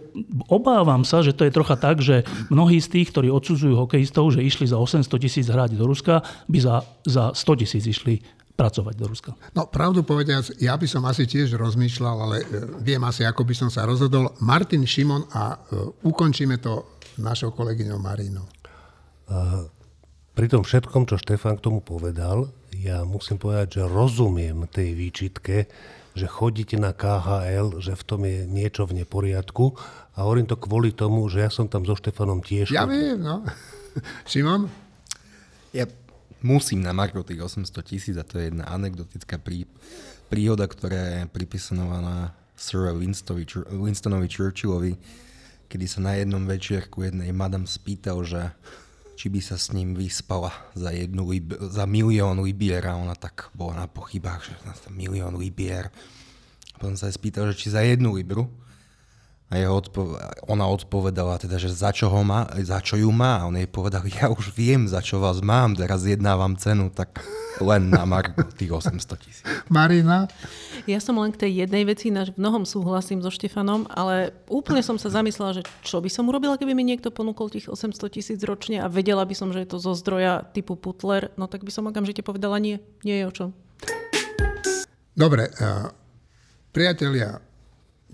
obávam 0.48 1.04
sa, 1.04 1.20
že 1.20 1.36
to 1.36 1.44
je 1.44 1.52
trocha 1.52 1.76
tak, 1.76 2.00
že 2.00 2.24
mnohí 2.48 2.80
z 2.80 2.92
tých, 3.00 3.12
ktorí 3.12 3.28
odsudzujú 3.28 3.76
hokejistov, 3.76 4.32
že 4.32 4.44
išli 4.44 4.68
za 4.68 4.80
800 4.80 5.08
tisíc 5.20 5.48
hrať 5.52 5.76
do 5.76 5.84
Ruska, 5.88 6.24
by 6.48 6.60
za, 6.60 6.76
za 7.04 7.24
100 7.36 7.62
tisíc 7.64 7.84
išli 7.88 8.24
pracovať 8.56 8.96
do 8.96 9.06
Ruska. 9.12 9.32
No 9.52 9.68
pravdu 9.68 10.08
povediac, 10.08 10.48
ja 10.64 10.80
by 10.80 10.88
som 10.88 11.04
asi 11.04 11.28
tiež 11.28 11.60
rozmýšľal, 11.60 12.16
ale 12.24 12.38
e, 12.40 12.46
viem 12.80 13.04
asi, 13.04 13.28
ako 13.28 13.44
by 13.44 13.52
som 13.52 13.68
sa 13.68 13.84
rozhodol. 13.84 14.32
Martin 14.40 14.88
Šimon 14.88 15.28
a 15.36 15.60
uh, 15.60 15.92
ukončíme 16.08 16.64
to 16.64 16.96
našou 17.20 17.52
kolegyňou 17.52 18.00
Marínou. 18.00 18.48
Uh, 19.28 19.68
pri 20.36 20.48
tom 20.48 20.64
všetkom, 20.64 21.04
čo 21.04 21.20
Štefan 21.20 21.60
k 21.60 21.64
tomu 21.68 21.84
povedal, 21.84 22.48
ja 22.86 23.02
musím 23.02 23.42
povedať, 23.42 23.82
že 23.82 23.84
rozumiem 23.90 24.70
tej 24.70 24.94
výčitke, 24.94 25.66
že 26.14 26.30
chodíte 26.30 26.78
na 26.78 26.94
KHL, 26.94 27.82
že 27.82 27.98
v 27.98 28.04
tom 28.06 28.22
je 28.24 28.46
niečo 28.46 28.86
v 28.86 29.02
neporiadku 29.02 29.74
a 30.14 30.18
hovorím 30.22 30.46
to 30.46 30.56
kvôli 30.56 30.94
tomu, 30.94 31.26
že 31.28 31.42
ja 31.44 31.50
som 31.50 31.66
tam 31.66 31.84
so 31.84 31.98
Štefanom 31.98 32.46
tiež. 32.46 32.70
Ja 32.72 32.86
viem, 32.86 33.20
no. 33.20 33.42
Šimon? 34.30 34.70
Ja 35.74 35.90
musím 36.46 36.86
na 36.86 36.94
Marko 36.94 37.26
tých 37.26 37.42
800 37.42 37.74
tisíc 37.82 38.16
a 38.16 38.24
to 38.24 38.38
je 38.38 38.54
jedna 38.54 38.70
anekdotická 38.70 39.42
prí, 39.42 39.66
príhoda, 40.30 40.70
ktorá 40.70 41.26
je 41.26 41.34
pripisovaná 41.34 42.38
Sir 42.54 42.94
Winstonovi, 42.94 43.66
Winstonovi 43.74 44.30
Churchillovi, 44.30 44.94
kedy 45.68 45.86
sa 45.90 46.00
na 46.06 46.16
jednom 46.22 46.46
večierku 46.46 47.02
jednej 47.02 47.34
madam 47.34 47.66
spýtal, 47.66 48.22
že 48.24 48.54
či 49.16 49.32
by 49.32 49.40
sa 49.40 49.56
s 49.56 49.72
ním 49.72 49.96
vyspala 49.96 50.52
za, 50.76 50.92
jednu, 50.92 51.32
za 51.72 51.88
milión 51.88 52.44
libier 52.44 52.84
a 52.84 53.00
ona 53.00 53.16
tak 53.16 53.50
bola 53.56 53.84
na 53.84 53.88
pochybách, 53.88 54.42
že 54.44 54.54
milión 54.92 55.40
libier. 55.40 55.90
A 56.76 56.76
potom 56.76 57.00
sa 57.00 57.08
aj 57.08 57.16
spýtal, 57.16 57.50
že 57.52 57.66
či 57.66 57.68
za 57.72 57.80
jednu 57.80 58.12
libru 58.12 58.52
a 59.46 59.62
jeho 59.62 59.78
odpo- 59.78 60.18
ona 60.50 60.66
odpovedala 60.66 61.38
teda, 61.38 61.62
že 61.62 61.70
za 61.70 61.94
čo, 61.94 62.10
ho 62.10 62.22
má, 62.26 62.50
za 62.66 62.82
čo 62.82 62.98
ju 62.98 63.14
má. 63.14 63.46
A 63.46 63.46
on 63.46 63.54
jej 63.54 63.70
povedal, 63.70 64.02
ja 64.18 64.34
už 64.34 64.50
viem, 64.58 64.90
za 64.90 65.06
čo 65.06 65.22
vás 65.22 65.38
mám, 65.46 65.78
teraz 65.78 66.02
jednávam 66.02 66.58
cenu, 66.58 66.90
tak 66.90 67.22
len 67.62 67.94
na 67.94 68.04
Marko 68.10 68.42
tých 68.58 68.74
800 68.74 69.22
tisíc. 69.22 69.46
Marina? 69.70 70.26
Ja 70.90 70.98
som 70.98 71.16
len 71.22 71.30
k 71.30 71.46
tej 71.46 71.66
jednej 71.66 71.86
veci, 71.86 72.10
naš 72.10 72.34
v 72.34 72.42
mnohom 72.42 72.66
súhlasím 72.66 73.22
so 73.22 73.30
Štefanom, 73.30 73.86
ale 73.94 74.34
úplne 74.50 74.82
som 74.82 74.98
sa 74.98 75.14
zamyslela, 75.14 75.62
že 75.62 75.64
čo 75.86 76.02
by 76.02 76.10
som 76.10 76.26
urobila, 76.26 76.58
keby 76.58 76.74
mi 76.74 76.82
niekto 76.82 77.14
ponúkol 77.14 77.54
tých 77.54 77.70
800 77.70 78.02
tisíc 78.10 78.42
ročne 78.44 78.82
a 78.82 78.90
vedela 78.90 79.24
by 79.24 79.38
som, 79.38 79.54
že 79.54 79.62
je 79.64 79.70
to 79.70 79.78
zo 79.78 79.94
zdroja 79.94 80.42
typu 80.52 80.74
Putler, 80.74 81.30
no 81.38 81.46
tak 81.46 81.62
by 81.62 81.72
som 81.72 81.86
okamžite 81.86 82.26
povedala 82.26 82.58
nie, 82.58 82.82
nie 83.06 83.22
je 83.22 83.26
o 83.30 83.32
čom. 83.32 83.50
Dobre, 85.16 85.48
uh, 85.48 85.88
priatelia, 86.76 87.40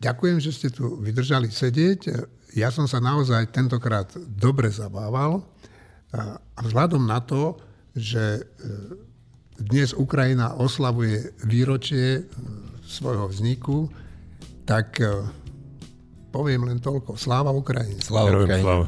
Ďakujem, 0.02 0.38
že 0.42 0.52
ste 0.52 0.74
tu 0.74 0.98
vydržali 0.98 1.54
sedieť. 1.54 2.00
Ja 2.58 2.74
som 2.74 2.90
sa 2.90 2.98
naozaj 2.98 3.54
tentokrát 3.54 4.10
dobre 4.34 4.74
zabával. 4.74 5.46
A 6.12 6.60
vzhľadom 6.66 7.06
na 7.06 7.22
to, 7.22 7.56
že 7.96 8.42
e, 8.42 8.42
dnes 9.62 9.96
Ukrajina 9.96 10.58
oslavuje 10.58 11.32
výročie 11.48 12.20
e, 12.20 12.22
svojho 12.84 13.32
vzniku, 13.32 13.88
tak 14.68 15.00
e, 15.00 15.08
poviem 16.34 16.68
len 16.68 16.84
toľko. 16.84 17.16
Sláva 17.16 17.56
Ukrajine. 17.56 18.02
Sláva 18.04 18.44
Ukrajine. 18.44 18.64
Sláva. 18.64 18.88